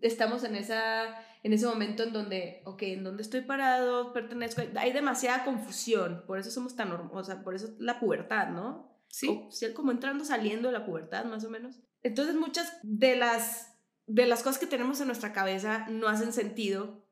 estamos 0.00 0.42
en 0.44 0.56
esa 0.56 1.16
en 1.44 1.52
ese 1.52 1.66
momento 1.66 2.02
en 2.04 2.12
donde, 2.14 2.62
ok, 2.64 2.82
en 2.84 3.04
donde 3.04 3.22
estoy 3.22 3.42
parado, 3.42 4.14
pertenezco, 4.14 4.62
hay 4.76 4.92
demasiada 4.94 5.44
confusión, 5.44 6.24
por 6.26 6.38
eso 6.38 6.50
somos 6.50 6.74
tan, 6.74 6.90
o 6.90 7.22
sea, 7.22 7.42
por 7.44 7.54
eso 7.54 7.74
la 7.78 8.00
pubertad, 8.00 8.48
¿no? 8.48 8.98
Sí. 9.08 9.28
O 9.46 9.50
sea, 9.52 9.74
como 9.74 9.92
entrando, 9.92 10.24
saliendo 10.24 10.68
de 10.68 10.72
la 10.72 10.86
pubertad, 10.86 11.26
más 11.26 11.44
o 11.44 11.50
menos. 11.50 11.82
Entonces, 12.02 12.34
muchas 12.34 12.78
de 12.82 13.16
las, 13.16 13.76
de 14.06 14.24
las 14.24 14.42
cosas 14.42 14.58
que 14.58 14.66
tenemos 14.66 15.00
en 15.02 15.06
nuestra 15.06 15.34
cabeza 15.34 15.86
no 15.90 16.08
hacen 16.08 16.32
sentido. 16.32 17.06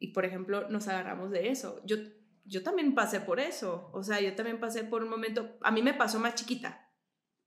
Y, 0.00 0.08
por 0.08 0.24
ejemplo, 0.24 0.68
nos 0.68 0.88
agarramos 0.88 1.30
de 1.30 1.50
eso. 1.50 1.80
Yo, 1.86 1.96
yo 2.44 2.64
también 2.64 2.96
pasé 2.96 3.20
por 3.20 3.38
eso. 3.38 3.88
O 3.94 4.02
sea, 4.02 4.20
yo 4.20 4.34
también 4.34 4.58
pasé 4.58 4.82
por 4.82 5.04
un 5.04 5.10
momento, 5.10 5.56
a 5.60 5.70
mí 5.70 5.80
me 5.80 5.94
pasó 5.94 6.18
más 6.18 6.34
chiquita, 6.34 6.90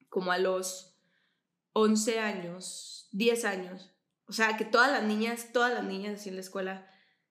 como 0.08 0.32
a 0.32 0.38
los 0.38 0.97
11 1.78 2.20
años, 2.20 3.08
10 3.12 3.46
años. 3.46 3.94
O 4.26 4.34
sea, 4.34 4.58
que 4.58 4.66
todas 4.66 4.92
las 4.92 5.04
niñas, 5.04 5.52
todas 5.54 5.72
las 5.72 5.84
niñas 5.84 6.20
así 6.20 6.30
en 6.30 6.36
la 6.36 6.42
escuela 6.42 6.90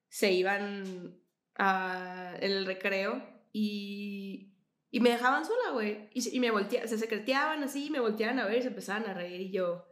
se 0.08 0.32
iban 0.32 1.20
a, 1.56 2.36
el 2.40 2.64
recreo 2.64 3.22
y, 3.52 4.54
y 4.92 5.00
me 5.00 5.10
dejaban 5.10 5.44
sola, 5.44 5.72
güey. 5.72 6.10
Y, 6.14 6.36
y 6.36 6.38
me 6.38 6.52
volteaban, 6.52 6.88
se 6.88 6.96
secreteaban 6.96 7.64
así, 7.64 7.86
y 7.86 7.90
me 7.90 7.98
volteaban 7.98 8.38
a 8.38 8.46
ver 8.46 8.58
y 8.58 8.62
se 8.62 8.68
empezaban 8.68 9.06
a 9.06 9.14
reír 9.14 9.40
y 9.40 9.50
yo... 9.50 9.84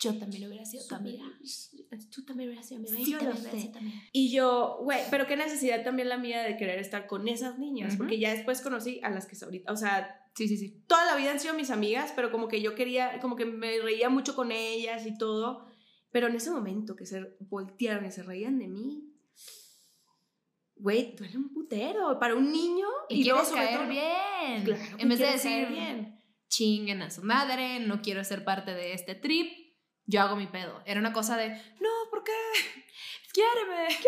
Yo 0.00 0.18
también 0.18 0.46
hubiera 0.48 0.64
sido 0.64 0.84
tu 0.86 0.94
amiga. 0.96 1.24
Tú 2.10 2.24
también 2.24 2.48
hubieras 2.50 2.66
sido 2.68 2.80
mi 2.80 2.88
amiga. 2.88 3.04
Sí, 3.04 3.12
yo 3.12 3.18
también 3.18 3.44
lo 3.44 3.50
sé. 3.50 3.78
amiga. 3.78 4.02
Y 4.12 4.32
yo, 4.32 4.78
güey, 4.82 5.00
pero 5.10 5.26
qué 5.26 5.36
necesidad 5.36 5.82
también 5.84 6.08
la 6.08 6.18
mía 6.18 6.42
de 6.42 6.56
querer 6.56 6.78
estar 6.78 7.06
con 7.06 7.26
esas 7.28 7.58
niñas, 7.58 7.96
porque 7.96 8.18
ya 8.18 8.32
después 8.34 8.60
conocí 8.60 9.00
a 9.02 9.10
las 9.10 9.26
que 9.26 9.36
ahorita, 9.42 9.72
o 9.72 9.76
sea, 9.76 10.20
Sí, 10.34 10.48
sí, 10.48 10.56
sí. 10.56 10.82
toda 10.88 11.04
la 11.06 11.16
vida 11.16 11.30
han 11.30 11.38
sido 11.40 11.54
mis 11.54 11.70
amigas, 11.70 12.12
pero 12.16 12.30
como 12.32 12.48
que 12.48 12.60
yo 12.60 12.74
quería, 12.74 13.20
como 13.20 13.36
que 13.36 13.44
me 13.46 13.78
reía 13.80 14.08
mucho 14.10 14.34
con 14.34 14.50
ellas 14.52 15.06
y 15.06 15.16
todo, 15.16 15.64
pero 16.10 16.26
en 16.26 16.34
ese 16.34 16.50
momento 16.50 16.96
que 16.96 17.06
se 17.06 17.36
voltearon 17.40 18.04
y 18.04 18.10
se 18.10 18.22
reían 18.24 18.58
de 18.58 18.66
mí, 18.68 19.10
güey, 20.76 21.14
duele 21.16 21.36
un 21.38 21.52
putero 21.52 22.18
para 22.18 22.34
un 22.34 22.50
niño 22.50 22.86
Y, 23.08 23.24
luego 23.24 23.40
quieres 23.42 23.48
sobre 23.48 23.64
caer 23.64 23.78
todo- 23.78 23.88
bien. 23.88 24.64
Claro 24.64 24.96
en 24.98 25.08
vez 25.08 25.18
de 25.18 25.26
decir, 25.26 25.68
bien. 25.68 26.20
chinguen 26.48 27.02
a 27.02 27.10
su 27.10 27.22
madre, 27.22 27.80
no 27.80 28.02
quiero 28.02 28.22
ser 28.24 28.44
parte 28.44 28.74
de 28.74 28.92
este 28.92 29.14
trip, 29.14 29.63
yo 30.06 30.20
hago 30.20 30.36
mi 30.36 30.46
pedo. 30.46 30.82
Era 30.86 31.00
una 31.00 31.12
cosa 31.12 31.36
de, 31.36 31.48
no, 31.80 31.90
¿por 32.10 32.24
qué? 32.24 32.32
Quiéreme. 33.32 33.88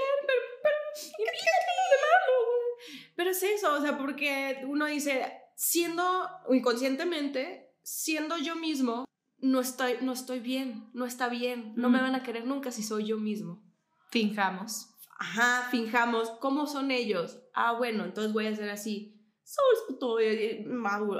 Pero 3.17 3.31
es 3.31 3.43
eso, 3.43 3.75
o 3.75 3.81
sea, 3.81 3.99
porque 3.99 4.63
uno 4.67 4.87
dice, 4.87 5.33
siendo 5.57 6.29
inconscientemente, 6.51 7.75
siendo 7.83 8.37
yo 8.39 8.57
mismo, 8.57 9.05
no 9.39 9.61
estoy, 9.61 9.99
no 10.03 10.13
estoy 10.13 10.41
bien, 10.41 10.91
no 10.93 11.07
está 11.07 11.29
bien, 11.29 11.73
no 11.77 11.89
me 11.89 11.99
Ujú. 11.99 12.07
van 12.07 12.15
a 12.15 12.23
querer 12.23 12.47
nunca 12.47 12.71
si 12.71 12.83
soy 12.83 13.07
yo 13.07 13.17
mismo. 13.19 13.63
Finjamos. 14.11 14.91
Ajá, 15.19 15.69
finjamos, 15.71 16.31
¿cómo 16.41 16.67
son 16.67 16.91
ellos? 16.91 17.41
Ah, 17.55 17.73
bueno, 17.73 18.05
entonces 18.05 18.33
voy 18.33 18.47
a 18.47 18.51
hacer 18.51 18.69
así. 18.69 19.19
Sabes 19.43 19.79
puto, 19.89 20.19
eh, 20.21 20.61
eh, 20.61 20.67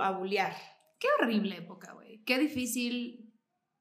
a 0.01 0.11
bulear. 0.11 0.55
Qué 0.99 1.09
horrible 1.19 1.57
época, 1.57 1.93
güey. 1.95 2.23
Qué 2.25 2.39
difícil 2.39 3.26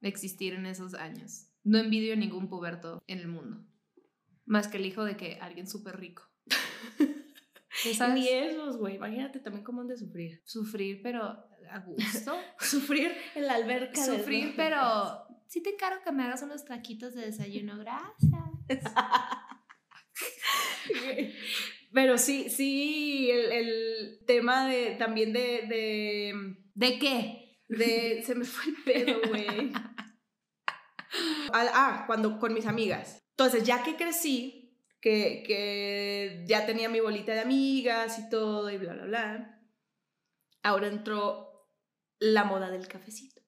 existir 0.01 0.53
en 0.53 0.65
esos 0.65 0.93
años. 0.93 1.47
No 1.63 1.77
envidio 1.79 2.13
a 2.13 2.17
ningún 2.17 2.47
puberto 2.47 3.01
en 3.07 3.19
el 3.19 3.27
mundo. 3.27 3.65
Más 4.45 4.67
que 4.67 4.77
el 4.77 4.85
hijo 4.85 5.03
de 5.03 5.17
que 5.17 5.39
alguien 5.41 5.67
súper 5.67 5.99
rico. 5.99 6.23
Ni 8.13 8.27
esos, 8.27 8.77
güey. 8.77 8.95
Imagínate 8.95 9.39
también 9.39 9.63
cómo 9.63 9.81
han 9.81 9.87
de 9.87 9.97
sufrir. 9.97 10.41
Sufrir, 10.45 11.01
pero 11.01 11.23
a 11.23 11.79
gusto. 11.85 12.35
Sufrir 12.59 13.11
en 13.35 13.47
la 13.47 13.55
alberca. 13.55 13.99
de- 14.05 14.17
Sufrir, 14.19 14.53
pero 14.55 15.27
sí 15.47 15.61
te 15.61 15.71
encargo 15.71 16.01
que 16.03 16.11
me 16.11 16.23
hagas 16.23 16.41
unos 16.43 16.63
taquitos 16.65 17.13
de 17.15 17.25
desayuno. 17.25 17.77
Gracias. 17.79 18.93
Pero 21.93 22.17
sí, 22.17 22.49
sí, 22.49 23.29
el, 23.31 23.51
el 23.51 24.19
tema 24.27 24.67
de 24.67 24.95
también 24.95 25.31
de, 25.31 25.39
de, 25.67 26.55
¿De 26.73 26.99
qué? 26.99 27.44
De, 27.67 28.23
se 28.25 28.35
me 28.35 28.45
fue 28.45 28.71
el 28.71 28.83
pedo, 28.85 29.21
güey. 29.27 29.71
Ah, 31.53 32.03
cuando 32.07 32.37
con 32.39 32.53
mis 32.53 32.65
amigas. 32.65 33.23
Entonces, 33.31 33.63
ya 33.63 33.83
que 33.83 33.95
crecí, 33.95 34.77
que, 35.01 35.43
que 35.45 36.43
ya 36.47 36.65
tenía 36.65 36.89
mi 36.89 36.99
bolita 36.99 37.33
de 37.33 37.41
amigas 37.41 38.17
y 38.19 38.29
todo 38.29 38.69
y 38.69 38.77
bla, 38.77 38.93
bla, 38.93 39.05
bla, 39.05 39.61
ahora 40.63 40.87
entró 40.87 41.69
la 42.19 42.43
moda 42.43 42.69
del 42.71 42.87
cafecito. 42.87 43.41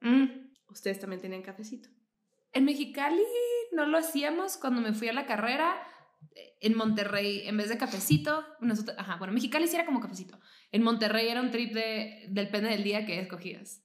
Mm. 0.00 0.54
Ustedes 0.68 0.98
también 0.98 1.20
tenían 1.20 1.42
cafecito. 1.42 1.88
En 2.52 2.64
Mexicali 2.64 3.22
no 3.72 3.86
lo 3.86 3.98
hacíamos 3.98 4.56
cuando 4.56 4.80
me 4.80 4.94
fui 4.94 5.08
a 5.08 5.12
la 5.12 5.26
carrera. 5.26 5.76
En 6.60 6.76
Monterrey, 6.76 7.46
en 7.46 7.56
vez 7.56 7.68
de 7.68 7.78
cafecito, 7.78 8.44
nosotros, 8.60 8.96
ajá, 8.98 9.16
bueno, 9.16 9.32
Mexicali 9.32 9.68
sí 9.68 9.76
era 9.76 9.84
como 9.84 10.00
cafecito. 10.00 10.38
En 10.72 10.82
Monterrey 10.82 11.28
era 11.28 11.40
un 11.40 11.50
trip 11.50 11.72
de, 11.72 12.26
depende 12.30 12.70
del 12.70 12.82
día 12.84 13.06
que 13.06 13.20
escogías. 13.20 13.82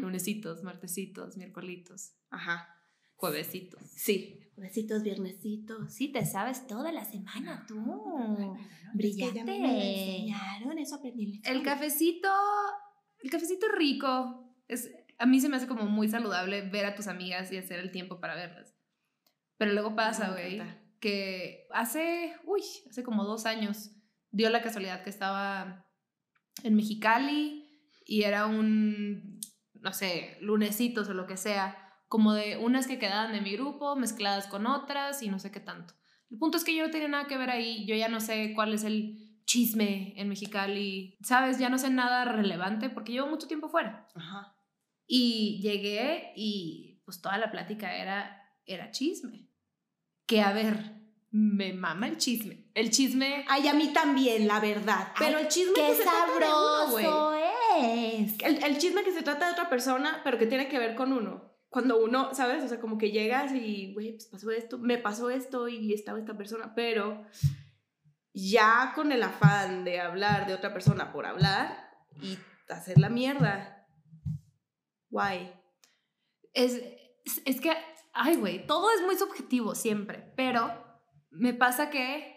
Lunesitos, 0.00 0.62
martesitos, 0.62 1.36
miércolitos, 1.36 2.12
Ajá. 2.30 2.68
juevesitos. 3.16 3.82
Sí. 3.96 4.40
Juevesitos, 4.54 5.02
viernesitos. 5.02 5.92
Sí, 5.92 6.12
te 6.12 6.24
sabes 6.24 6.66
toda 6.66 6.92
la 6.92 7.04
semana 7.04 7.64
tú. 7.66 8.56
Es 8.92 8.94
Brillante. 8.94 9.32
que 9.32 9.38
ya 9.38 9.44
me 9.44 10.00
enseñaron, 10.10 10.78
eso 10.78 10.96
aprendí 10.96 11.40
El 11.44 11.62
cafecito, 11.62 12.28
el 13.22 13.30
cafecito 13.30 13.66
rico. 13.76 14.54
Es, 14.68 14.90
a 15.18 15.26
mí 15.26 15.40
se 15.40 15.48
me 15.48 15.56
hace 15.56 15.66
como 15.66 15.86
muy 15.86 16.08
saludable 16.08 16.62
ver 16.62 16.84
a 16.86 16.94
tus 16.94 17.08
amigas 17.08 17.50
y 17.50 17.56
hacer 17.56 17.80
el 17.80 17.90
tiempo 17.90 18.20
para 18.20 18.34
verlas. 18.36 18.74
Pero 19.56 19.72
luego 19.72 19.96
pasa, 19.96 20.30
güey, 20.30 20.62
que 21.00 21.66
hace, 21.72 22.34
uy, 22.44 22.62
hace 22.88 23.02
como 23.02 23.24
dos 23.24 23.44
años 23.46 23.90
dio 24.30 24.50
la 24.50 24.62
casualidad 24.62 25.02
que 25.02 25.10
estaba 25.10 25.87
en 26.62 26.74
Mexicali 26.74 27.68
y 28.04 28.22
era 28.22 28.46
un, 28.46 29.40
no 29.74 29.92
sé, 29.92 30.38
lunesitos 30.40 31.08
o 31.08 31.14
lo 31.14 31.26
que 31.26 31.36
sea, 31.36 31.76
como 32.08 32.32
de 32.32 32.56
unas 32.56 32.86
que 32.86 32.98
quedaban 32.98 33.32
de 33.32 33.40
mi 33.40 33.52
grupo 33.52 33.96
mezcladas 33.96 34.46
con 34.46 34.66
otras 34.66 35.22
y 35.22 35.28
no 35.28 35.38
sé 35.38 35.50
qué 35.50 35.60
tanto. 35.60 35.94
El 36.30 36.38
punto 36.38 36.58
es 36.58 36.64
que 36.64 36.74
yo 36.74 36.84
no 36.84 36.90
tenía 36.90 37.08
nada 37.08 37.26
que 37.26 37.38
ver 37.38 37.50
ahí, 37.50 37.86
yo 37.86 37.94
ya 37.94 38.08
no 38.08 38.20
sé 38.20 38.52
cuál 38.54 38.74
es 38.74 38.84
el 38.84 39.42
chisme 39.44 40.12
en 40.20 40.28
Mexicali, 40.28 41.16
¿sabes? 41.22 41.58
Ya 41.58 41.70
no 41.70 41.78
sé 41.78 41.90
nada 41.90 42.24
relevante 42.24 42.90
porque 42.90 43.12
llevo 43.12 43.28
mucho 43.28 43.46
tiempo 43.48 43.68
fuera. 43.68 44.06
Ajá. 44.14 44.54
Y 45.06 45.60
llegué 45.62 46.32
y 46.36 47.02
pues 47.04 47.22
toda 47.22 47.38
la 47.38 47.50
plática 47.50 47.96
era, 47.96 48.42
era 48.66 48.90
chisme. 48.90 49.48
Que 50.26 50.42
a 50.42 50.52
ver, 50.52 50.97
me 51.30 51.72
mama 51.72 52.08
el 52.08 52.16
chisme. 52.16 52.70
El 52.74 52.90
chisme... 52.90 53.44
Ay, 53.48 53.68
a 53.68 53.74
mí 53.74 53.92
también, 53.92 54.46
la 54.46 54.60
verdad. 54.60 55.12
Pero 55.18 55.38
Ay, 55.38 55.44
el 55.44 55.48
chisme 55.48 55.74
¡Qué 55.74 55.86
que 55.88 55.94
se 55.96 56.02
trata 56.02 56.26
de 56.26 56.32
uno, 56.36 56.46
sabroso 56.46 57.34
es! 57.34 58.34
El, 58.40 58.64
el 58.64 58.78
chisme 58.78 59.02
que 59.02 59.12
se 59.12 59.22
trata 59.22 59.46
de 59.46 59.52
otra 59.52 59.68
persona, 59.68 60.20
pero 60.24 60.38
que 60.38 60.46
tiene 60.46 60.68
que 60.68 60.78
ver 60.78 60.94
con 60.94 61.12
uno. 61.12 61.52
Cuando 61.68 62.02
uno, 62.02 62.34
¿sabes? 62.34 62.64
O 62.64 62.68
sea, 62.68 62.80
como 62.80 62.96
que 62.96 63.10
llegas 63.10 63.52
y, 63.52 63.92
güey, 63.92 64.12
pues 64.12 64.26
pasó 64.26 64.50
esto, 64.50 64.78
me 64.78 64.96
pasó 64.96 65.28
esto 65.28 65.68
y 65.68 65.92
estaba 65.92 66.18
esta 66.18 66.36
persona, 66.36 66.72
pero 66.74 67.26
ya 68.32 68.92
con 68.94 69.12
el 69.12 69.22
afán 69.22 69.84
de 69.84 70.00
hablar 70.00 70.46
de 70.46 70.54
otra 70.54 70.72
persona 70.72 71.12
por 71.12 71.26
hablar 71.26 71.90
y 72.22 72.38
hacer 72.70 72.98
la 72.98 73.10
mierda. 73.10 73.86
Guay. 75.10 75.52
Es, 76.54 76.74
es, 77.24 77.42
es 77.44 77.60
que, 77.60 77.72
ay, 78.14 78.36
güey, 78.36 78.66
todo 78.66 78.90
es 78.90 79.02
muy 79.02 79.16
subjetivo 79.16 79.74
siempre, 79.74 80.32
pero 80.36 80.87
me 81.38 81.54
pasa 81.54 81.90
que 81.90 82.36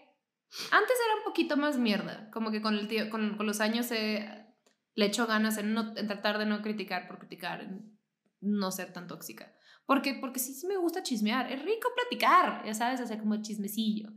antes 0.70 0.96
era 1.06 1.16
un 1.18 1.24
poquito 1.24 1.56
más 1.56 1.78
mierda, 1.78 2.30
como 2.30 2.50
que 2.50 2.60
con, 2.62 2.74
el 2.78 2.88
tío, 2.88 3.10
con, 3.10 3.36
con 3.36 3.46
los 3.46 3.60
años 3.60 3.90
eh, 3.90 4.46
le 4.94 5.06
echo 5.06 5.26
ganas 5.26 5.58
en, 5.58 5.72
no, 5.74 5.96
en 5.96 6.06
tratar 6.06 6.38
de 6.38 6.46
no 6.46 6.62
criticar 6.62 7.08
por 7.08 7.18
criticar, 7.18 7.60
en 7.62 7.98
no 8.40 8.70
ser 8.70 8.92
tan 8.92 9.06
tóxica. 9.06 9.52
Porque, 9.86 10.14
porque 10.14 10.38
sí, 10.38 10.54
sí 10.54 10.66
me 10.66 10.76
gusta 10.76 11.02
chismear, 11.02 11.50
es 11.50 11.62
rico 11.62 11.88
platicar, 11.94 12.62
ya 12.64 12.74
sabes, 12.74 13.00
hacer 13.00 13.18
como 13.18 13.40
chismecillo. 13.42 14.10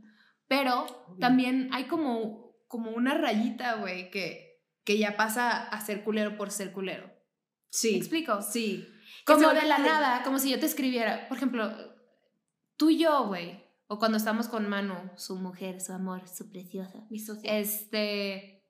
Pero 0.48 0.86
también 1.20 1.68
hay 1.72 1.84
como, 1.84 2.54
como 2.68 2.90
una 2.92 3.14
rayita, 3.14 3.74
güey, 3.76 4.10
que, 4.10 4.62
que 4.84 4.98
ya 4.98 5.16
pasa 5.16 5.64
a 5.66 5.80
ser 5.80 6.04
culero 6.04 6.36
por 6.36 6.50
ser 6.50 6.72
culero. 6.72 7.06
¿Me 7.06 7.12
Sí. 7.70 7.96
explico? 7.96 8.40
Sí. 8.42 8.86
Como 9.24 9.48
de 9.50 9.64
la 9.66 9.78
nada, 9.78 10.22
como 10.22 10.38
si 10.38 10.50
yo 10.50 10.60
te 10.60 10.66
escribiera, 10.66 11.26
por 11.28 11.36
ejemplo, 11.36 11.72
tú 12.76 12.90
y 12.90 12.98
yo, 12.98 13.26
güey, 13.26 13.65
o 13.88 13.98
cuando 13.98 14.18
estamos 14.18 14.48
con 14.48 14.68
Manu, 14.68 14.94
su 15.16 15.36
mujer, 15.36 15.80
su 15.80 15.92
amor, 15.92 16.28
su 16.28 16.50
preciosa. 16.50 17.06
Mi 17.10 17.18
socio. 17.18 17.48
Este, 17.50 18.64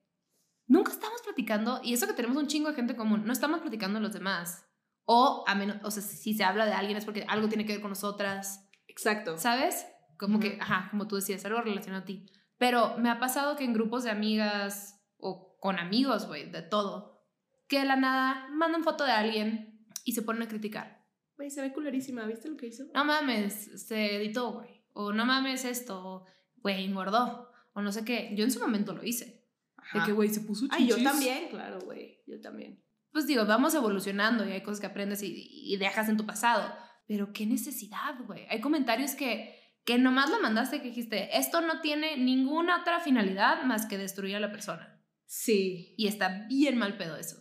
nunca 0.67 0.93
estamos 0.93 1.23
platicando, 1.23 1.81
y 1.83 1.95
eso 1.95 2.07
que 2.07 2.13
tenemos 2.13 2.37
un 2.37 2.47
chingo 2.49 2.69
de 2.69 2.75
gente 2.75 2.93
en 2.93 2.99
común, 2.99 3.25
no 3.25 3.33
estamos 3.33 3.61
platicando 3.61 4.01
los 4.01 4.13
demás. 4.13 4.65
O, 5.05 5.45
a 5.47 5.55
menos, 5.55 5.79
o 5.85 5.91
sea, 5.91 6.03
si 6.03 6.35
se 6.35 6.45
habla 6.45 6.67
de 6.67 6.73
alguien 6.73 6.99
es 6.99 7.05
porque 7.05 7.25
algo 7.29 7.49
tiene 7.49 7.65
que 7.65 7.73
ver 7.75 7.81
con 7.81 7.91
nosotras, 7.91 8.69
Exacto. 8.89 9.39
¿sabes? 9.39 9.87
Como 10.19 10.41
que, 10.41 10.55
Ujú. 10.55 10.63
ajá, 10.63 10.89
como 10.91 11.07
tú 11.07 11.17
decías, 11.17 11.45
algo 11.45 11.61
relacionado 11.61 12.03
a 12.03 12.07
ti. 12.07 12.27
Pero 12.59 12.97
me 12.99 13.11
ha 13.11 13.21
pasado 13.21 13.57
que 13.57 13.65
en 13.65 13.73
grupos 13.75 14.05
de 14.05 14.11
amigas 14.11 15.01
o 15.19 15.59
con 15.61 15.79
amigos, 15.79 16.27
güey, 16.27 16.51
de 16.51 16.63
todo, 16.63 17.25
que 17.69 17.81
de 17.81 17.85
la 17.85 17.97
nada 17.97 18.49
mandan 18.51 18.83
foto 18.83 19.05
de 19.05 19.13
alguien 19.13 19.87
y 20.05 20.13
se 20.13 20.23
ponen 20.23 20.43
a 20.43 20.49
criticar. 20.49 21.05
Güey, 21.37 21.51
se 21.51 21.61
ve 21.61 21.73
culerísima, 21.73 22.25
¿viste 22.25 22.49
lo 22.49 22.57
que 22.57 22.69
hizo? 22.69 22.85
No 22.95 23.05
mames, 23.05 23.87
se 23.87 24.17
editó, 24.17 24.53
güey. 24.53 24.76
O 24.99 25.13
no 25.13 25.27
mames 25.27 25.67
esto, 25.67 26.03
o, 26.03 26.27
güey, 26.57 26.85
engordó. 26.85 27.51
O 27.75 27.83
no 27.83 27.93
sé 27.93 28.05
qué. 28.05 28.33
Yo 28.35 28.45
en 28.45 28.51
su 28.51 28.59
momento 28.59 28.95
lo 28.95 29.05
hice. 29.05 29.45
De 29.93 30.01
que, 30.05 30.13
güey, 30.13 30.31
se 30.31 30.41
puso 30.41 30.67
Ay, 30.71 30.87
yo 30.87 30.97
chichis. 30.97 31.11
también, 31.11 31.49
claro, 31.51 31.79
güey. 31.81 32.23
Yo 32.27 32.41
también. 32.41 32.83
Pues 33.13 33.27
digo, 33.27 33.45
vamos 33.45 33.75
evolucionando 33.75 34.47
y 34.49 34.53
hay 34.53 34.63
cosas 34.63 34.81
que 34.81 34.87
aprendes 34.87 35.23
y, 35.23 35.49
y 35.73 35.77
dejas 35.77 36.09
en 36.09 36.17
tu 36.17 36.25
pasado. 36.25 36.75
Pero 37.07 37.33
qué 37.35 37.45
necesidad, 37.45 38.15
güey. 38.27 38.47
Hay 38.49 38.63
comentarios 38.63 39.15
que, 39.15 39.55
que 39.85 39.99
nomás 39.99 40.31
lo 40.31 40.41
mandaste 40.41 40.81
que 40.81 40.89
dijiste, 40.89 41.37
esto 41.37 41.61
no 41.61 41.81
tiene 41.83 42.17
ninguna 42.17 42.81
otra 42.81 42.99
finalidad 43.01 43.63
más 43.65 43.85
que 43.85 43.99
destruir 43.99 44.37
a 44.37 44.41
la 44.41 44.51
persona. 44.51 45.01
Sí. 45.27 45.95
Y 45.99 46.09
está 46.09 46.47
bien 46.49 46.79
mal 46.79 46.97
pedo 46.97 47.17
eso. 47.17 47.37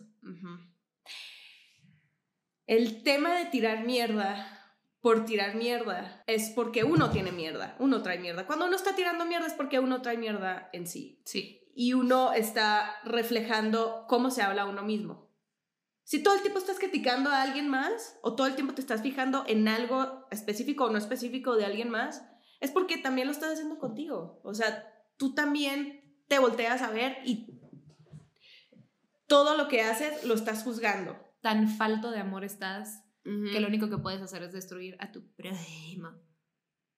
El 2.66 3.02
tema 3.02 3.34
de 3.34 3.46
tirar 3.46 3.84
mierda 3.86 4.55
por 5.06 5.24
tirar 5.24 5.54
mierda 5.54 6.24
es 6.26 6.50
porque 6.50 6.82
uno 6.82 7.10
tiene 7.10 7.30
mierda, 7.30 7.76
uno 7.78 8.02
trae 8.02 8.18
mierda. 8.18 8.44
Cuando 8.44 8.66
uno 8.66 8.74
está 8.74 8.96
tirando 8.96 9.24
mierda 9.24 9.46
es 9.46 9.52
porque 9.52 9.78
uno 9.78 10.02
trae 10.02 10.18
mierda 10.18 10.68
en 10.72 10.88
sí. 10.88 11.22
Sí. 11.24 11.62
Y 11.76 11.92
uno 11.92 12.32
está 12.32 12.92
reflejando 13.04 14.06
cómo 14.08 14.32
se 14.32 14.42
habla 14.42 14.62
a 14.62 14.68
uno 14.68 14.82
mismo. 14.82 15.30
Si 16.02 16.24
todo 16.24 16.34
el 16.34 16.40
tiempo 16.40 16.58
estás 16.58 16.80
criticando 16.80 17.30
a 17.30 17.42
alguien 17.42 17.68
más 17.68 18.18
o 18.20 18.34
todo 18.34 18.48
el 18.48 18.56
tiempo 18.56 18.74
te 18.74 18.80
estás 18.80 19.00
fijando 19.00 19.44
en 19.46 19.68
algo 19.68 20.26
específico 20.32 20.86
o 20.86 20.90
no 20.90 20.98
específico 20.98 21.54
de 21.54 21.66
alguien 21.66 21.88
más, 21.88 22.26
es 22.58 22.72
porque 22.72 22.98
también 22.98 23.28
lo 23.28 23.32
estás 23.32 23.52
haciendo 23.52 23.78
contigo. 23.78 24.40
O 24.42 24.54
sea, 24.54 24.92
tú 25.18 25.36
también 25.36 26.20
te 26.26 26.40
volteas 26.40 26.82
a 26.82 26.90
ver 26.90 27.18
y 27.24 27.60
todo 29.28 29.56
lo 29.56 29.68
que 29.68 29.82
haces 29.82 30.24
lo 30.24 30.34
estás 30.34 30.64
juzgando. 30.64 31.16
Tan 31.42 31.68
falto 31.68 32.10
de 32.10 32.18
amor 32.18 32.42
estás 32.42 33.05
que 33.26 33.52
Que 33.52 33.60
lo 33.60 33.68
único 33.68 33.90
que 33.90 33.98
puedes 33.98 34.22
hacer 34.22 34.42
es 34.42 34.52
destruir 34.52 34.96
a 35.00 35.10
tu 35.12 35.26
prójimo. 35.34 36.12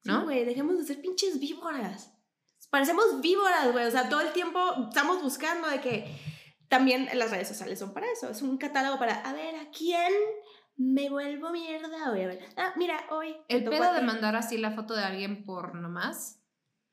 ¿No? 0.05 0.25
Güey, 0.25 0.45
dejemos 0.45 0.79
de 0.79 0.85
ser 0.85 1.01
pinches 1.01 1.41
víboras. 1.41 2.15
Parecemos 2.71 3.21
víboras, 3.21 3.73
güey. 3.73 3.87
O 3.87 3.91
sea, 3.91 4.09
todo 4.09 4.21
el 4.21 4.33
tiempo 4.33 4.59
estamos 4.89 5.23
buscando 5.23 5.69
de 5.69 5.81
que 5.81 6.07
también 6.69 7.09
las 7.15 7.31
redes 7.31 7.49
sociales 7.49 7.79
son 7.79 7.93
para 7.93 8.11
eso. 8.11 8.29
Es 8.29 8.43
un 8.43 8.59
catálogo 8.59 8.99
para, 8.99 9.23
a 9.23 9.33
ver, 9.33 9.57
¿a 9.57 9.71
quién 9.71 10.13
me 10.77 11.09
vuelvo 11.09 11.51
mierda 11.51 12.11
hoy? 12.11 12.23
A 12.23 12.27
ver, 12.27 12.41
ah, 12.57 12.73
mira, 12.77 13.05
hoy. 13.11 13.37
El 13.49 13.65
pedo 13.65 13.93
de 13.93 14.03
mandar 14.03 14.37
así 14.37 14.59
la 14.59 14.73
foto 14.73 14.95
de 14.95 15.03
alguien 15.03 15.45
por 15.45 15.75
nomás, 15.75 16.43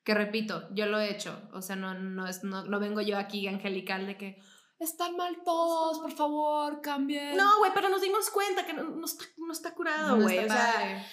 que 0.03 0.13
repito, 0.13 0.67
yo 0.73 0.85
lo 0.85 0.99
he 0.99 1.11
hecho. 1.11 1.49
O 1.53 1.61
sea, 1.61 1.75
no, 1.75 1.93
no, 1.93 2.27
es, 2.27 2.43
no, 2.43 2.63
no 2.65 2.79
vengo 2.79 3.01
yo 3.01 3.17
aquí 3.17 3.47
angelical 3.47 4.07
de 4.07 4.17
que 4.17 4.41
están 4.79 5.15
mal 5.15 5.37
todos, 5.43 5.99
por 5.99 6.11
favor, 6.11 6.81
cambien. 6.81 7.37
No, 7.37 7.59
güey, 7.59 7.71
pero 7.73 7.89
nos 7.89 8.01
dimos 8.01 8.29
cuenta 8.29 8.65
que 8.65 8.73
no, 8.73 8.83
no 8.83 9.05
está, 9.05 9.25
no 9.37 9.51
está 9.53 9.73
curado, 9.73 10.19
güey. 10.21 10.39
o 10.39 10.47
sea, 10.47 11.05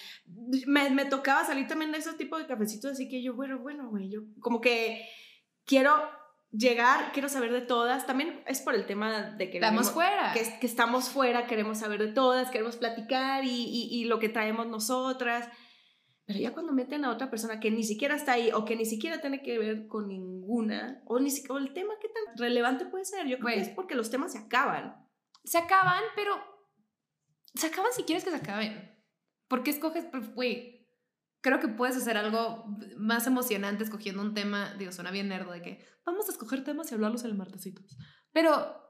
me, 0.67 0.91
me 0.91 1.05
tocaba 1.05 1.45
salir 1.45 1.67
también 1.69 1.93
de 1.93 1.99
ese 1.99 2.13
tipo 2.15 2.37
de 2.39 2.47
cafecitos, 2.47 2.93
así 2.93 3.09
que 3.09 3.23
yo, 3.23 3.35
bueno, 3.35 3.59
bueno, 3.59 3.89
güey, 3.91 4.11
yo 4.11 4.21
como 4.41 4.61
que 4.61 5.09
quiero 5.65 5.95
llegar, 6.51 7.13
quiero 7.13 7.29
saber 7.29 7.51
de 7.53 7.63
todas. 7.63 8.07
También 8.07 8.43
es 8.47 8.61
por 8.61 8.75
el 8.75 8.85
tema 8.87 9.23
de 9.23 9.51
que 9.51 9.59
Estamos 9.59 9.91
fuera. 9.91 10.33
que, 10.35 10.59
que 10.61 10.67
estamos 10.67 11.09
fuera, 11.09 11.47
queremos 11.47 11.79
saber 11.79 12.01
de 12.01 12.13
todas, 12.13 12.51
queremos 12.51 12.77
platicar 12.77 13.45
y, 13.45 13.49
y- 13.51 13.89
y 13.91 14.05
lo 14.05 14.19
que 14.19 14.29
traemos 14.29 14.67
nosotras. 14.67 15.49
Pero 16.33 16.43
ya 16.43 16.55
cuando 16.55 16.73
meten 16.73 17.05
a 17.05 17.11
otra 17.11 17.31
persona 17.31 17.61
que 17.61 17.71
ni 17.71 17.85
siquiera 17.85 18.15
está 18.15 18.33
ahí 18.33 18.51
o 18.53 18.65
que 18.65 18.77
ni 18.77 18.87
siquiera 18.87 19.21
tiene 19.21 19.43
que 19.43 19.59
ver 19.59 19.87
con 19.87 20.09
ninguna, 20.09 21.03
o, 21.07 21.21
ni 21.21 21.31
o 21.49 21.59
el 21.59 21.73
tema, 21.75 21.95
¿qué 22.01 22.09
tan 22.09 22.37
relevante 22.37 22.87
puede 22.87 23.05
ser? 23.05 23.27
Yo 23.27 23.39
creo 23.39 23.55
que 23.55 23.61
es 23.61 23.69
porque 23.69 23.95
los 23.95 24.11
temas 24.11 24.33
se 24.33 24.39
acaban. 24.39 25.07
Se 25.45 25.59
acaban, 25.59 26.03
pero 26.17 26.35
se 27.55 27.67
acaban 27.67 27.93
si 27.93 28.05
quieres 28.05 28.25
que 28.25 28.31
se 28.31 28.37
acaben. 28.37 28.99
¿Por 29.49 29.63
qué 29.63 29.71
escoges, 29.71 30.07
pues, 30.11 30.35
güey? 30.35 30.83
creo 31.43 31.61
que 31.61 31.69
puedes 31.69 31.97
hacer 31.97 32.17
algo 32.17 32.65
más 32.97 33.27
emocionante 33.27 33.85
escogiendo 33.85 34.23
un 34.23 34.33
tema, 34.33 34.75
digo, 34.79 34.93
suena 34.93 35.11
bien 35.11 35.29
nerdo 35.29 35.53
de 35.53 35.61
que 35.61 35.85
vamos 36.07 36.29
a 36.29 36.33
escoger 36.33 36.65
temas 36.65 36.91
y 36.91 36.95
hablarlos 36.95 37.25
el 37.25 37.35
martesitos. 37.35 37.99
Pero, 38.33 38.81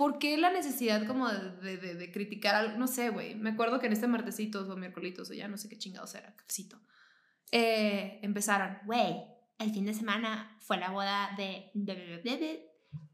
¿por 0.00 0.18
qué 0.18 0.38
la 0.38 0.50
necesidad 0.50 1.06
como 1.06 1.28
de, 1.28 1.50
de, 1.58 1.76
de- 1.76 1.94
de 1.94 2.10
criticar 2.10 2.54
algo? 2.54 2.78
No 2.78 2.86
sé, 2.86 3.10
güey. 3.10 3.34
Me 3.34 3.50
acuerdo 3.50 3.78
que 3.78 3.86
en 3.86 3.92
este 3.92 4.06
martesitos 4.06 4.66
o 4.70 4.76
miércolitos 4.76 5.28
o 5.28 5.34
ya 5.34 5.46
no 5.46 5.58
sé 5.58 5.68
qué 5.68 5.76
chingados 5.76 6.14
era, 6.14 6.34
cafecito. 6.36 6.80
Eh, 7.52 8.18
empezaron, 8.22 8.78
Güey, 8.86 9.22
el 9.58 9.70
fin 9.74 9.84
de 9.84 9.92
semana 9.92 10.56
fue 10.62 10.78
la 10.78 10.88
boda 10.90 11.34
de... 11.36 11.70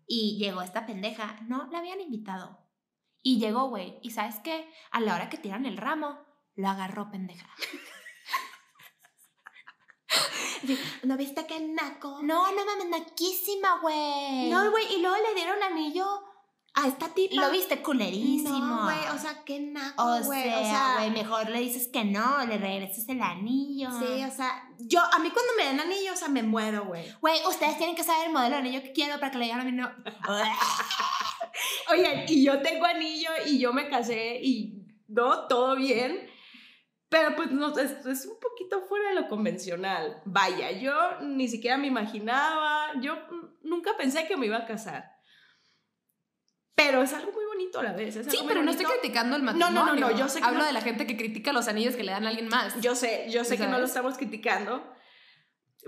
Y 0.06 0.38
llegó 0.38 0.62
esta 0.62 0.86
pendeja. 0.86 1.40
No, 1.48 1.68
la 1.72 1.78
habían 1.80 2.00
invitado. 2.00 2.56
Y 3.20 3.40
llegó, 3.40 3.68
güey. 3.68 3.98
¿Y 4.02 4.12
sabes 4.12 4.36
qué? 4.44 4.70
A 4.92 5.00
la 5.00 5.16
hora 5.16 5.28
que 5.28 5.38
tiran 5.38 5.66
el 5.66 5.76
ramo, 5.78 6.20
lo 6.54 6.68
agarró 6.68 7.10
pendeja. 7.10 7.48
¿No 11.02 11.16
viste 11.16 11.46
qué 11.48 11.58
naco? 11.60 12.20
No, 12.22 12.52
no 12.52 12.64
mames, 12.64 12.88
naquísima, 12.90 13.80
güey. 13.80 14.50
No, 14.50 14.70
güey, 14.70 14.94
y 14.94 15.00
luego 15.02 15.16
le 15.16 15.34
dieron 15.34 15.60
anillo 15.64 16.06
a 16.76 16.86
esta 16.86 17.08
tipa. 17.14 17.34
Lo 17.40 17.50
viste 17.50 17.80
culerísimo. 17.82 18.58
No, 18.58 18.84
güey, 18.84 18.98
o 19.14 19.18
sea, 19.18 19.42
qué 19.44 19.58
naco, 19.60 20.02
O 20.04 20.22
güey. 20.22 20.42
sea, 20.42 20.96
güey, 20.98 21.10
mejor 21.10 21.48
le 21.48 21.60
dices 21.60 21.88
que 21.88 22.04
no, 22.04 22.44
le 22.44 22.58
regresas 22.58 23.08
el 23.08 23.22
anillo. 23.22 23.88
Sí, 23.98 24.22
o 24.22 24.30
sea, 24.30 24.68
yo, 24.78 25.00
a 25.00 25.18
mí 25.18 25.30
cuando 25.30 25.52
me 25.56 25.64
dan 25.64 25.80
anillo, 25.80 26.12
o 26.12 26.16
sea, 26.16 26.28
me 26.28 26.42
muero, 26.42 26.84
güey. 26.84 27.10
Güey, 27.20 27.40
ustedes 27.48 27.78
tienen 27.78 27.96
que 27.96 28.04
saber 28.04 28.26
el 28.26 28.32
modelo 28.32 28.56
de 28.56 28.60
anillo 28.60 28.82
que 28.82 28.92
quiero 28.92 29.18
para 29.18 29.32
que 29.32 29.38
le 29.38 29.46
digan 29.46 29.60
a 29.60 29.64
mí 29.64 29.72
no. 29.72 29.90
Oigan, 31.90 32.24
y 32.28 32.44
yo 32.44 32.60
tengo 32.60 32.84
anillo 32.84 33.30
y 33.46 33.58
yo 33.58 33.72
me 33.72 33.88
casé 33.88 34.38
y 34.42 34.84
no, 35.08 35.46
todo 35.48 35.76
bien. 35.76 36.28
Pero 37.08 37.34
pues 37.36 37.50
no, 37.52 37.68
es, 37.78 38.04
es 38.04 38.26
un 38.26 38.38
poquito 38.38 38.82
fuera 38.82 39.10
de 39.10 39.14
lo 39.14 39.28
convencional. 39.28 40.20
Vaya, 40.26 40.72
yo 40.72 40.92
ni 41.22 41.48
siquiera 41.48 41.78
me 41.78 41.86
imaginaba, 41.86 42.90
yo 43.00 43.16
nunca 43.62 43.96
pensé 43.96 44.26
que 44.26 44.36
me 44.36 44.46
iba 44.46 44.58
a 44.58 44.66
casar. 44.66 45.15
Pero 46.76 47.02
es 47.02 47.12
algo 47.14 47.32
muy 47.32 47.44
bonito 47.46 47.80
a 47.80 47.82
la 47.82 47.92
vez. 47.94 48.14
sí, 48.28 48.38
pero 48.46 48.62
no 48.62 48.70
estoy 48.70 48.86
criticando 48.86 49.34
el 49.36 49.42
no, 49.44 49.52
matrimonio. 49.52 49.94
no, 49.94 50.10
no, 50.10 50.16
yo 50.16 50.28
sé 50.28 50.38
que 50.40 50.44
Hablo 50.46 50.60
no- 50.60 50.66
de 50.66 50.72
la 50.72 50.82
gente 50.82 51.06
que 51.06 51.16
critica 51.16 51.52
los 51.52 51.66
anillos 51.68 51.96
que 51.96 52.04
le 52.04 52.12
dan 52.12 52.24
a 52.26 52.28
alguien 52.28 52.48
más. 52.48 52.80
Yo 52.80 52.94
sé, 52.94 53.26
yo 53.30 53.42
sé 53.44 53.56
que 53.58 53.66
no 53.66 53.78
lo 53.78 53.86
estamos 53.86 54.16
criticando, 54.16 54.86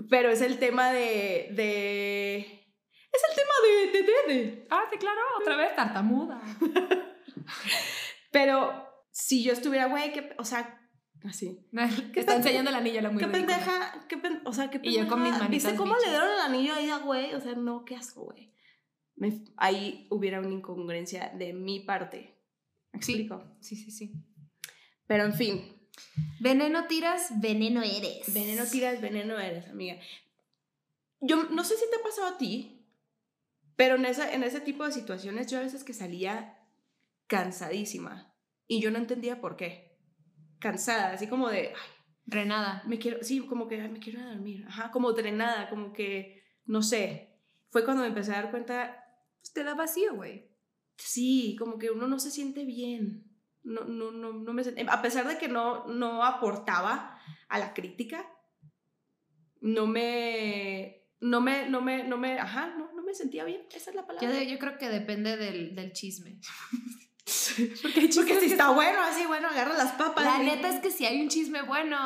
pero 0.09 0.29
es 0.29 0.41
el 0.41 0.59
tema 0.59 0.91
de... 0.91 1.49
de... 1.51 2.65
Es 3.11 3.21
el 3.29 3.35
tema 3.35 3.53
de, 3.65 3.91
de, 3.91 4.03
de, 4.03 4.33
de. 4.45 4.67
Ah, 4.69 4.83
sí, 4.91 4.97
claro, 4.99 5.19
otra 5.39 5.55
vez, 5.55 5.75
tartamuda. 5.75 6.39
Pero 8.31 8.87
si 9.11 9.43
yo 9.43 9.53
estuviera, 9.53 9.87
güey, 9.87 10.11
que, 10.13 10.35
o 10.37 10.43
sea, 10.43 10.79
así. 11.27 11.67
Te 12.13 12.19
está 12.19 12.35
enseñando 12.35 12.69
el 12.69 12.75
anillo, 12.75 13.01
la 13.01 13.09
muy 13.09 13.19
¿Qué 13.23 13.27
pendeja? 13.27 14.05
¿Qué 14.07 14.17
pen- 14.17 14.41
o 14.45 14.53
sea, 14.53 14.69
qué 14.69 14.79
Y 14.83 14.93
yo 14.93 15.07
con 15.07 15.21
mis 15.23 15.31
pendeja? 15.31 15.49
¿Viste 15.49 15.69
manitas 15.69 15.73
cómo 15.73 15.95
le 15.97 16.09
dieron 16.09 16.29
el 16.31 16.39
anillo 16.39 16.73
ahí 16.75 16.89
a 16.89 16.97
güey? 16.97 17.33
O 17.33 17.41
sea, 17.41 17.53
no, 17.55 17.83
qué 17.85 17.95
asco, 17.95 18.25
güey. 18.25 18.53
Me- 19.19 19.43
ahí 19.57 20.07
hubiera 20.09 20.39
una 20.39 20.49
incongruencia 20.51 21.29
de 21.37 21.53
mi 21.53 21.79
parte. 21.81 22.35
¿Me 22.91 22.97
explico? 22.97 23.43
Sí, 23.59 23.75
sí, 23.75 23.91
sí. 23.91 24.13
Pero 25.07 25.25
en 25.25 25.33
fin, 25.33 25.61
Veneno 26.39 26.87
tiras, 26.87 27.39
Veneno 27.41 27.81
eres. 27.83 28.33
veneno 28.33 28.65
tiras, 28.65 29.01
veneno 29.01 29.37
eres, 29.39 29.67
amiga. 29.67 29.99
Yo 31.21 31.43
no 31.49 31.63
sé 31.63 31.75
si 31.75 31.83
te 31.89 31.97
ha 31.97 32.03
pasado 32.03 32.27
a 32.27 32.37
ti, 32.37 32.85
pero 33.75 33.95
en, 33.95 34.05
esa, 34.05 34.31
en 34.33 34.43
ese 34.43 34.61
tipo 34.61 34.85
de 34.85 34.91
situaciones 34.93 35.47
yo 35.51 35.57
a 35.59 35.61
veces 35.63 35.83
que 35.83 35.93
salía 35.93 36.57
cansadísima 37.27 38.33
y 38.67 38.79
yo 38.81 38.91
no 38.91 38.97
entendía 38.97 39.41
por 39.41 39.55
qué. 39.57 39.97
Cansada, 40.59 41.11
así 41.13 41.27
como 41.27 41.49
de, 41.49 41.69
ay, 41.69 41.73
Renada. 42.25 42.83
me 42.85 42.99
quiero, 42.99 43.23
sí, 43.23 43.39
como 43.41 43.67
que 43.67 43.81
ay, 43.81 43.89
me 43.89 43.99
quiero 43.99 44.19
ir 44.19 44.25
a 44.25 44.29
dormir, 44.29 44.65
ajá, 44.67 44.91
como 44.91 45.11
drenada, 45.13 45.69
como 45.69 45.91
que, 45.93 46.43
no 46.65 46.81
sé, 46.81 47.37
fue 47.69 47.83
cuando 47.83 48.03
me 48.03 48.09
empecé 48.09 48.31
a 48.33 48.41
dar 48.41 48.51
cuenta, 48.51 49.08
Pues 49.41 49.53
te 49.53 49.63
da 49.63 49.73
vacío, 49.75 50.15
güey. 50.15 50.49
sí, 50.97 51.55
como 51.57 51.77
que 51.77 51.91
uno 51.91 52.07
no 52.07 52.19
se 52.19 52.29
siente 52.31 52.65
bien, 52.65 53.25
no, 53.63 53.83
no, 53.85 54.11
no, 54.11 54.33
no 54.33 54.53
me 54.53 54.63
sent- 54.63 54.85
a 54.89 55.01
pesar 55.01 55.27
de 55.27 55.37
que 55.37 55.47
no, 55.47 55.85
no 55.87 56.23
aportaba 56.25 57.19
a 57.47 57.59
la 57.59 57.73
crítica, 57.73 58.25
no 59.61 59.87
me, 59.87 61.05
no 61.19 61.41
me, 61.41 61.69
no 61.69 61.81
me, 61.81 62.03
no 62.03 62.17
me, 62.17 62.39
ajá, 62.39 62.67
no, 62.77 62.91
no 62.93 63.03
me 63.03 63.13
sentía 63.13 63.43
bien, 63.45 63.65
esa 63.73 63.89
es 63.91 63.95
la 63.95 64.05
palabra. 64.07 64.43
Yo, 64.43 64.59
creo 64.59 64.77
que 64.77 64.89
depende 64.89 65.37
del, 65.37 65.75
del 65.75 65.91
chisme. 65.93 66.39
Porque 67.83 68.09
si 68.11 68.45
está 68.51 68.69
bueno, 68.71 68.99
así, 69.01 69.25
bueno, 69.25 69.49
agarra 69.49 69.77
las 69.77 69.93
papas. 69.93 70.23
La 70.25 70.41
y- 70.43 70.45
neta 70.47 70.69
es 70.69 70.79
que 70.81 70.91
si 70.91 71.05
hay 71.05 71.21
un 71.21 71.27
chisme 71.29 71.61
bueno, 71.61 71.97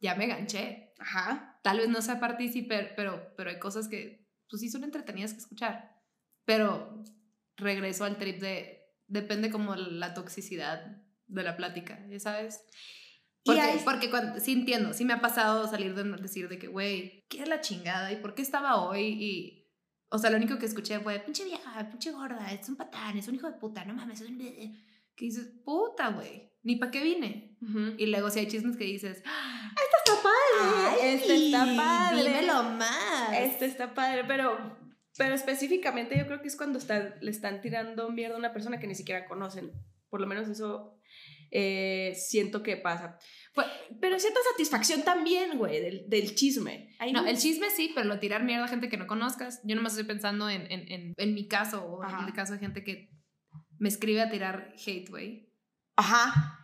ya 0.00 0.14
me 0.14 0.26
ganché. 0.26 0.92
Ajá, 0.98 1.60
Tal 1.62 1.78
vez 1.78 1.88
no 1.88 2.00
sea 2.02 2.18
partícipe, 2.20 2.92
pero, 2.96 3.34
pero 3.36 3.50
hay 3.50 3.58
cosas 3.58 3.88
que, 3.88 4.26
pues 4.48 4.60
sí, 4.60 4.68
son 4.70 4.84
entretenidas 4.84 5.32
que 5.32 5.40
escuchar. 5.40 5.97
Pero 6.48 7.04
regreso 7.58 8.04
al 8.06 8.16
trip 8.16 8.40
de, 8.40 8.86
depende 9.06 9.50
como 9.50 9.76
la 9.76 10.14
toxicidad 10.14 10.96
de 11.26 11.42
la 11.42 11.58
plática, 11.58 12.02
¿ya 12.08 12.18
sabes? 12.18 12.62
Porque, 13.44 13.60
hay- 13.60 13.80
porque 13.84 14.08
cuando, 14.08 14.40
sí 14.40 14.52
entiendo, 14.52 14.94
sí 14.94 15.04
me 15.04 15.12
ha 15.12 15.20
pasado 15.20 15.68
salir 15.68 15.94
de 15.94 16.04
decir 16.04 16.48
de 16.48 16.58
que, 16.58 16.66
güey, 16.68 17.26
¿qué 17.28 17.42
es 17.42 17.48
la 17.50 17.60
chingada? 17.60 18.10
¿Y 18.12 18.16
por 18.16 18.34
qué 18.34 18.40
estaba 18.40 18.76
hoy? 18.82 19.02
Y, 19.08 19.68
o 20.08 20.16
sea, 20.16 20.30
lo 20.30 20.38
único 20.38 20.58
que 20.58 20.64
escuché 20.64 20.98
fue, 21.00 21.18
pinche 21.20 21.44
vieja, 21.44 21.86
pinche 21.90 22.12
gorda, 22.12 22.50
es 22.50 22.66
un 22.66 22.76
patán, 22.76 23.18
es 23.18 23.28
un 23.28 23.34
hijo 23.34 23.46
de 23.50 23.58
puta, 23.58 23.84
no 23.84 23.92
mames, 23.92 24.22
es 24.22 24.28
un... 24.30 24.38
Que 24.38 25.24
dices, 25.26 25.48
puta, 25.66 26.08
güey, 26.12 26.50
ni 26.62 26.76
para 26.76 26.90
qué 26.92 27.02
vine. 27.02 27.58
Ujú. 27.60 27.92
Y 27.98 28.06
luego 28.06 28.30
si 28.30 28.38
hay 28.38 28.48
chismes 28.48 28.78
que 28.78 28.84
dices, 28.84 29.22
"Ah, 29.26 29.70
está 29.74 30.22
padre, 30.22 31.14
este 31.14 31.36
está 31.46 31.66
padre. 31.76 32.22
dímelo 32.24 32.62
más. 32.62 33.32
Este 33.34 33.66
está 33.66 33.92
padre, 33.92 34.24
pero, 34.26 34.78
pero 35.18 35.34
específicamente 35.34 36.16
yo 36.16 36.26
creo 36.26 36.40
que 36.40 36.48
es 36.48 36.56
cuando 36.56 36.78
están, 36.78 37.16
le 37.20 37.30
están 37.30 37.60
tirando 37.60 38.08
mierda 38.10 38.36
a 38.36 38.38
una 38.38 38.52
persona 38.52 38.78
que 38.78 38.86
ni 38.86 38.94
siquiera 38.94 39.26
conocen. 39.26 39.72
Por 40.08 40.20
lo 40.20 40.26
menos 40.26 40.48
eso 40.48 40.98
eh, 41.50 42.14
siento 42.16 42.62
que 42.62 42.76
pasa. 42.76 43.18
Pero 44.00 44.18
cierta 44.18 44.38
satisfacción 44.52 45.02
también, 45.02 45.58
güey, 45.58 45.80
del, 45.82 46.08
del 46.08 46.34
chisme. 46.34 46.94
Ahí 47.00 47.12
No, 47.12 47.26
el 47.26 47.36
chisme 47.36 47.68
sí, 47.70 47.90
pero 47.94 48.06
lo 48.06 48.20
tirar 48.20 48.44
mierda 48.44 48.64
a 48.64 48.68
gente 48.68 48.88
que 48.88 48.96
no 48.96 49.06
conozcas. 49.06 49.60
Yo 49.64 49.74
nomás 49.74 49.92
estoy 49.92 50.06
pensando 50.06 50.48
en, 50.48 50.70
en, 50.70 50.90
en, 50.90 51.14
en 51.16 51.34
mi 51.34 51.48
caso 51.48 51.84
o 51.84 52.02
Ajá. 52.02 52.20
en 52.22 52.26
el 52.28 52.32
caso 52.32 52.52
de 52.52 52.60
gente 52.60 52.84
que 52.84 53.10
me 53.78 53.88
escribe 53.88 54.22
a 54.22 54.30
tirar 54.30 54.72
hate, 54.86 55.10
güey. 55.10 55.52
Ajá. 55.96 56.54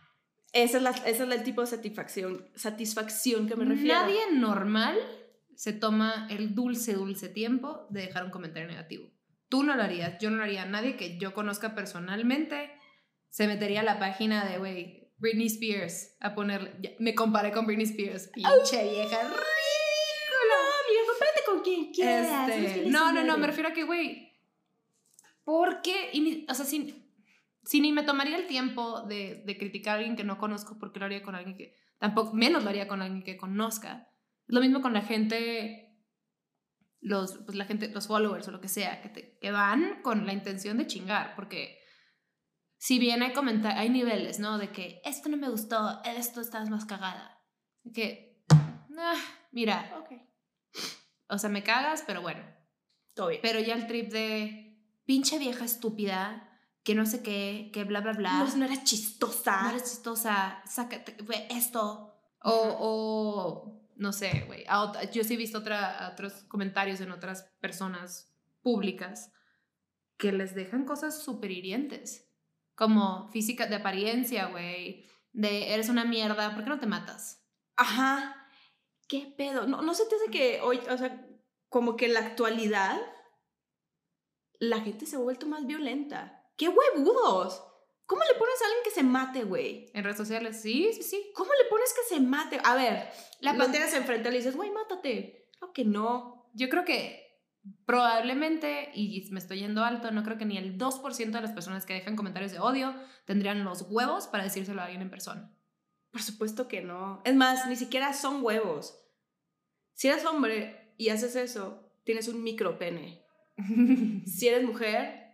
Esa 0.53 0.77
es, 0.77 0.83
la, 0.83 0.91
esa 0.91 1.09
es 1.09 1.19
el 1.19 1.43
tipo 1.43 1.59
de 1.59 1.67
satisfacción, 1.67 2.49
satisfacción 2.55 3.47
que 3.49 3.57
me 3.57 3.65
refiero. 3.65 3.99
Nadie 3.99 4.31
normal 4.31 4.97
se 5.55 5.73
toma 5.73 6.27
el 6.29 6.53
dulce, 6.53 6.93
dulce 6.93 7.29
tiempo 7.29 7.87
de 7.89 8.01
dejar 8.01 8.25
un 8.25 8.31
comentario 8.31 8.67
negativo. 8.67 9.09
Tú 9.49 9.63
no 9.63 9.75
lo 9.75 9.83
harías, 9.83 10.17
yo 10.19 10.29
no 10.29 10.37
lo 10.37 10.43
haría. 10.43 10.65
Nadie 10.65 10.97
que 10.97 11.17
yo 11.17 11.33
conozca 11.33 11.75
personalmente 11.75 12.71
se 13.29 13.47
metería 13.47 13.81
a 13.81 13.83
la 13.83 13.99
página 13.99 14.45
de, 14.45 14.57
güey, 14.57 15.11
Britney 15.17 15.47
Spears 15.47 16.15
a 16.19 16.35
ponerle. 16.35 16.95
me 16.99 17.15
comparé 17.15 17.51
con 17.51 17.65
Britney 17.65 17.85
Spears. 17.85 18.29
Pinche 18.33 18.83
vieja. 18.83 19.23
No, 19.23 20.55
amiga, 20.83 21.01
compárate 21.09 21.41
con 21.45 21.61
quien 21.61 21.91
quieras. 21.91 22.49
Este, 22.49 22.89
no, 22.89 23.11
no, 23.11 23.23
no, 23.23 23.37
me 23.37 23.47
refiero 23.47 23.69
a 23.69 23.73
que, 23.73 23.83
güey, 23.83 24.33
¿por 25.43 25.81
qué? 25.81 26.09
Y 26.13 26.45
o 26.49 26.53
sea, 26.53 26.65
si, 26.65 27.09
si 27.63 27.79
ni 27.79 27.91
me 27.91 28.03
tomaría 28.03 28.37
el 28.37 28.47
tiempo 28.47 29.01
de, 29.03 29.43
de 29.45 29.57
criticar 29.57 29.95
a 29.95 29.97
alguien 29.99 30.15
que 30.15 30.23
no 30.23 30.37
conozco, 30.37 30.77
¿por 30.77 30.91
qué 30.91 30.99
lo 30.99 31.05
haría 31.05 31.23
con 31.23 31.35
alguien 31.35 31.57
que 31.57 31.75
tampoco, 31.97 32.33
menos 32.33 32.63
lo 32.63 32.69
haría 32.69 32.87
con 32.87 33.01
alguien 33.01 33.23
que 33.23 33.37
conozca? 33.37 34.09
Es 34.47 34.53
lo 34.53 34.61
mismo 34.61 34.81
con 34.81 34.93
la 34.93 35.01
gente, 35.01 35.97
los, 37.01 37.37
pues 37.45 37.57
la 37.57 37.65
gente, 37.65 37.89
los 37.89 38.07
followers 38.07 38.47
o 38.47 38.51
lo 38.51 38.61
que 38.61 38.67
sea, 38.67 39.01
que, 39.01 39.09
te, 39.09 39.37
que 39.39 39.51
van 39.51 40.01
con 40.01 40.25
la 40.25 40.33
intención 40.33 40.77
de 40.77 40.87
chingar, 40.87 41.35
porque 41.35 41.79
si 42.77 42.99
bien 42.99 43.23
hay 43.23 43.33
comentarios, 43.33 43.79
hay 43.79 43.89
niveles, 43.89 44.39
¿no? 44.39 44.57
De 44.57 44.71
que 44.71 45.01
Esto 45.05 45.29
no 45.29 45.37
me 45.37 45.49
gustó, 45.49 46.01
esto 46.03 46.41
estás 46.41 46.69
más 46.69 46.85
cagada. 46.85 47.41
que, 47.93 48.43
ah, 48.97 49.15
mira, 49.51 49.91
Ok, 49.99 50.21
o 51.27 51.37
sea, 51.39 51.49
me 51.49 51.63
cagas, 51.63 52.03
pero 52.05 52.21
bueno. 52.21 52.43
todo 53.15 53.29
bien. 53.29 53.41
Pero 53.41 53.59
ya 53.59 53.73
el 53.73 53.87
trip 53.87 54.11
de 54.11 54.79
pinche 55.05 55.39
vieja 55.39 55.65
estúpida, 55.65 56.51
que 56.83 56.93
no 56.93 57.05
sé 57.07 57.23
qué, 57.23 57.71
que 57.73 57.83
bla, 57.83 58.01
bla, 58.01 58.13
bla. 58.13 58.43
No, 58.43 58.57
no 58.57 58.65
era 58.65 58.83
chistosa. 58.83 59.63
no 59.63 59.69
eres 59.69 59.85
chistosa, 59.89 60.61
sácate, 60.67 61.17
esto. 61.49 62.13
O, 62.43 62.51
o, 62.79 63.84
no 63.95 64.11
sé, 64.11 64.43
güey. 64.47 64.65
Yo 65.13 65.23
sí 65.23 65.33
he 65.33 65.37
visto 65.37 65.59
otros 65.59 66.43
comentarios 66.47 67.01
en 67.01 67.11
otras 67.11 67.43
personas 67.59 68.33
públicas 68.61 69.31
que 70.17 70.31
les 70.31 70.55
dejan 70.55 70.85
cosas 70.85 71.21
súper 71.21 71.51
hirientes. 71.51 72.29
Como 72.75 73.29
física 73.29 73.67
de 73.67 73.75
apariencia, 73.75 74.47
güey. 74.47 75.05
De 75.31 75.73
eres 75.73 75.89
una 75.89 76.05
mierda, 76.05 76.53
¿por 76.53 76.63
qué 76.63 76.69
no 76.69 76.79
te 76.79 76.87
matas? 76.87 77.45
Ajá. 77.75 78.47
¿Qué 79.07 79.33
pedo? 79.37 79.67
No, 79.67 79.81
no 79.81 79.93
se 79.93 80.05
te 80.05 80.15
hace 80.15 80.31
que 80.31 80.61
hoy, 80.61 80.79
o 80.89 80.97
sea, 80.97 81.25
como 81.69 81.95
que 81.95 82.05
en 82.05 82.13
la 82.13 82.21
actualidad 82.21 82.99
la 84.59 84.81
gente 84.81 85.05
se 85.05 85.15
ha 85.15 85.19
vuelto 85.19 85.47
más 85.47 85.65
violenta. 85.65 86.43
¡Qué 86.57 86.69
huevudos! 86.69 87.63
¿Cómo 88.05 88.21
le 88.31 88.37
pones 88.37 88.61
a 88.61 88.65
alguien 88.65 88.83
que 88.83 88.91
se 88.91 89.03
mate, 89.03 89.43
güey? 89.43 89.89
En 89.93 90.03
redes 90.03 90.17
sociales, 90.17 90.61
sí, 90.61 90.91
sí, 90.93 91.01
sí. 91.03 91.31
¿Cómo 91.33 91.49
le 91.61 91.69
pones 91.69 91.91
que 91.93 92.15
se 92.15 92.21
mate? 92.21 92.59
A 92.63 92.75
ver, 92.75 93.09
La 93.39 93.53
lo 93.53 93.59
pan- 93.59 93.71
tienes 93.71 93.93
enfrente 93.93 94.29
y 94.29 94.31
le 94.31 94.37
dices, 94.37 94.55
güey, 94.55 94.69
mátate. 94.71 95.47
Claro 95.57 95.73
que 95.73 95.85
no. 95.85 96.49
Yo 96.53 96.69
creo 96.69 96.85
que 96.85 97.23
probablemente, 97.85 98.91
y 98.93 99.27
me 99.31 99.39
estoy 99.39 99.59
yendo 99.59 99.83
alto, 99.83 100.11
no 100.11 100.23
creo 100.23 100.37
que 100.37 100.45
ni 100.45 100.57
el 100.57 100.77
2% 100.77 101.37
de 101.37 101.41
las 101.41 101.51
personas 101.51 101.85
que 101.85 101.93
dejan 101.93 102.15
comentarios 102.15 102.51
de 102.51 102.59
odio 102.59 102.93
tendrían 103.25 103.63
los 103.63 103.83
huevos 103.89 104.27
para 104.27 104.43
decírselo 104.43 104.81
a 104.81 104.85
alguien 104.85 105.01
en 105.01 105.09
persona. 105.09 105.51
Por 106.11 106.21
supuesto 106.21 106.67
que 106.67 106.81
no. 106.81 107.21
Es 107.25 107.35
más, 107.35 107.67
ni 107.67 107.75
siquiera 107.75 108.13
son 108.13 108.43
huevos. 108.43 108.99
Si 109.93 110.07
eres 110.07 110.25
hombre 110.25 110.93
y 110.97 111.09
haces 111.09 111.35
eso, 111.35 111.91
tienes 112.03 112.27
un 112.27 112.43
micropene. 112.43 113.23
Si 114.25 114.47
eres 114.47 114.63
mujer, 114.63 115.24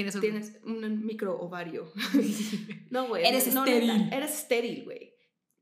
Tienes 0.00 0.14
un... 0.14 0.20
tienes 0.20 0.52
un 0.64 1.04
micro 1.04 1.38
ovario. 1.40 1.92
No, 2.90 3.06
güey. 3.08 3.24
Eres 3.26 3.52
no, 3.54 3.64
estéril. 3.64 4.08
eres 4.12 4.32
estéril, 4.34 4.84
güey. 4.84 5.14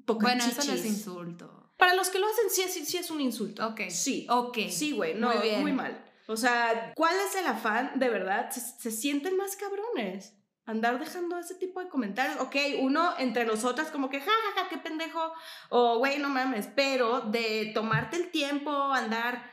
Bueno, 0.07 0.43
eso 0.45 0.55
no 0.65 0.73
es 0.73 0.83
chichis. 0.83 0.87
insulto. 0.87 1.75
Para 1.77 1.95
los 1.95 2.09
que 2.09 2.19
lo 2.19 2.27
hacen, 2.27 2.49
sí, 2.51 2.63
es- 2.63 2.89
sí 2.89 2.97
es 2.97 3.11
un 3.11 3.21
insulto. 3.21 3.67
Ok. 3.67 3.83
Sí. 3.91 4.27
Ok. 4.31 4.59
Sí, 4.71 4.93
güey, 4.93 5.15
no, 5.15 5.29
Muy 5.29 5.37
muy, 5.39 5.49
bien. 5.65 5.77
mal. 5.77 6.05
O 6.27 6.37
sea, 6.37 6.93
¿cuál 6.97 7.15
es 7.27 7.35
el 7.37 7.47
afán 7.47 7.99
de 7.99 8.09
verdad? 8.09 8.51
Se, 8.51 8.61
se 8.61 8.91
sienten 8.91 9.37
más 9.37 9.57
cabrones. 9.57 10.35
Andar 10.65 10.99
dejando 10.99 11.39
ese 11.39 11.55
tipo 11.55 11.81
de 11.81 11.89
comentarios. 11.89 12.39
Ok, 12.41 12.57
uno 12.81 13.15
entre 13.19 13.47
nosotras 13.47 13.91
como 13.91 14.11
que, 14.11 14.21
ja, 14.21 14.31
ja, 14.31 14.63
ja, 14.63 14.69
qué 14.69 14.77
pendejo. 14.79 15.33
O, 15.71 15.99
güey, 15.99 16.19
no 16.19 16.29
mames. 16.29 16.67
Pero 16.75 17.21
de 17.23 17.71
tomarte 17.75 18.17
el 18.17 18.31
tiempo, 18.31 18.71
andar 18.71 19.51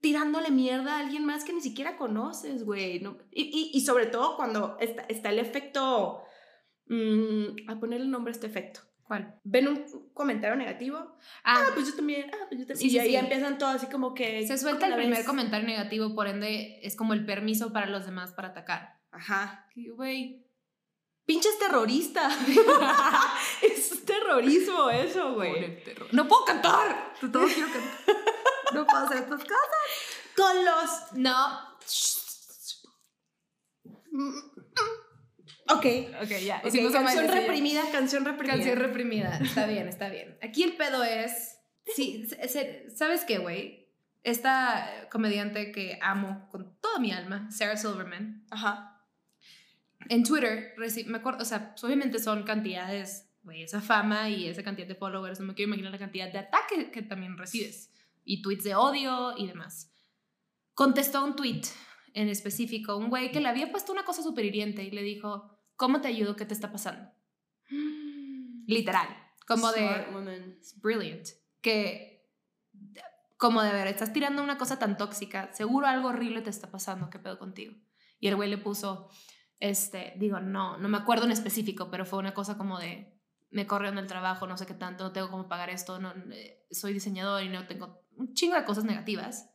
tirándole 0.00 0.50
mierda 0.50 0.96
a 0.96 1.00
alguien 1.00 1.24
más 1.24 1.44
que 1.44 1.52
ni 1.52 1.60
siquiera 1.60 1.96
conoces, 1.96 2.64
güey. 2.64 3.00
No, 3.00 3.18
y, 3.30 3.42
y, 3.44 3.76
y 3.76 3.80
sobre 3.82 4.06
todo 4.06 4.36
cuando 4.36 4.76
está, 4.80 5.02
está 5.08 5.30
el 5.30 5.38
efecto... 5.38 6.22
mm, 6.86 7.68
a 7.70 7.78
ponerle 7.80 8.06
nombre 8.06 8.30
a 8.32 8.34
este 8.34 8.46
efecto. 8.46 8.80
¿Cuál? 9.02 9.40
Ven 9.42 9.68
un 9.68 10.10
comentario 10.12 10.54
negativo. 10.54 10.98
Ah, 11.42 11.64
Ah, 11.66 11.70
pues 11.74 11.86
yo 11.86 11.94
también. 11.96 12.30
Ah, 12.30 12.44
pues 12.48 12.60
yo 12.60 12.66
también. 12.66 12.90
Sí, 12.90 12.94
y 12.94 12.98
ahí 12.98 13.10
sí. 13.10 13.16
empiezan 13.16 13.56
todos 13.56 13.76
así 13.76 13.86
como 13.86 14.12
que... 14.12 14.46
se 14.46 14.58
suelta 14.58 14.86
¿cómo 14.86 14.94
el 14.96 15.00
primer 15.06 15.24
comentario 15.24 15.66
negativo, 15.66 16.14
por 16.14 16.28
ende 16.28 16.78
es 16.82 16.94
como 16.94 17.14
el 17.14 17.24
permiso 17.24 17.72
para 17.72 17.86
los 17.86 18.04
demás 18.04 18.32
para 18.32 18.48
atacar. 18.48 19.00
Ajá. 19.10 19.66
Güey, 19.74 20.44
Pinches 21.28 21.58
terrorista. 21.58 22.30
es 23.62 24.04
terrorismo 24.06 24.88
eso, 24.88 25.34
güey. 25.34 25.82
terror. 25.84 26.08
No 26.12 26.26
puedo 26.26 26.44
cantar. 26.46 27.12
Todo 27.20 27.46
quiero 27.46 27.68
cantar. 27.70 28.16
No 28.74 28.86
puedo 28.86 29.04
hacer 29.06 29.18
estas 29.18 29.40
cosas. 29.42 29.56
Con 30.36 30.64
los... 30.64 31.12
No. 31.14 31.68
Ok. 35.70 35.86
Ok, 36.22 36.28
ya. 36.44 36.58
Ok, 36.58 36.66
hicimos 36.68 36.90
una 36.92 37.02
canción 37.04 37.28
reprimida, 37.28 37.82
canción 37.92 38.24
reprimida. 38.24 38.54
Canción 38.56 38.78
reprimida. 38.78 39.38
Está 39.42 39.66
bien, 39.66 39.88
está 39.88 40.08
bien. 40.08 40.38
Aquí 40.42 40.62
el 40.62 40.76
pedo 40.76 41.04
es. 41.04 41.58
Sí, 41.94 42.26
se- 42.28 42.48
se- 42.48 42.90
¿sabes 42.94 43.24
qué, 43.24 43.38
güey? 43.38 43.88
Esta 44.22 45.08
comediante 45.10 45.72
que 45.72 45.98
amo 46.02 46.48
con 46.50 46.78
toda 46.80 46.98
mi 46.98 47.12
alma, 47.12 47.50
Sarah 47.50 47.76
Silverman, 47.76 48.44
Ajá. 48.50 49.00
en 50.08 50.22
Twitter, 50.24 50.74
me 51.06 51.18
acuerdo, 51.18 51.42
o 51.42 51.46
sea, 51.46 51.74
obviamente 51.82 52.18
son 52.18 52.42
cantidades, 52.42 53.30
güey, 53.42 53.62
esa 53.62 53.80
fama 53.80 54.28
y 54.28 54.48
esa 54.48 54.62
cantidad 54.62 54.86
de 54.88 54.96
followers, 54.96 55.40
no 55.40 55.46
me 55.46 55.54
quiero 55.54 55.68
imaginar 55.68 55.92
la 55.92 55.98
cantidad 55.98 56.30
de 56.30 56.38
ataque 56.40 56.90
que 56.90 57.00
también 57.02 57.38
recibes 57.38 57.90
y 58.28 58.42
tweets 58.42 58.64
de 58.64 58.74
odio 58.74 59.36
y 59.36 59.46
demás. 59.46 59.90
Contestó 60.74 61.24
un 61.24 61.34
tweet 61.34 61.62
en 62.12 62.28
específico, 62.28 62.96
un 62.96 63.08
güey 63.08 63.32
que 63.32 63.40
le 63.40 63.48
había 63.48 63.70
puesto 63.70 63.90
una 63.90 64.04
cosa 64.04 64.22
súper 64.22 64.44
hiriente 64.44 64.84
y 64.84 64.90
le 64.90 65.02
dijo, 65.02 65.58
¿cómo 65.76 66.02
te 66.02 66.08
ayudo? 66.08 66.36
¿Qué 66.36 66.44
te 66.44 66.52
está 66.52 66.70
pasando? 66.70 67.10
Literal, 68.66 69.08
como 69.46 69.72
de... 69.72 70.06
Woman. 70.12 70.58
Brilliant. 70.82 71.26
Que, 71.62 72.28
como 73.38 73.62
de 73.62 73.72
ver, 73.72 73.86
estás 73.86 74.12
tirando 74.12 74.42
una 74.42 74.58
cosa 74.58 74.78
tan 74.78 74.98
tóxica, 74.98 75.52
seguro 75.54 75.86
algo 75.86 76.08
horrible 76.08 76.42
te 76.42 76.50
está 76.50 76.70
pasando, 76.70 77.08
¿qué 77.08 77.18
pedo 77.18 77.38
contigo? 77.38 77.74
Y 78.20 78.28
el 78.28 78.36
güey 78.36 78.50
le 78.50 78.58
puso, 78.58 79.08
este, 79.58 80.12
digo, 80.18 80.38
no, 80.38 80.76
no 80.76 80.88
me 80.90 80.98
acuerdo 80.98 81.24
en 81.24 81.32
específico, 81.32 81.90
pero 81.90 82.04
fue 82.04 82.18
una 82.18 82.34
cosa 82.34 82.58
como 82.58 82.78
de, 82.78 83.18
me 83.50 83.66
corrieron 83.66 83.96
del 83.96 84.06
trabajo, 84.06 84.46
no 84.46 84.58
sé 84.58 84.66
qué 84.66 84.74
tanto, 84.74 85.04
no 85.04 85.12
tengo 85.12 85.30
cómo 85.30 85.48
pagar 85.48 85.70
esto, 85.70 85.98
no, 85.98 86.12
eh, 86.30 86.66
soy 86.70 86.92
diseñador 86.92 87.42
y 87.42 87.48
no 87.48 87.66
tengo 87.66 88.07
un 88.18 88.34
chingo 88.34 88.56
de 88.56 88.64
cosas 88.64 88.84
negativas. 88.84 89.54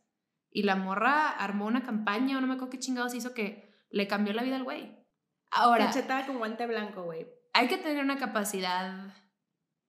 Y 0.50 0.62
la 0.62 0.76
morra 0.76 1.30
armó 1.30 1.66
una 1.66 1.82
campaña, 1.82 2.38
o 2.38 2.40
no 2.40 2.46
me 2.46 2.54
acuerdo 2.54 2.70
qué 2.70 2.78
chingados 2.78 3.14
hizo, 3.14 3.34
que 3.34 3.72
le 3.90 4.08
cambió 4.08 4.32
la 4.32 4.42
vida 4.42 4.56
al 4.56 4.64
güey. 4.64 5.04
Ahora, 5.50 5.86
Cachetada 5.86 6.26
con 6.26 6.38
guante 6.38 6.66
blanco, 6.66 7.04
güey. 7.04 7.26
hay 7.52 7.68
que 7.68 7.76
tener 7.76 8.02
una 8.02 8.18
capacidad 8.18 9.14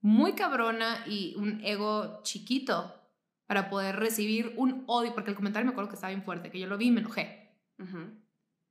muy 0.01 0.33
cabrona 0.33 1.03
y 1.07 1.35
un 1.37 1.61
ego 1.63 2.21
chiquito 2.23 2.93
para 3.47 3.69
poder 3.69 3.95
recibir 3.95 4.53
un 4.57 4.83
odio, 4.87 5.13
porque 5.13 5.31
el 5.31 5.35
comentario 5.35 5.65
me 5.65 5.71
acuerdo 5.71 5.89
que 5.89 5.95
estaba 5.95 6.11
bien 6.11 6.23
fuerte, 6.23 6.51
que 6.51 6.59
yo 6.59 6.67
lo 6.67 6.77
vi 6.77 6.87
y 6.87 6.91
me 6.91 7.01
enojé, 7.01 7.59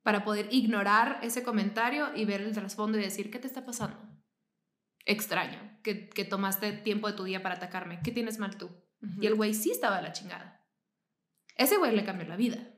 para 0.03 0.25
poder 0.25 0.49
ignorar 0.53 1.19
ese 1.23 1.43
comentario 1.43 2.15
y 2.15 2.25
ver 2.25 2.41
el 2.43 2.53
trasfondo 2.53 2.99
y 2.99 3.03
decir, 3.03 3.31
¿qué 3.31 3.39
te 3.39 3.47
está 3.47 3.65
pasando? 3.65 3.97
Extraño, 5.05 5.81
que, 5.83 6.09
que 6.09 6.25
tomaste 6.25 6.73
tiempo 6.73 7.09
de 7.09 7.17
tu 7.17 7.25
día 7.25 7.43
para 7.43 7.57
atacarme, 7.57 8.01
¿qué 8.03 8.11
tienes 8.11 8.39
mal 8.39 8.57
tú? 8.57 8.71
Y 9.21 9.27
el 9.27 9.35
güey 9.35 9.55
sí 9.55 9.71
estaba 9.71 9.97
de 9.97 10.03
la 10.03 10.13
chingada. 10.13 10.61
Ese 11.57 11.77
güey 11.77 11.95
le 11.95 12.05
cambió 12.05 12.27
la 12.27 12.37
vida, 12.37 12.69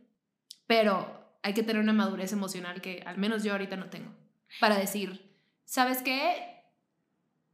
pero 0.66 1.38
hay 1.42 1.54
que 1.54 1.62
tener 1.62 1.80
una 1.80 1.92
madurez 1.92 2.32
emocional 2.32 2.80
que 2.80 3.02
al 3.06 3.18
menos 3.18 3.42
yo 3.42 3.52
ahorita 3.52 3.76
no 3.76 3.88
tengo, 3.88 4.12
para 4.60 4.76
decir, 4.76 5.34
¿sabes 5.64 6.02
qué? 6.02 6.64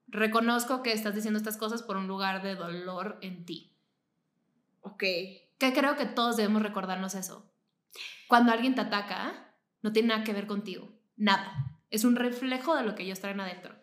Reconozco 0.08 0.82
que 0.82 0.92
estás 0.92 1.14
diciendo 1.14 1.38
estas 1.38 1.56
cosas 1.56 1.82
por 1.82 1.96
un 1.96 2.08
lugar 2.08 2.42
de 2.42 2.54
dolor 2.54 3.18
en 3.22 3.44
ti. 3.44 3.76
Ok. 4.80 5.02
Que 5.58 5.72
creo 5.74 5.96
que 5.96 6.06
todos 6.06 6.36
debemos 6.36 6.62
recordarnos 6.62 7.14
eso. 7.14 7.50
Cuando 8.28 8.52
alguien 8.52 8.74
te 8.74 8.80
ataca, 8.80 9.54
no 9.80 9.92
tiene 9.92 10.08
nada 10.08 10.24
que 10.24 10.32
ver 10.32 10.46
contigo. 10.46 10.90
Nada. 11.16 11.78
Es 11.90 12.04
un 12.04 12.16
reflejo 12.16 12.74
de 12.74 12.82
lo 12.82 12.94
que 12.94 13.04
ellos 13.04 13.20
traen 13.20 13.40
adentro. 13.40 13.74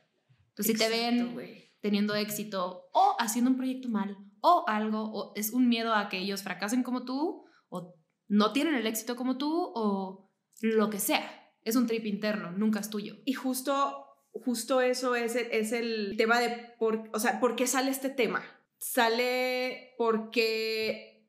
Entonces, 0.50 0.78
si 0.78 0.78
te 0.78 0.90
ven 0.90 1.36
teniendo 1.80 2.16
éxito 2.16 2.90
o 2.92 3.16
haciendo 3.20 3.52
un 3.52 3.58
proyecto 3.58 3.88
mal 3.88 4.18
o 4.42 4.66
algo, 4.68 5.12
o 5.12 5.34
es 5.36 5.52
un 5.52 5.70
miedo 5.70 5.94
a 5.94 6.10
que 6.10 6.20
ellos 6.20 6.44
fracasen 6.44 6.84
como 6.84 7.06
tú 7.06 7.46
o 7.70 7.96
no 8.28 8.54
tienen 8.54 8.76
el 8.76 8.88
éxito 8.88 9.16
como 9.16 9.38
tú 9.38 9.72
o 9.76 10.32
lo 10.62 10.90
que 10.90 11.00
sea. 11.00 11.52
Es 11.64 11.76
un 11.76 11.88
trip 11.88 12.06
interno, 12.06 12.52
nunca 12.52 12.80
es 12.80 12.90
tuyo. 12.90 13.16
Y 13.26 13.34
justo, 13.34 14.06
justo 14.32 14.82
eso 14.82 15.16
es 15.16 15.36
el, 15.36 15.48
es 15.52 15.72
el 15.72 16.16
tema 16.18 16.40
de, 16.40 16.74
por, 16.78 17.10
o 17.14 17.20
sea, 17.20 17.40
¿por 17.40 17.56
qué 17.56 17.68
sale 17.68 17.92
este 17.92 18.10
tema? 18.10 18.44
Sale 18.78 19.94
porque 19.98 21.28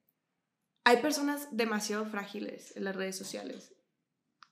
hay 0.85 0.99
personas 0.99 1.49
demasiado 1.57 2.07
frágiles 2.07 2.77
en 2.77 2.85
las 2.85 2.97
redes 2.97 3.17
sociales. 3.17 3.75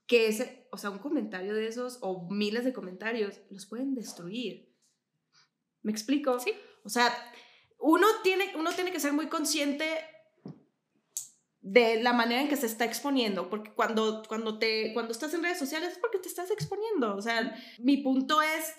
Que 0.06 0.28
ese, 0.28 0.66
o 0.72 0.78
sea, 0.78 0.90
un 0.90 0.98
comentario 0.98 1.54
de 1.54 1.68
esos 1.68 1.98
o 2.00 2.28
miles 2.30 2.64
de 2.64 2.72
comentarios 2.72 3.40
los 3.50 3.66
pueden 3.66 3.94
destruir. 3.94 4.74
¿Me 5.82 5.92
explico? 5.92 6.40
Sí. 6.40 6.52
O 6.82 6.88
sea, 6.88 7.12
uno 7.78 8.06
tiene, 8.22 8.52
uno 8.56 8.72
tiene 8.72 8.92
que 8.92 9.00
ser 9.00 9.12
muy 9.12 9.28
consciente 9.28 9.86
de 11.60 12.02
la 12.02 12.12
manera 12.12 12.40
en 12.40 12.48
que 12.48 12.56
se 12.56 12.66
está 12.66 12.84
exponiendo, 12.84 13.50
porque 13.50 13.72
cuando, 13.72 14.22
cuando, 14.26 14.58
te, 14.58 14.92
cuando 14.94 15.12
estás 15.12 15.34
en 15.34 15.42
redes 15.42 15.58
sociales 15.58 15.92
es 15.92 15.98
porque 15.98 16.18
te 16.18 16.28
estás 16.28 16.50
exponiendo. 16.50 17.14
O 17.16 17.22
sea, 17.22 17.54
mi 17.78 17.98
punto 17.98 18.40
es, 18.42 18.74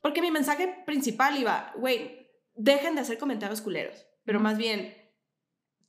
porque 0.00 0.22
mi 0.22 0.30
mensaje 0.30 0.82
principal 0.86 1.38
iba, 1.38 1.72
güey, 1.76 2.28
dejen 2.54 2.94
de 2.94 3.02
hacer 3.02 3.18
comentarios 3.18 3.60
culeros, 3.60 4.06
pero 4.24 4.40
más 4.40 4.56
bien, 4.56 4.96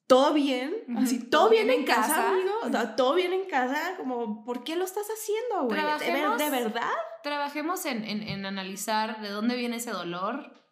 todo 0.05 0.33
bien, 0.33 0.83
así, 0.97 1.19
todo, 1.29 1.49
bien, 1.49 1.69
en 1.69 1.85
casa, 1.85 2.29
amigo, 2.29 2.51
o 2.61 2.69
sea, 2.69 2.95
todo 2.95 3.15
bien 3.15 3.31
en 3.31 3.45
casa, 3.45 3.95
como, 3.97 4.43
¿por 4.43 4.63
qué 4.63 4.75
lo 4.75 4.83
estás 4.83 5.07
haciendo, 5.07 5.65
güey? 5.65 5.81
¿De, 5.99 6.43
de 6.43 6.49
verdad? 6.49 6.91
Trabajemos 7.23 7.85
en, 7.85 8.03
en, 8.03 8.21
en 8.21 8.45
analizar 8.45 9.21
de 9.21 9.29
dónde 9.29 9.55
viene 9.55 9.77
ese 9.77 9.91
dolor 9.91 10.62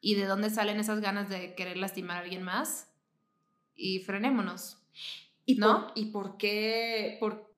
y 0.00 0.14
de 0.14 0.26
dónde 0.26 0.50
salen 0.50 0.80
esas 0.80 1.00
ganas 1.00 1.28
de 1.28 1.54
querer 1.54 1.76
lastimar 1.76 2.18
a 2.18 2.20
alguien 2.20 2.42
más 2.42 2.90
y 3.74 4.00
frenémonos. 4.00 4.78
¿Y, 5.44 5.56
¿No? 5.56 5.86
por, 5.86 5.92
¿y 5.98 6.04
por, 6.06 6.36
qué, 6.36 7.16
por, 7.20 7.54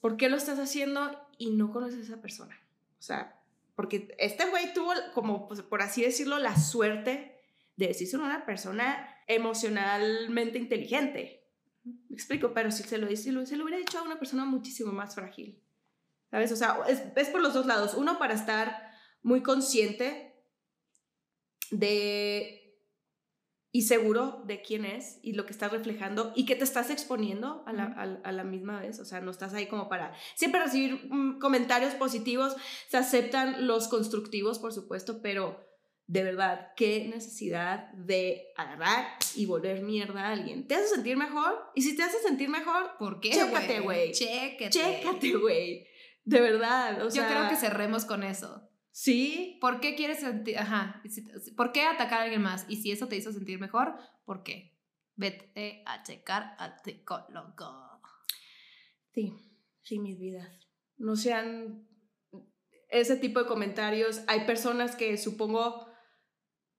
por 0.00 0.16
qué 0.16 0.28
lo 0.28 0.36
estás 0.36 0.58
haciendo 0.58 1.18
y 1.38 1.50
no 1.50 1.72
conoces 1.72 2.00
a 2.00 2.02
esa 2.02 2.20
persona? 2.20 2.60
O 2.98 3.02
sea, 3.02 3.40
porque 3.74 4.14
este 4.18 4.44
güey 4.50 4.74
tuvo, 4.74 4.92
como 5.14 5.48
pues, 5.48 5.62
por 5.62 5.82
así 5.82 6.02
decirlo, 6.02 6.38
la 6.38 6.56
suerte 6.56 7.40
de 7.76 7.86
decirse 7.86 8.16
una 8.16 8.44
persona 8.44 9.08
emocionalmente 9.26 10.58
inteligente. 10.58 11.46
Me 11.84 12.14
explico, 12.14 12.52
pero 12.52 12.70
si 12.70 12.82
se 12.82 12.98
lo, 12.98 13.08
lo, 13.08 13.46
se 13.46 13.56
lo 13.56 13.64
hubiera 13.64 13.78
dicho 13.78 13.98
a 13.98 14.02
una 14.02 14.18
persona 14.18 14.44
muchísimo 14.44 14.92
más 14.92 15.14
frágil. 15.14 15.62
¿Sabes? 16.30 16.52
O 16.52 16.56
sea, 16.56 16.80
es, 16.88 17.02
es 17.16 17.28
por 17.28 17.40
los 17.40 17.54
dos 17.54 17.66
lados. 17.66 17.94
Uno, 17.94 18.18
para 18.18 18.34
estar 18.34 18.90
muy 19.22 19.42
consciente 19.42 20.27
de 21.70 22.54
y 23.70 23.82
seguro 23.82 24.42
de 24.46 24.62
quién 24.62 24.86
es 24.86 25.18
y 25.22 25.34
lo 25.34 25.44
que 25.44 25.52
estás 25.52 25.70
reflejando 25.70 26.32
y 26.34 26.46
que 26.46 26.56
te 26.56 26.64
estás 26.64 26.88
exponiendo 26.90 27.62
a 27.66 27.72
la, 27.74 27.84
a- 27.84 28.26
a 28.28 28.32
la 28.32 28.42
misma 28.42 28.80
vez. 28.80 28.98
O 28.98 29.04
sea, 29.04 29.20
no 29.20 29.30
estás 29.30 29.52
ahí 29.52 29.66
como 29.66 29.88
para 29.90 30.14
siempre 30.36 30.60
recibir 30.62 31.06
mm, 31.10 31.38
comentarios 31.38 31.94
positivos. 31.94 32.56
Se 32.88 32.96
aceptan 32.96 33.66
los 33.66 33.88
constructivos, 33.88 34.58
por 34.58 34.72
supuesto, 34.72 35.20
pero 35.22 35.64
de 36.06 36.22
verdad, 36.22 36.68
qué 36.76 37.10
necesidad 37.14 37.92
de 37.92 38.46
agarrar 38.56 39.06
y 39.36 39.44
volver 39.44 39.82
mierda 39.82 40.22
a 40.28 40.32
alguien. 40.32 40.66
¿Te 40.66 40.74
hace 40.76 40.88
sentir 40.88 41.18
mejor? 41.18 41.54
Y 41.74 41.82
si 41.82 41.94
te 41.94 42.02
hace 42.02 42.18
sentir 42.20 42.48
mejor, 42.48 42.92
¿Por 42.98 43.20
qué, 43.20 43.30
Chécate, 43.32 43.80
güey. 43.80 44.12
Chécate. 44.12 44.70
chécate, 44.70 45.32
güey. 45.34 45.86
De 46.24 46.40
verdad. 46.40 47.04
O 47.06 47.10
Yo 47.10 47.26
creo 47.26 47.50
que 47.50 47.56
cerremos 47.56 48.06
con 48.06 48.22
eso. 48.22 48.67
Sí, 49.00 49.58
¿Por 49.60 49.78
qué 49.78 49.94
quieres 49.94 50.18
sentir, 50.18 50.58
ajá, 50.58 51.00
¿por 51.56 51.70
qué 51.70 51.82
atacar 51.82 52.18
a 52.18 52.22
alguien 52.24 52.42
más? 52.42 52.66
Y 52.68 52.82
si 52.82 52.90
eso 52.90 53.06
te 53.06 53.14
hizo 53.14 53.30
sentir 53.32 53.60
mejor, 53.60 53.94
¿por 54.24 54.42
qué? 54.42 54.76
Vete 55.14 55.84
a 55.86 56.02
checar 56.02 56.56
al 56.58 56.80
psicólogo. 56.82 58.00
Sí, 59.14 59.32
sí, 59.82 60.00
mis 60.00 60.18
vidas. 60.18 60.48
No 60.96 61.14
sean 61.14 61.86
ese 62.88 63.16
tipo 63.16 63.38
de 63.38 63.46
comentarios. 63.46 64.22
Hay 64.26 64.46
personas 64.46 64.96
que 64.96 65.16
supongo 65.16 65.86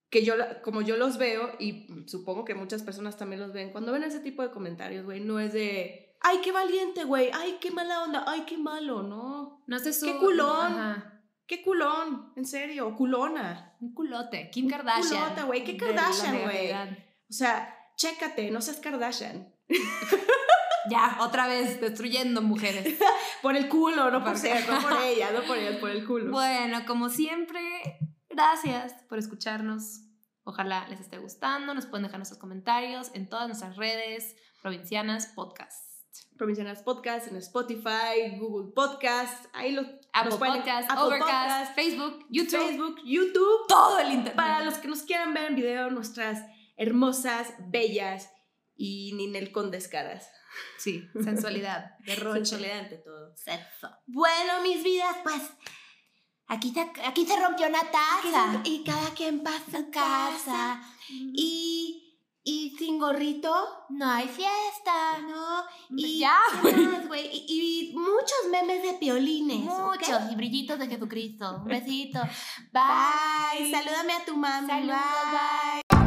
que 0.10 0.26
yo, 0.26 0.34
como 0.62 0.82
yo 0.82 0.98
los 0.98 1.18
veo, 1.18 1.54
y 1.58 1.88
supongo 2.08 2.44
que 2.44 2.54
muchas 2.54 2.84
personas 2.84 3.16
también 3.16 3.42
los 3.42 3.54
ven, 3.54 3.72
cuando 3.72 3.94
ven 3.94 4.04
ese 4.04 4.20
tipo 4.20 4.42
de 4.42 4.52
comentarios, 4.52 5.06
güey, 5.06 5.22
no 5.22 5.40
es 5.40 5.54
de, 5.54 6.18
ay, 6.20 6.40
qué 6.44 6.52
valiente, 6.52 7.06
güey, 7.06 7.30
ay, 7.34 7.60
qué 7.62 7.72
mala 7.72 8.04
onda, 8.04 8.26
ay, 8.28 8.42
qué 8.46 8.58
malo, 8.58 9.04
no. 9.04 9.64
No 9.68 9.80
su... 9.80 10.06
¡Qué 10.06 10.18
culón! 10.18 10.74
Ajá. 10.74 11.16
Qué 11.50 11.64
culón, 11.64 12.32
en 12.36 12.46
serio, 12.46 12.96
culona. 12.96 13.76
Un 13.82 13.94
culote. 13.96 14.52
Kim 14.52 14.70
Kardashian. 14.70 15.24
culote, 15.24 15.44
güey, 15.44 15.64
¿qué 15.64 15.76
Kardashian, 15.78 16.44
güey? 16.44 16.72
O 16.72 17.34
sea, 17.34 17.76
chécate, 17.98 18.52
no 18.52 18.62
seas 18.62 18.80
Kardashian. 18.80 19.52
Ya, 20.90 21.18
otra 21.20 21.46
vez 21.46 21.80
destruyendo 21.82 22.42
mujeres. 22.42 22.98
Por 23.42 23.56
el 23.58 23.68
culo, 23.68 24.10
no 24.10 24.24
por 24.24 24.32
Por- 24.32 24.38
ser, 24.38 24.68
no 24.68 24.82
por 24.82 24.94
ella, 25.04 25.30
no 25.32 25.44
por 25.44 25.58
ella, 25.58 25.80
por 25.80 25.90
el 25.92 26.06
culo. 26.08 26.32
Bueno, 26.32 26.84
como 26.88 27.10
siempre, 27.10 27.60
gracias 28.30 28.94
por 29.10 29.20
escucharnos. 29.20 30.00
Ojalá 30.46 30.88
les 30.88 31.02
esté 31.02 31.18
gustando. 31.18 31.74
Nos 31.74 31.86
pueden 31.86 32.04
dejar 32.06 32.20
nuestros 32.20 32.40
comentarios 32.40 33.12
en 33.14 33.28
todas 33.30 33.48
nuestras 33.48 33.76
redes 33.76 34.36
provincianas 34.62 35.28
podcast. 35.28 35.84
Provincianas 36.38 36.82
Podcast 36.82 37.28
en 37.28 37.36
Spotify, 37.36 38.38
Google 38.40 38.72
Podcast, 38.74 39.46
ahí 39.54 39.74
lo 39.74 39.84
Apple 40.14 40.30
nos 40.32 40.40
pueden- 40.40 40.56
Podcast, 40.58 40.90
Apple 40.92 41.04
Overcast, 41.04 41.50
Podcast, 41.50 41.76
Facebook, 41.76 42.26
YouTube, 42.30 42.68
Facebook, 42.68 43.02
YouTube. 43.06 43.68
todo 43.68 44.00
el 44.00 44.08
internet. 44.12 44.36
Para 44.36 44.64
los 44.64 44.76
que 44.76 44.88
nos 44.88 45.04
quieran 45.04 45.34
ver 45.34 45.46
en 45.46 45.56
video, 45.56 45.90
nuestras 45.92 46.44
hermosas, 46.78 47.54
bellas 47.70 48.30
y 48.76 49.14
Ninel 49.14 49.52
con 49.52 49.72
descaras. 49.72 50.30
Sí, 50.78 51.04
sensualidad, 51.24 51.92
derroche. 52.06 52.40
Sensualidad 52.46 52.80
ante 52.80 52.98
todo. 52.98 53.36
Sexo. 53.36 53.90
Bueno, 54.08 54.62
mis 54.64 54.84
vidas, 54.84 55.16
pues 55.24 55.42
aquí 56.48 56.72
se, 56.74 56.82
aquí 57.06 57.26
se 57.26 57.40
rompió 57.40 57.68
una 57.68 57.82
taza. 57.92 58.62
Y 58.64 58.84
cada 58.84 59.10
quien 59.14 59.44
pasa 59.44 59.64
su 59.72 59.92
casa. 59.92 60.82
Y, 61.10 62.09
y 62.44 62.76
sin 62.78 63.00
gorrito 63.00 63.54
no 63.90 64.10
hay 64.10 64.28
fiesta, 64.28 65.20
¿no? 65.28 65.64
Y 65.96 66.20
Ya, 66.20 66.38
¿qué 66.62 66.72
más, 66.74 67.08
güey? 67.08 67.30
Y, 67.32 67.92
y 67.92 67.96
muchos 67.96 68.38
memes 68.52 68.82
de 68.82 68.94
piolines. 68.94 69.60
Muchos 69.60 70.32
y 70.32 70.36
brillitos 70.36 70.80
de 70.80 70.88
Jesucristo. 70.88 71.58
Un 71.62 71.66
besito. 71.66 72.20
Bye. 72.72 73.64
Bye. 73.64 73.72
Salúdame 73.72 74.14
a 74.14 74.26
tu 74.26 74.36
mami. 74.36 74.68
Saludos, 74.68 74.98
Bye. 75.32 75.82
bye. 75.90 75.99